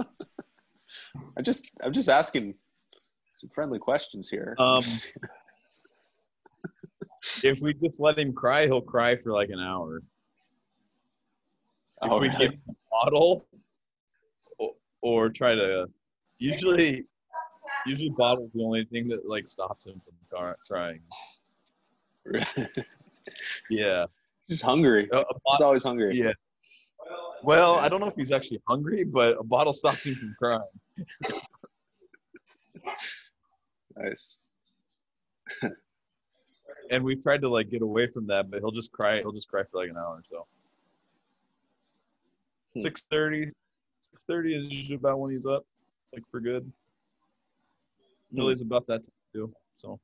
[1.37, 2.53] I just I'm just asking
[3.31, 4.55] some friendly questions here.
[4.59, 4.83] Um,
[7.43, 9.97] if we just let him cry, he'll cry for like an hour.
[9.97, 10.03] If
[12.11, 12.37] Oh, we really?
[12.39, 13.45] give him a bottle
[15.03, 15.87] or, try to,
[16.39, 17.05] usually,
[17.85, 21.01] usually bottle's the only thing that like stops him from crying.
[23.69, 24.05] Yeah.
[24.47, 25.09] He's hungry.
[25.11, 26.15] A He's always hungry.
[26.15, 26.31] yeah.
[27.43, 30.61] Well, I don't know if he's actually hungry, but a bottle stops him from crying.
[33.95, 34.41] Nice.
[36.89, 39.19] And we've tried to like get away from that, but he'll just cry.
[39.19, 40.47] He'll just cry for like an hour or so.
[42.73, 42.81] Hmm.
[42.81, 43.49] Six thirty.
[44.27, 45.65] Thirty is usually about when he's up,
[46.13, 46.63] like for good.
[48.31, 48.37] Hmm.
[48.37, 49.53] Millie's about that time too.
[49.77, 49.99] So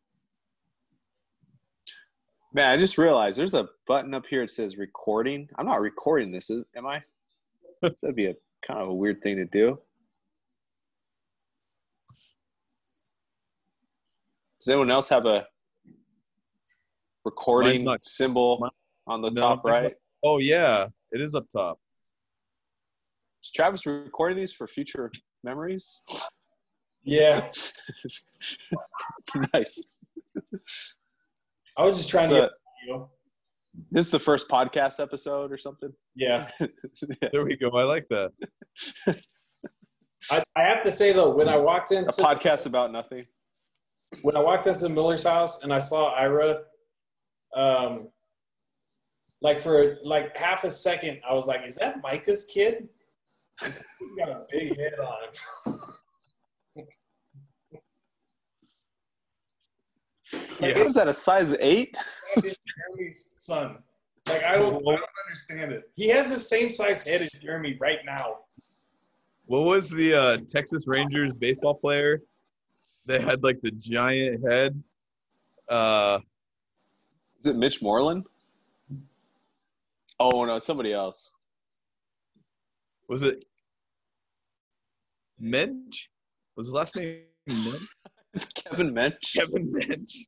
[2.52, 5.48] Man, I just realized there's a button up here that says recording.
[5.58, 7.02] I'm not recording this, is, am I?
[7.82, 9.78] That'd be a kind of a weird thing to do.
[14.60, 15.46] Does anyone else have a
[17.24, 18.68] recording symbol
[19.08, 19.94] on the No, top right?
[20.24, 21.80] Oh yeah, it is up top.
[23.44, 25.12] Is Travis recording these for future
[25.44, 26.02] memories?
[27.04, 27.48] Yeah,
[29.54, 29.84] nice.
[31.78, 32.50] I was just trying So, to get
[32.86, 33.10] you know.
[33.92, 35.92] this is the first podcast episode or something.
[36.16, 37.30] Yeah, Yeah.
[37.32, 37.70] There we go.
[37.72, 38.32] I like that.
[40.30, 43.26] I, I have to say though, when I walked into A into podcast about nothing.
[44.22, 46.64] when I walked into Miller's house and I saw Ira,
[47.56, 48.10] um,
[49.42, 52.90] like for like half a second, I was like, "Is that Micah's kid?"
[53.62, 53.78] He's
[54.18, 55.80] got a big head on him.
[60.60, 61.08] Like, What is that?
[61.08, 61.98] A size eight?
[62.36, 63.78] Jeremy's son.
[64.28, 65.86] Like I don't, I don't understand it.
[65.96, 68.38] He has the same size head as Jeremy right now.
[69.48, 72.22] What was the uh, Texas Rangers baseball player
[73.08, 74.84] that had like the giant head?
[75.68, 76.20] Uh,
[77.40, 78.26] Is it Mitch Moreland?
[80.20, 81.34] Oh no, somebody else.
[83.08, 83.46] was it
[85.42, 86.08] Mench?
[86.56, 87.86] Was his last name Mench?
[88.56, 89.34] Kevin Mench.
[89.36, 90.12] Kevin Mench.
[90.12, 90.26] He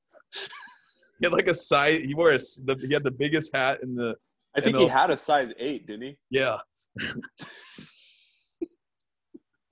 [1.24, 2.02] had like a size.
[2.02, 2.38] He wore a.
[2.38, 4.16] The, he had the biggest hat in the.
[4.56, 6.18] I think he had a size eight, didn't he?
[6.30, 6.58] Yeah.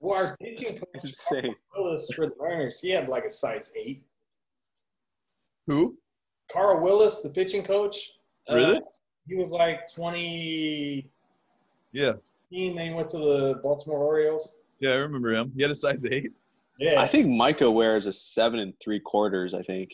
[0.00, 1.54] Well, our pitching coach Insane.
[1.76, 4.02] Willis for the Mariners, he had like a size eight.
[5.66, 5.96] Who?
[6.50, 8.10] Carl Willis, the pitching coach.
[8.50, 8.80] uh, Really?
[9.28, 11.08] he was like 20.
[11.92, 12.12] Yeah.
[12.48, 14.62] He Then he went to the Baltimore Orioles.
[14.80, 15.52] Yeah, I remember him.
[15.54, 16.38] He had a size eight.
[16.78, 19.54] Yeah, I think Micah wears a seven and three quarters.
[19.54, 19.90] I think.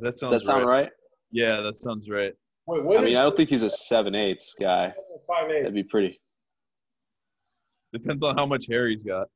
[0.00, 0.82] That Does sounds that sound right.
[0.82, 0.90] right?
[1.32, 2.32] Yeah, that sounds right.
[2.68, 4.94] Wait, what I mean, I don't think he's a seven eighths guy.
[5.26, 6.20] five That'd be pretty.
[7.92, 9.28] Depends on how much hair he's got.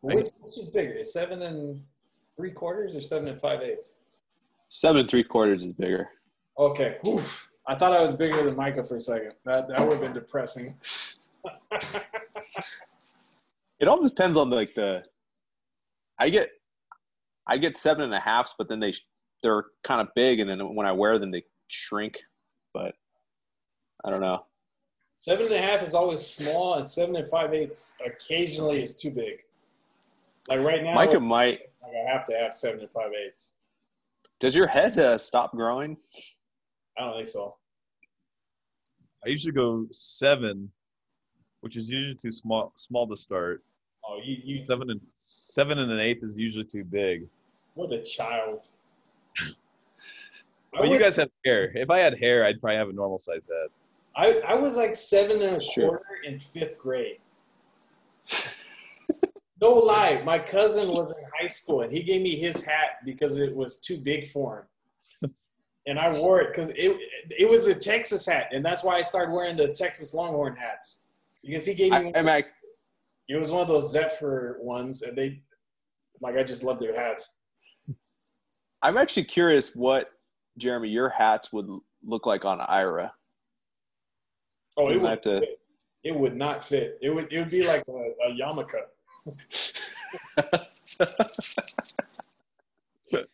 [0.00, 1.82] Which, which is bigger, is seven and
[2.36, 3.98] three quarters or seven and five eighths?
[4.68, 6.08] Seven and three quarters is bigger.
[6.58, 7.22] Okay, Whew.
[7.66, 9.32] I thought I was bigger than Micah for a second.
[9.44, 10.74] That that would have been depressing.
[13.80, 15.02] It all depends on like the.
[16.18, 16.48] I get
[17.46, 18.92] I get seven and a halfs, but then they
[19.42, 22.16] they're kind of big, and then when I wear them, they shrink.
[22.72, 22.94] But
[24.04, 24.46] I don't know.
[25.12, 29.10] Seven and a half is always small, and seven and five eighths occasionally is too
[29.10, 29.42] big.
[30.48, 31.60] Like right now, Micah might.
[31.82, 33.56] like I have to have seven and five eighths.
[34.40, 35.96] Does your head uh, stop growing?
[36.98, 37.56] I don't think so.
[39.24, 40.70] I usually go seven,
[41.64, 43.62] which is usually too small small to start.
[44.06, 47.26] Oh, you, you Seven and seven and an eighth is usually too big.
[47.72, 48.62] what a child.
[49.40, 49.46] I,
[50.80, 51.72] But you guys have hair.
[51.74, 53.70] If I had hair, I'd probably have a normal size head.
[54.14, 55.88] I, I was like seven and a Sure.
[55.88, 57.16] quarter in fifth grade.
[59.62, 63.38] no lie, my cousin was in high school and he gave me his hat because
[63.38, 64.68] it was too big for
[65.22, 65.34] him.
[65.86, 66.98] And I wore it because it
[67.38, 71.03] it was a Texas hat, and that's why I started wearing the Texas Longhorn hats.
[71.44, 72.44] Because he gave me I, I mean, I,
[73.28, 75.42] It was one of those Zephyr ones, and they
[76.20, 77.38] like I just love their hats.
[78.82, 80.10] I'm actually curious what
[80.58, 81.66] Jeremy your hats would
[82.02, 83.12] look like on Ira.
[84.76, 85.60] Oh, it would have to- fit.
[86.04, 86.98] it would not fit.
[87.02, 88.74] It would it would be like a, a yarmulke.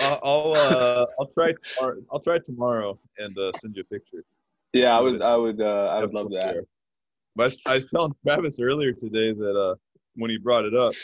[0.00, 1.96] I'll I'll, uh, I'll try tomorrow.
[2.12, 4.24] I'll try tomorrow and uh, send you a picture.
[4.72, 5.22] Yeah, I would.
[5.22, 5.60] I would.
[5.60, 6.56] Uh, I would love that.
[7.34, 9.74] But I was, telling Travis earlier today that uh,
[10.16, 10.94] when he brought it up,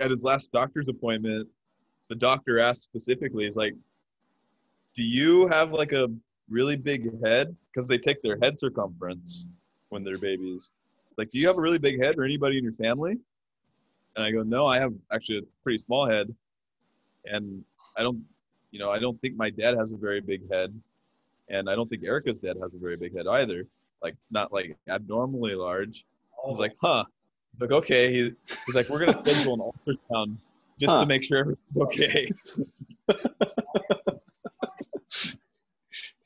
[0.00, 1.48] at his last doctor's appointment,
[2.08, 3.74] the doctor asked specifically, "He's like,
[4.94, 6.08] do you have like a
[6.48, 7.54] really big head?
[7.72, 9.46] Because they take their head circumference
[9.90, 10.70] when they're babies.
[11.10, 13.18] It's like, do you have a really big head, or anybody in your family?"
[14.16, 16.34] And I go, "No, I have actually a pretty small head,
[17.26, 17.62] and
[17.96, 18.24] I don't,
[18.70, 20.72] you know, I don't think my dad has a very big head,
[21.48, 23.66] and I don't think Erica's dad has a very big head either."
[24.02, 26.04] like not like abnormally large.
[26.46, 27.04] He's like, huh.
[27.52, 28.12] He's like, okay.
[28.12, 28.30] He,
[28.66, 30.36] he's like, we're gonna schedule an ultrasound
[30.78, 31.00] just Huh.
[31.00, 32.30] to make sure everything's okay.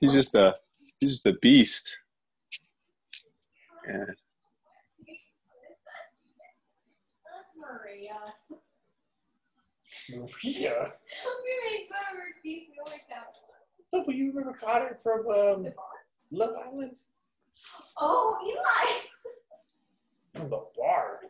[0.00, 0.56] He's just a.
[0.98, 1.96] He's just a beast.
[3.86, 4.04] Yeah.
[7.24, 8.18] That's Maria.
[10.42, 10.88] Yeah.
[10.88, 12.68] we make fun of her teeth.
[12.72, 13.26] We always have
[13.92, 15.66] No, but you remember Carter from um.
[16.32, 16.96] Love Island?
[17.98, 19.00] Oh, Eli.
[20.32, 21.20] From the bar.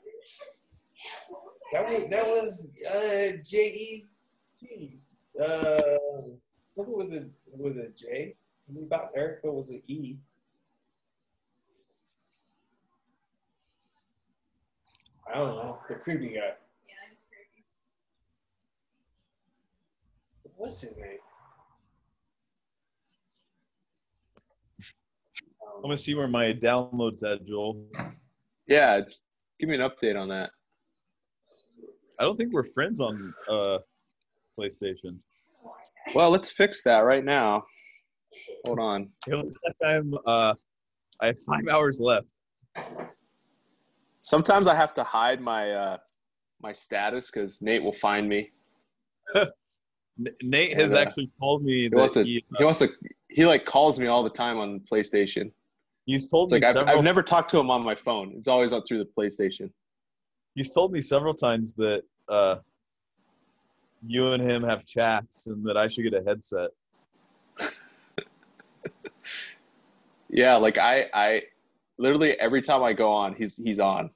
[1.73, 4.07] That was that was uh, J E
[4.61, 4.99] T.
[5.43, 5.81] Uh,
[6.69, 8.37] something with a with a J.
[8.69, 10.19] About thought Erica was an E.
[15.32, 15.78] I don't know.
[15.89, 16.35] The creepy guy.
[16.35, 17.65] Yeah, creepy.
[20.57, 21.19] What's his name?
[25.81, 27.82] I'm gonna see where my downloads at, Joel.
[28.66, 29.01] Yeah.
[29.59, 30.51] Give me an update on that.
[32.19, 33.78] I don't think we're friends on uh,
[34.59, 35.16] PlayStation.
[36.15, 37.65] Well, let's fix that right now.
[38.66, 39.09] Hold on.
[39.27, 40.12] It looks like I'm.
[40.27, 40.52] Uh,
[41.23, 42.27] I have five hours left.
[44.20, 45.97] Sometimes I have to hide my uh,
[46.61, 48.51] my status because Nate will find me.
[50.43, 52.24] Nate has actually called me He that wants to.
[52.24, 52.90] he, He wants to.
[53.31, 55.52] He like calls me all the time on PlayStation.
[56.11, 56.99] He's told It's like me I've.
[56.99, 58.32] I've never talked to him on my phone.
[58.37, 59.70] It's always up through the PlayStation.
[60.55, 62.57] he's told me several times that uh,
[64.07, 66.70] you and him have chats and that I should get a headset.
[70.32, 71.43] Yeah, like I, I,
[71.99, 74.11] literally every time I go on, he's he's on,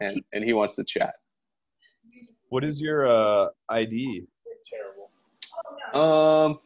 [0.00, 1.14] and and he wants to chat.
[2.50, 4.26] What is your uh, ID?
[4.70, 5.10] Terrible.
[5.66, 6.00] Oh, no.
[6.00, 6.58] Um,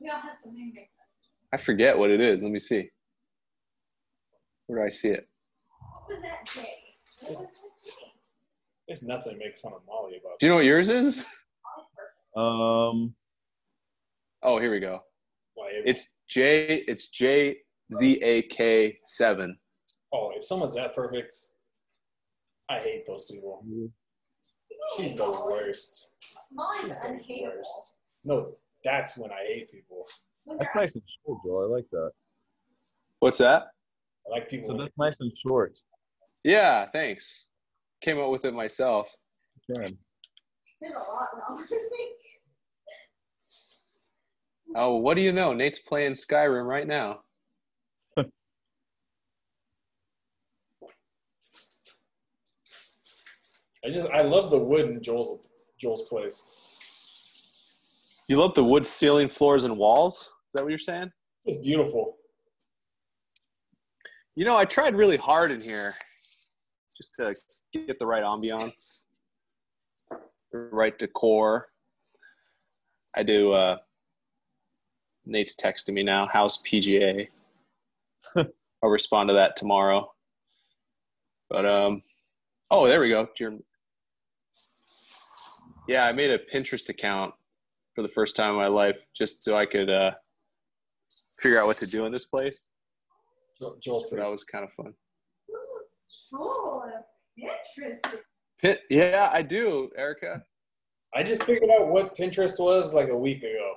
[0.00, 0.72] we all have something.
[1.52, 2.42] I forget what it is.
[2.42, 2.90] Let me see.
[4.68, 5.26] Where do I see it?
[5.80, 6.68] What was that day?
[7.20, 7.90] What was that day?
[8.86, 10.38] There's nothing to make fun of Molly about.
[10.38, 11.24] Do you know what yours is?
[12.36, 13.14] Um,
[14.42, 15.00] Oh, here we go.
[15.54, 16.84] Why It's J.
[16.86, 17.56] It's J
[17.92, 19.58] Z A K seven.
[20.12, 21.34] oh, if someone's that perfect,
[22.70, 23.64] I hate those people.
[24.96, 26.12] She's the worst.
[26.52, 27.56] Molly's She's the unhateable.
[27.56, 27.94] worst.
[28.24, 28.52] No,
[28.84, 30.06] that's when I hate people.
[30.46, 31.64] That's nice and short, Joel.
[31.64, 32.12] I like that.
[33.18, 33.64] What's that?
[34.28, 34.66] I like people.
[34.66, 35.78] So when- that's nice and short.
[36.44, 37.48] Yeah, thanks.
[38.02, 39.08] Came up with it myself.
[39.66, 39.98] Karen.
[40.80, 42.08] There's a lot wrong with me.
[44.76, 45.52] Oh, what do you know?
[45.52, 47.20] Nate's playing Skyrim right now.
[48.16, 48.24] I
[53.90, 55.46] just I love the wood in Joel's
[55.80, 56.54] Joel's place.
[58.28, 60.16] You love the wood ceiling, floors, and walls.
[60.18, 61.10] Is that what you're saying?
[61.46, 62.17] It's beautiful.
[64.38, 65.96] You know, I tried really hard in here
[66.96, 67.34] just to
[67.72, 69.00] get the right ambiance.
[70.52, 71.70] The right decor.
[73.16, 73.50] I do.
[73.50, 73.78] Uh,
[75.26, 76.28] Nate's texting me now.
[76.32, 77.26] How's PGA?
[78.36, 78.46] I'll
[78.84, 80.08] respond to that tomorrow.
[81.50, 82.02] But um,
[82.70, 83.28] oh, there we go.
[83.36, 83.64] Jeremy.
[85.88, 87.34] Yeah, I made a Pinterest account
[87.96, 90.12] for the first time in my life just so I could uh,
[91.40, 92.66] figure out what to do in this place.
[93.60, 94.22] Jo- Joel's So pretty.
[94.22, 94.94] that was kind of fun.
[96.32, 96.82] Cool.
[97.36, 98.20] Interesting.
[98.60, 100.42] Pin- yeah, I do, Erica.
[101.14, 103.74] I just figured out what Pinterest was like a week ago.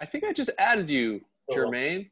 [0.00, 1.20] I think I just added you,
[1.52, 2.08] Jermaine.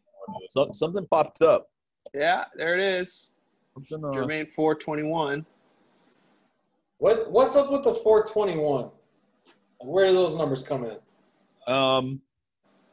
[0.49, 1.69] So, something popped up.
[2.15, 3.29] Yeah, there it is.
[3.75, 5.47] Something, uh, Jermaine four twenty one.
[6.99, 8.91] What What's up with the 421?
[9.81, 10.97] Where do those numbers come in?
[11.73, 12.21] um,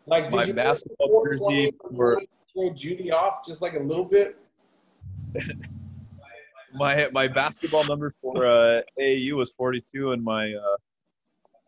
[0.05, 2.21] Like, did My you basketball jersey for-
[2.53, 4.37] throw Judy off just like a little bit?
[6.73, 10.77] my my basketball number for uh, AAU was 42, and my uh,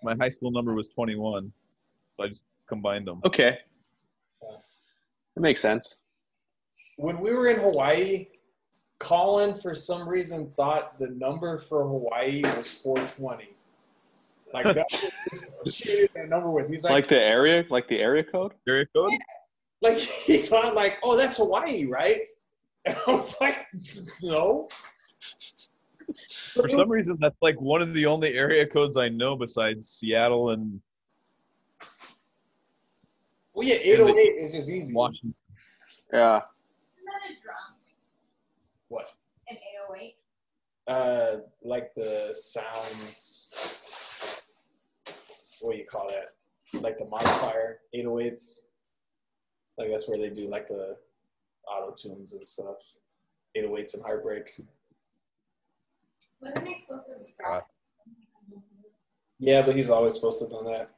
[0.03, 1.52] my high school number was 21.
[2.12, 3.22] So I just combined them.
[3.26, 3.60] Okay.
[4.41, 5.99] That makes sense.
[6.98, 8.28] When we were in Hawaii,
[8.99, 13.49] Colin for some reason thought the number for Hawaii was 420.
[14.53, 14.85] Like that
[15.63, 16.69] was that number with.
[16.69, 18.53] He's like, Like the area, like the area code.
[18.67, 19.11] Area code?
[19.81, 22.22] like he thought like, oh, that's Hawaii, right?
[22.88, 23.55] And I was like,
[24.22, 24.69] no.
[26.53, 30.51] For some reason, that's like one of the only area codes I know besides Seattle
[30.51, 30.80] and
[33.55, 34.93] Well, yeah, 808 is just easy.
[34.93, 35.34] Washington.
[36.13, 36.35] Yeah.
[36.35, 37.55] Isn't that a drum?
[38.89, 39.07] What?
[39.49, 40.13] An 808?
[40.88, 43.49] Uh, like the sounds.
[45.65, 46.81] What do you call that?
[46.81, 48.67] Like the modifier 808s.
[49.79, 50.95] Like that's where they do like the
[51.67, 52.99] auto tunes and stuff.
[53.57, 54.47] 808s and heartbreak.
[56.39, 57.67] Wasn't I supposed to drop?
[59.39, 60.91] Yeah, but he's always supposed to have done that.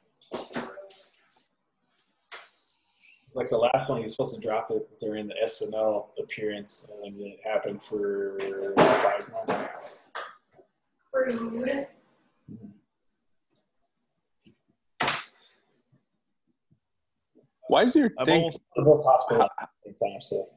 [3.36, 7.16] Like the last one, he was supposed to drop it during the SNL appearance, and
[7.16, 8.38] then it happened for
[8.76, 9.98] five months.
[11.14, 11.88] Rude.
[17.70, 18.36] Why is your I'm thing?
[18.40, 20.48] almost They're both hospitals at the same time, so.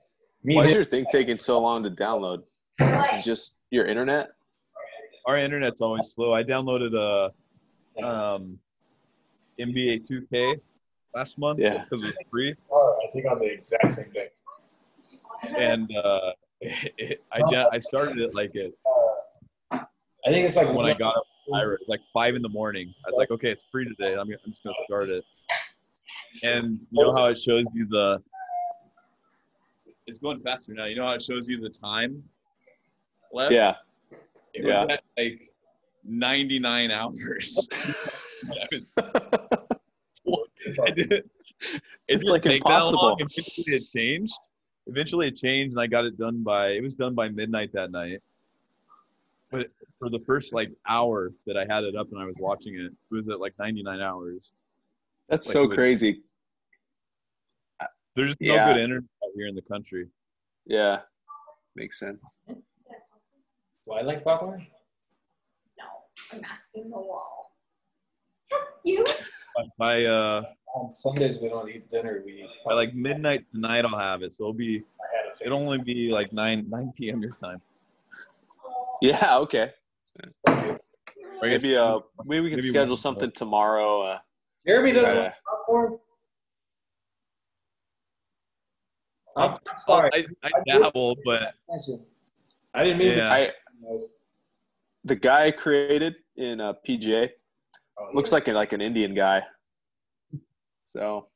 [0.43, 2.43] Me Why is your thing taking so long to download?
[2.81, 4.31] Is it just your internet?
[5.27, 6.33] our internet's always slow.
[6.33, 8.59] I downloaded a um,
[9.61, 10.59] NBA 2K
[11.15, 11.85] last month Yeah.
[11.85, 14.29] because it was free, Oh, I think on the exact same day.
[15.59, 16.33] and uh,
[16.63, 18.73] it, I da- I started it like it
[19.73, 19.79] I
[20.33, 21.25] think it's like when I got up.
[21.55, 22.95] Ira, it was like five in the morning.
[23.05, 24.15] I was like, okay, it's free today.
[24.15, 25.25] I'm, I'm just gonna start it.
[26.45, 28.23] And you know how it shows you the.
[30.07, 30.87] It's going faster now.
[30.87, 32.23] You know how it shows you the time
[33.33, 33.53] left.
[33.53, 33.73] Yeah.
[34.55, 34.95] It was yeah.
[34.95, 35.51] at like
[36.05, 37.69] 99 hours.
[40.87, 41.31] I did it.
[41.61, 43.17] It It's like impossible.
[43.19, 44.35] Eventually, it changed.
[44.87, 46.69] Eventually, it changed, and I got it done by.
[46.71, 48.21] It was done by midnight that night.
[49.51, 52.75] But for the first like hour that I had it up and I was watching
[52.75, 54.55] it, it was at like 99 hours.
[55.31, 56.23] That's Like so it crazy.
[58.17, 60.09] There's just no good internet out here in the country.
[60.67, 61.03] Yeah.
[61.77, 62.25] Makes sense.
[62.49, 62.57] Do
[63.93, 64.67] I like popcorn?
[65.79, 65.85] no,
[66.33, 67.55] I'm asking the wall.
[68.85, 69.05] You?
[69.55, 70.43] By, by uh
[70.75, 72.23] On Sundays we don't eat dinner.
[72.25, 74.33] We eat by like midnight tonight, I'll have it.
[74.33, 77.23] So it'll be I had a it'll only be like 9 9 p.m.
[77.23, 77.61] your time.
[79.03, 79.37] Yeah.
[79.39, 79.73] Okay.
[80.47, 80.81] Or
[81.43, 84.03] I guess- Maybe uh maybe we can maybe schedule something tomorrow.
[84.03, 84.19] Uh,
[84.67, 85.99] Jeremy doesn't Uh, like popcorn.
[89.37, 90.11] I'm, I'm sorry.
[90.13, 91.55] I, I dabble, but
[92.75, 93.33] I didn't mean yeah.
[93.33, 93.99] I to.
[95.05, 97.29] the guy I created in uh, PGA
[98.13, 99.43] looks like a, like an Indian guy.
[100.85, 101.29] So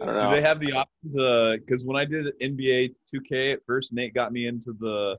[0.00, 0.30] I don't know.
[0.30, 1.60] Do they have the options?
[1.64, 5.16] Because when I did NBA 2K at first, Nate got me into the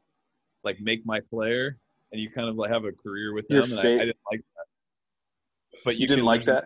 [0.63, 1.77] like make my player,
[2.11, 4.17] and you kind of like have a career with Your them, and I, I didn't
[4.31, 5.81] like that.
[5.83, 6.65] But you didn't can- like that?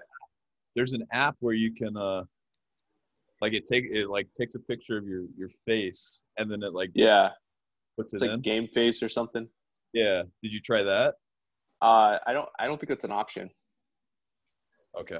[0.80, 2.24] There's an app where you can uh,
[3.42, 6.72] like it take it like takes a picture of your your face, and then it
[6.74, 7.32] like Yeah.
[7.98, 8.42] puts It's it like in.
[8.42, 9.46] game face or something.
[9.92, 10.24] Yeah.
[10.42, 11.16] Did you try that?
[11.82, 12.48] Uh, I don't.
[12.58, 13.50] I don't think it's an option.
[14.98, 15.20] Okay.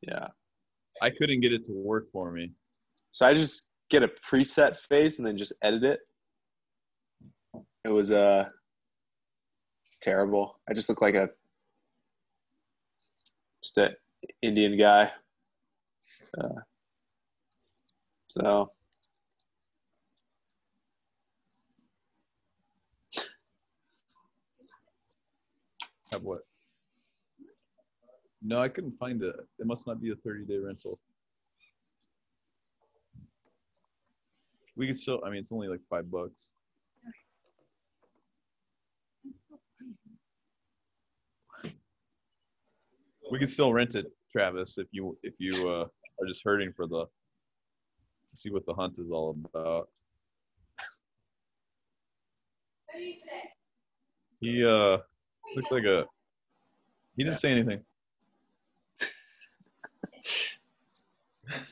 [0.00, 0.28] Yeah.
[1.02, 2.52] I couldn't get it to work for me.
[3.10, 6.00] So I just get a preset face and then just edit it.
[7.84, 8.48] It was uh,
[9.88, 10.58] it's terrible.
[10.70, 11.28] I just look like a
[13.62, 13.94] just an
[14.42, 15.10] Indian guy.
[16.38, 16.60] Uh,
[18.28, 18.72] so.
[26.12, 26.40] Have what?
[28.42, 29.34] No, I couldn't find it.
[29.58, 30.98] It must not be a 30 day rental.
[34.76, 36.48] We could still, I mean, it's only like five bucks.
[43.30, 46.86] We could still rent it, Travis, if you if you uh, are just hurting for
[46.86, 49.88] the to see what the hunt is all about.
[52.86, 53.50] What do you say?
[54.40, 54.98] He uh
[55.56, 56.06] looked like a
[57.16, 57.80] he didn't say anything.
[61.46, 61.68] Hilarious.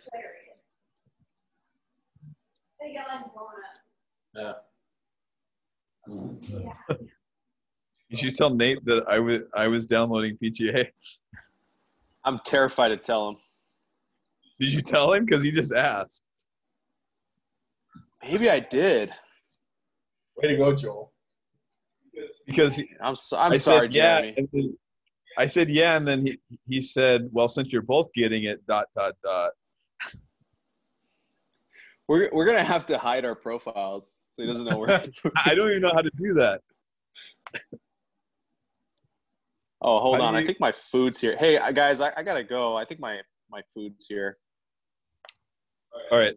[2.81, 3.47] They get like blown
[4.45, 4.63] up.
[6.47, 6.63] Yeah.
[6.89, 6.97] Yeah.
[8.11, 10.89] You should tell Nate that I was I was downloading PGA.
[12.25, 13.37] I'm terrified to tell him.
[14.61, 15.25] Did you tell him?
[15.25, 16.23] Because he just asked.
[18.23, 19.13] Maybe I did.
[20.37, 21.13] Way to go, Joel.
[22.47, 23.93] Because he, I'm so, I'm I sorry, said.
[23.93, 24.35] Jeremy.
[24.37, 24.77] and then-
[25.37, 26.37] I said yeah, and then he
[26.69, 29.53] he said, "Well, since you're both getting it, dot dot dot."
[32.09, 35.01] We're we're gonna have to hide our profiles so he doesn't know where.
[35.47, 36.61] I don't even know how to do that.
[39.83, 40.37] Oh, hold How do on.
[40.37, 41.37] I think my food's here.
[41.37, 42.77] Hey, uh, guys, I, I gotta go.
[42.77, 43.19] I think my
[43.51, 44.39] my food's here.
[46.11, 46.35] All right,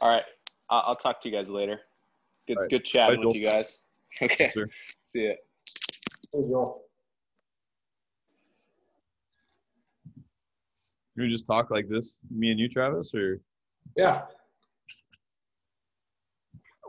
[0.00, 0.24] All right,
[0.70, 1.80] I'll, I'll talk to you guys later.
[2.46, 2.70] Good All right.
[2.70, 3.82] good chatting Bye, with you guys.
[4.22, 4.68] Okay, sir.
[5.02, 5.32] see ya.
[6.32, 6.82] Hey, Joel.
[11.16, 13.40] You would just talk like this, me and you, Travis, or
[13.96, 14.22] Yeah.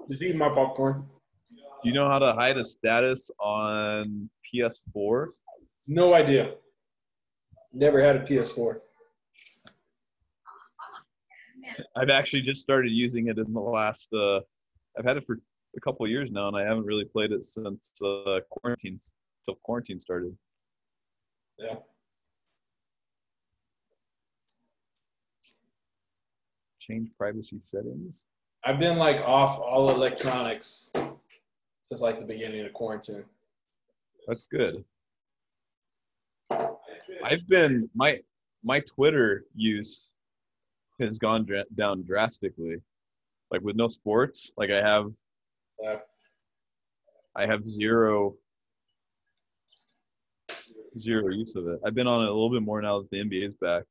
[0.09, 1.07] Just eating my popcorn.
[1.49, 5.27] do you know how to hide a status on PS4?
[5.87, 6.55] No idea.
[7.73, 8.77] Never had a PS4.
[11.95, 14.09] I've actually just started using it in the last.
[14.13, 14.39] Uh,
[14.97, 15.39] I've had it for
[15.75, 18.99] a couple years now, and I haven't really played it since uh, quarantine
[19.45, 20.35] till quarantine started.
[21.59, 21.75] Yeah.
[26.79, 28.23] Change privacy settings.
[28.63, 30.91] I've been like off all electronics
[31.81, 33.25] since like the beginning of quarantine.
[34.27, 34.83] That's good.
[36.51, 38.19] I've been my
[38.63, 40.09] my Twitter use
[40.99, 42.77] has gone dra- down drastically.
[43.51, 45.11] Like with no sports, like I have
[45.81, 45.99] Yeah.
[47.35, 48.35] I have zero
[50.97, 51.79] zero use of it.
[51.85, 53.83] I've been on it a little bit more now that the NBA's back.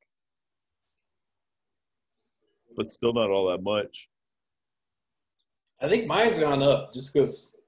[2.75, 4.09] But still not all that much.
[5.81, 7.61] I think mine's gone up just because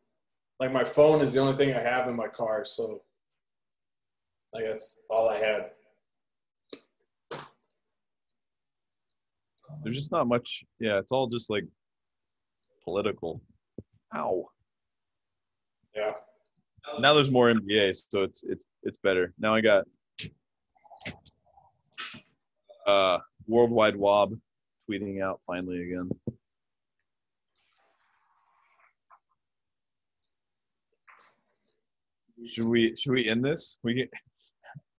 [0.59, 3.03] like my phone is the only thing I have in my car, so
[4.53, 5.71] like guess all I had.
[9.83, 11.65] There's just not much yeah, it's all just like
[12.83, 13.41] political.
[14.15, 14.49] Ow.
[15.95, 16.13] Yeah.
[16.99, 19.33] Now there's more NBA, so it's it's it's better.
[19.37, 19.85] Now I got
[22.87, 23.17] uh
[23.47, 24.33] Worldwide Wob
[24.89, 26.09] tweeting out finally again.
[32.45, 33.77] Should we should we end this?
[33.83, 34.09] We get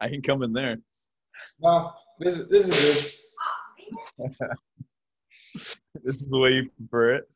[0.00, 0.78] I can come in there.
[1.60, 3.18] No, this is this is
[4.18, 4.30] man.
[6.04, 7.28] This is the way you prefer it.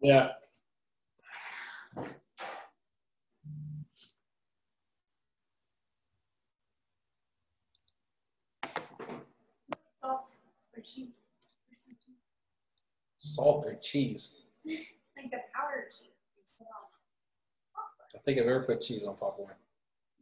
[0.00, 0.30] Yeah.
[10.00, 10.36] Salt
[10.76, 11.24] or cheese
[11.70, 12.14] or something.
[13.18, 14.40] Salt or cheese.
[15.16, 16.10] Like the powder cheese.
[16.34, 16.90] you put on
[17.72, 18.08] popcorn.
[18.16, 19.54] I think I've ever put cheese on popcorn.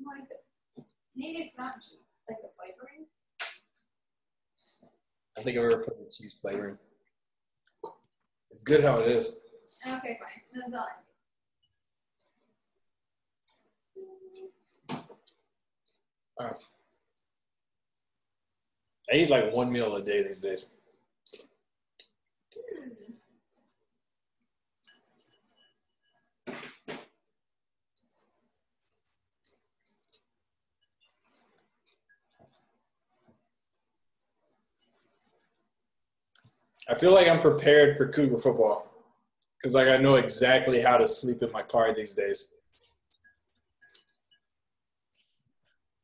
[0.05, 0.35] Like the,
[1.17, 3.07] maybe it's not cheese, like the flavoring.
[5.39, 6.79] I think I've ever put the cheese flavoring.
[8.51, 9.41] It's good how it is.
[9.87, 10.61] Okay, fine.
[10.61, 11.03] That's all I
[16.41, 16.49] Uh,
[19.13, 20.67] I eat like one meal a day these days.
[22.55, 23.12] Hmm.
[36.89, 38.93] I feel like I'm prepared for Cougar football
[39.59, 42.55] because like I know exactly how to sleep in my car these days.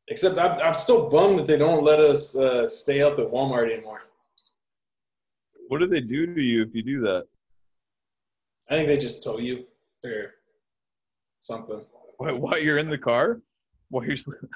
[0.09, 3.71] Except I'm, I'm still bummed that they don't let us uh, stay up at Walmart
[3.71, 4.03] anymore.
[5.69, 7.27] What do they do to you if you do that?
[8.71, 9.65] I think they just tow you
[10.05, 10.35] or
[11.41, 11.85] something.
[12.17, 13.41] Why, while you're in the car?
[13.91, 14.49] While you're sleeping?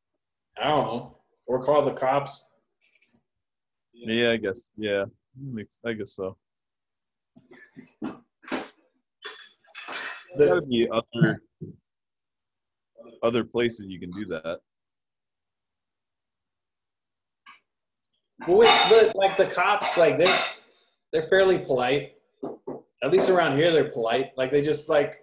[0.62, 1.16] I don't know.
[1.46, 2.46] Or call the cops.
[3.92, 4.70] Yeah, I guess.
[4.76, 5.04] Yeah,
[5.38, 5.80] Hmm, makes.
[5.84, 6.36] I guess so.
[10.36, 11.40] The- Gotta be other
[13.22, 14.60] other places you can do that.
[18.46, 20.38] But, wait, but like the cops, like they're
[21.12, 22.14] they're fairly polite.
[23.02, 24.32] At least around here, they're polite.
[24.36, 25.14] Like they just like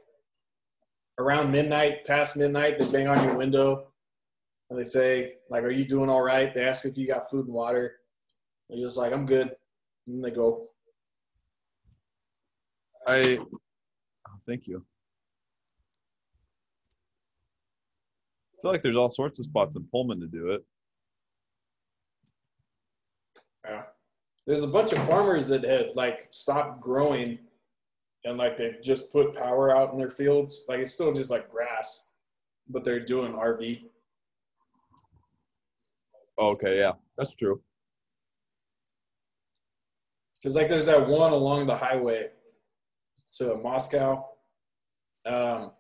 [1.20, 3.88] around midnight, past midnight, they bang on your window
[4.70, 7.46] and they say, like, "Are you doing all right?" They ask if you got food
[7.48, 7.98] and water.
[8.70, 9.54] And you're just like, "I'm good,"
[10.08, 10.68] and they go.
[13.08, 14.86] I oh, thank you.
[18.54, 20.64] I feel like there's all sorts of spots in Pullman to do it.
[23.66, 23.84] Yeah.
[24.46, 27.40] There's a bunch of farmers that have like stopped growing
[28.24, 30.64] and like they just put power out in their fields.
[30.68, 32.12] Like it's still just like grass,
[32.70, 33.84] but they're doing RV.
[36.38, 37.62] Oh, okay, yeah, that's true.
[40.42, 42.30] Because like there's that one along the highway
[43.38, 44.26] to Moscow.
[45.26, 45.72] Um,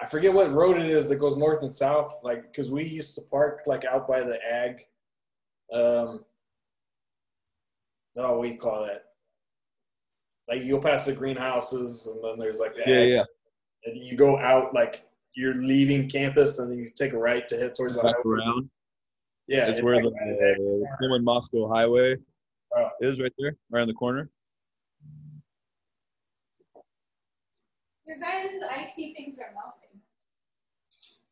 [0.00, 2.14] I forget what road it is that goes north and south.
[2.22, 4.80] Like because we used to park like out by the ag.
[5.72, 6.24] Um,
[8.16, 9.02] oh, you call that?
[10.48, 13.24] Like you'll pass the greenhouses, and then there's like the Yeah, ag, yeah.
[13.84, 15.04] and you go out like
[15.34, 18.14] you're leaving campus, and then you take a right to head towards the highway.
[18.24, 18.70] around.
[19.46, 22.16] Yeah, It's it's where like the uh, Moscow Highway
[22.78, 22.90] Oh.
[23.00, 24.30] is right there, right in the corner.
[28.06, 30.00] Your guys' icy things are melting.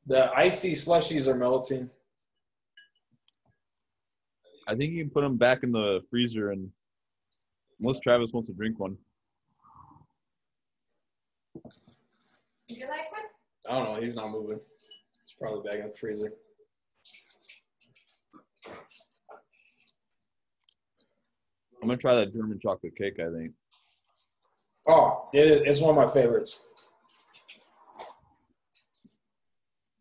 [0.06, 1.90] the icy slushies are melting.
[4.68, 6.70] I think you can put them back in the freezer, and
[7.80, 8.96] unless Travis wants to drink one,
[12.68, 13.22] Would you like one?
[13.70, 14.00] I don't know.
[14.00, 14.60] He's not moving.
[14.74, 16.32] It's probably back in the freezer.
[21.82, 23.18] I'm gonna try that German chocolate cake.
[23.20, 23.52] I think.
[24.88, 26.68] Oh, it is, it's one of my favorites.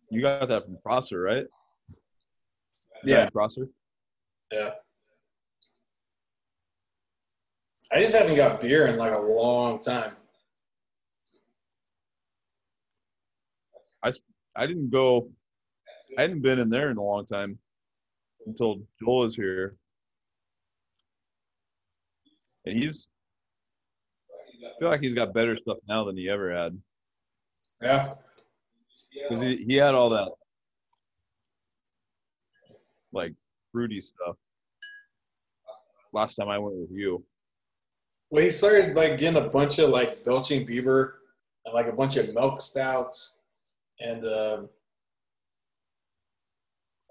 [0.09, 1.45] You got that from Prosser, right?
[3.03, 3.29] Yeah.
[3.29, 3.67] Prosser.
[4.51, 4.71] Yeah.
[7.91, 10.13] I just haven't got beer in like a long time.
[14.03, 14.11] I
[14.55, 15.29] I didn't go.
[16.17, 17.59] I hadn't been in there in a long time
[18.45, 19.75] until Joel is here,
[22.65, 23.07] and he's.
[24.65, 26.77] I feel like he's got better stuff now than he ever had
[27.81, 28.15] Yeah.
[29.29, 30.31] because he, he had all that
[33.13, 33.33] like
[33.71, 34.35] fruity stuff
[36.13, 37.23] last time I went with you.
[38.31, 41.19] Well, he started like getting a bunch of like Belching Beaver
[41.65, 43.39] and like a bunch of milk stouts.
[43.99, 44.69] And um,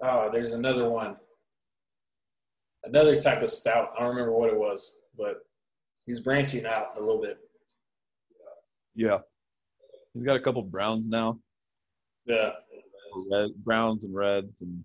[0.03, 1.17] oh, there's another one.
[2.85, 3.89] Another type of stout.
[3.97, 5.39] I don't remember what it was, but
[6.07, 7.39] he's branching out a little bit.
[8.95, 9.19] Yeah,
[10.13, 11.39] he's got a couple browns now,
[12.27, 12.53] Yeah.
[13.31, 14.85] red, browns and reds, and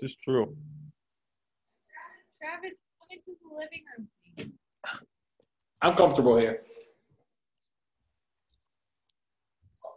[0.00, 0.56] this is true.
[2.42, 4.52] Travis, come into the living room, please.
[5.82, 6.62] I'm comfortable here.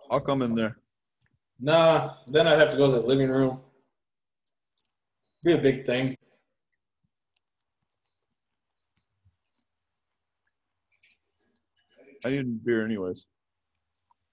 [0.09, 0.77] I'll come in there.
[1.59, 3.61] Nah, then I'd have to go to the living room.
[5.43, 6.15] Be a big thing.
[12.25, 13.27] I need beer anyways.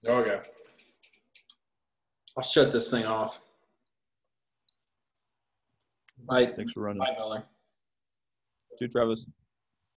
[0.05, 0.39] Okay.
[2.37, 3.41] I'll shut this thing off.
[6.27, 6.51] Bye.
[6.55, 6.99] Thanks for running.
[6.99, 7.43] Bye, Miller.
[8.77, 9.25] See you, Travis.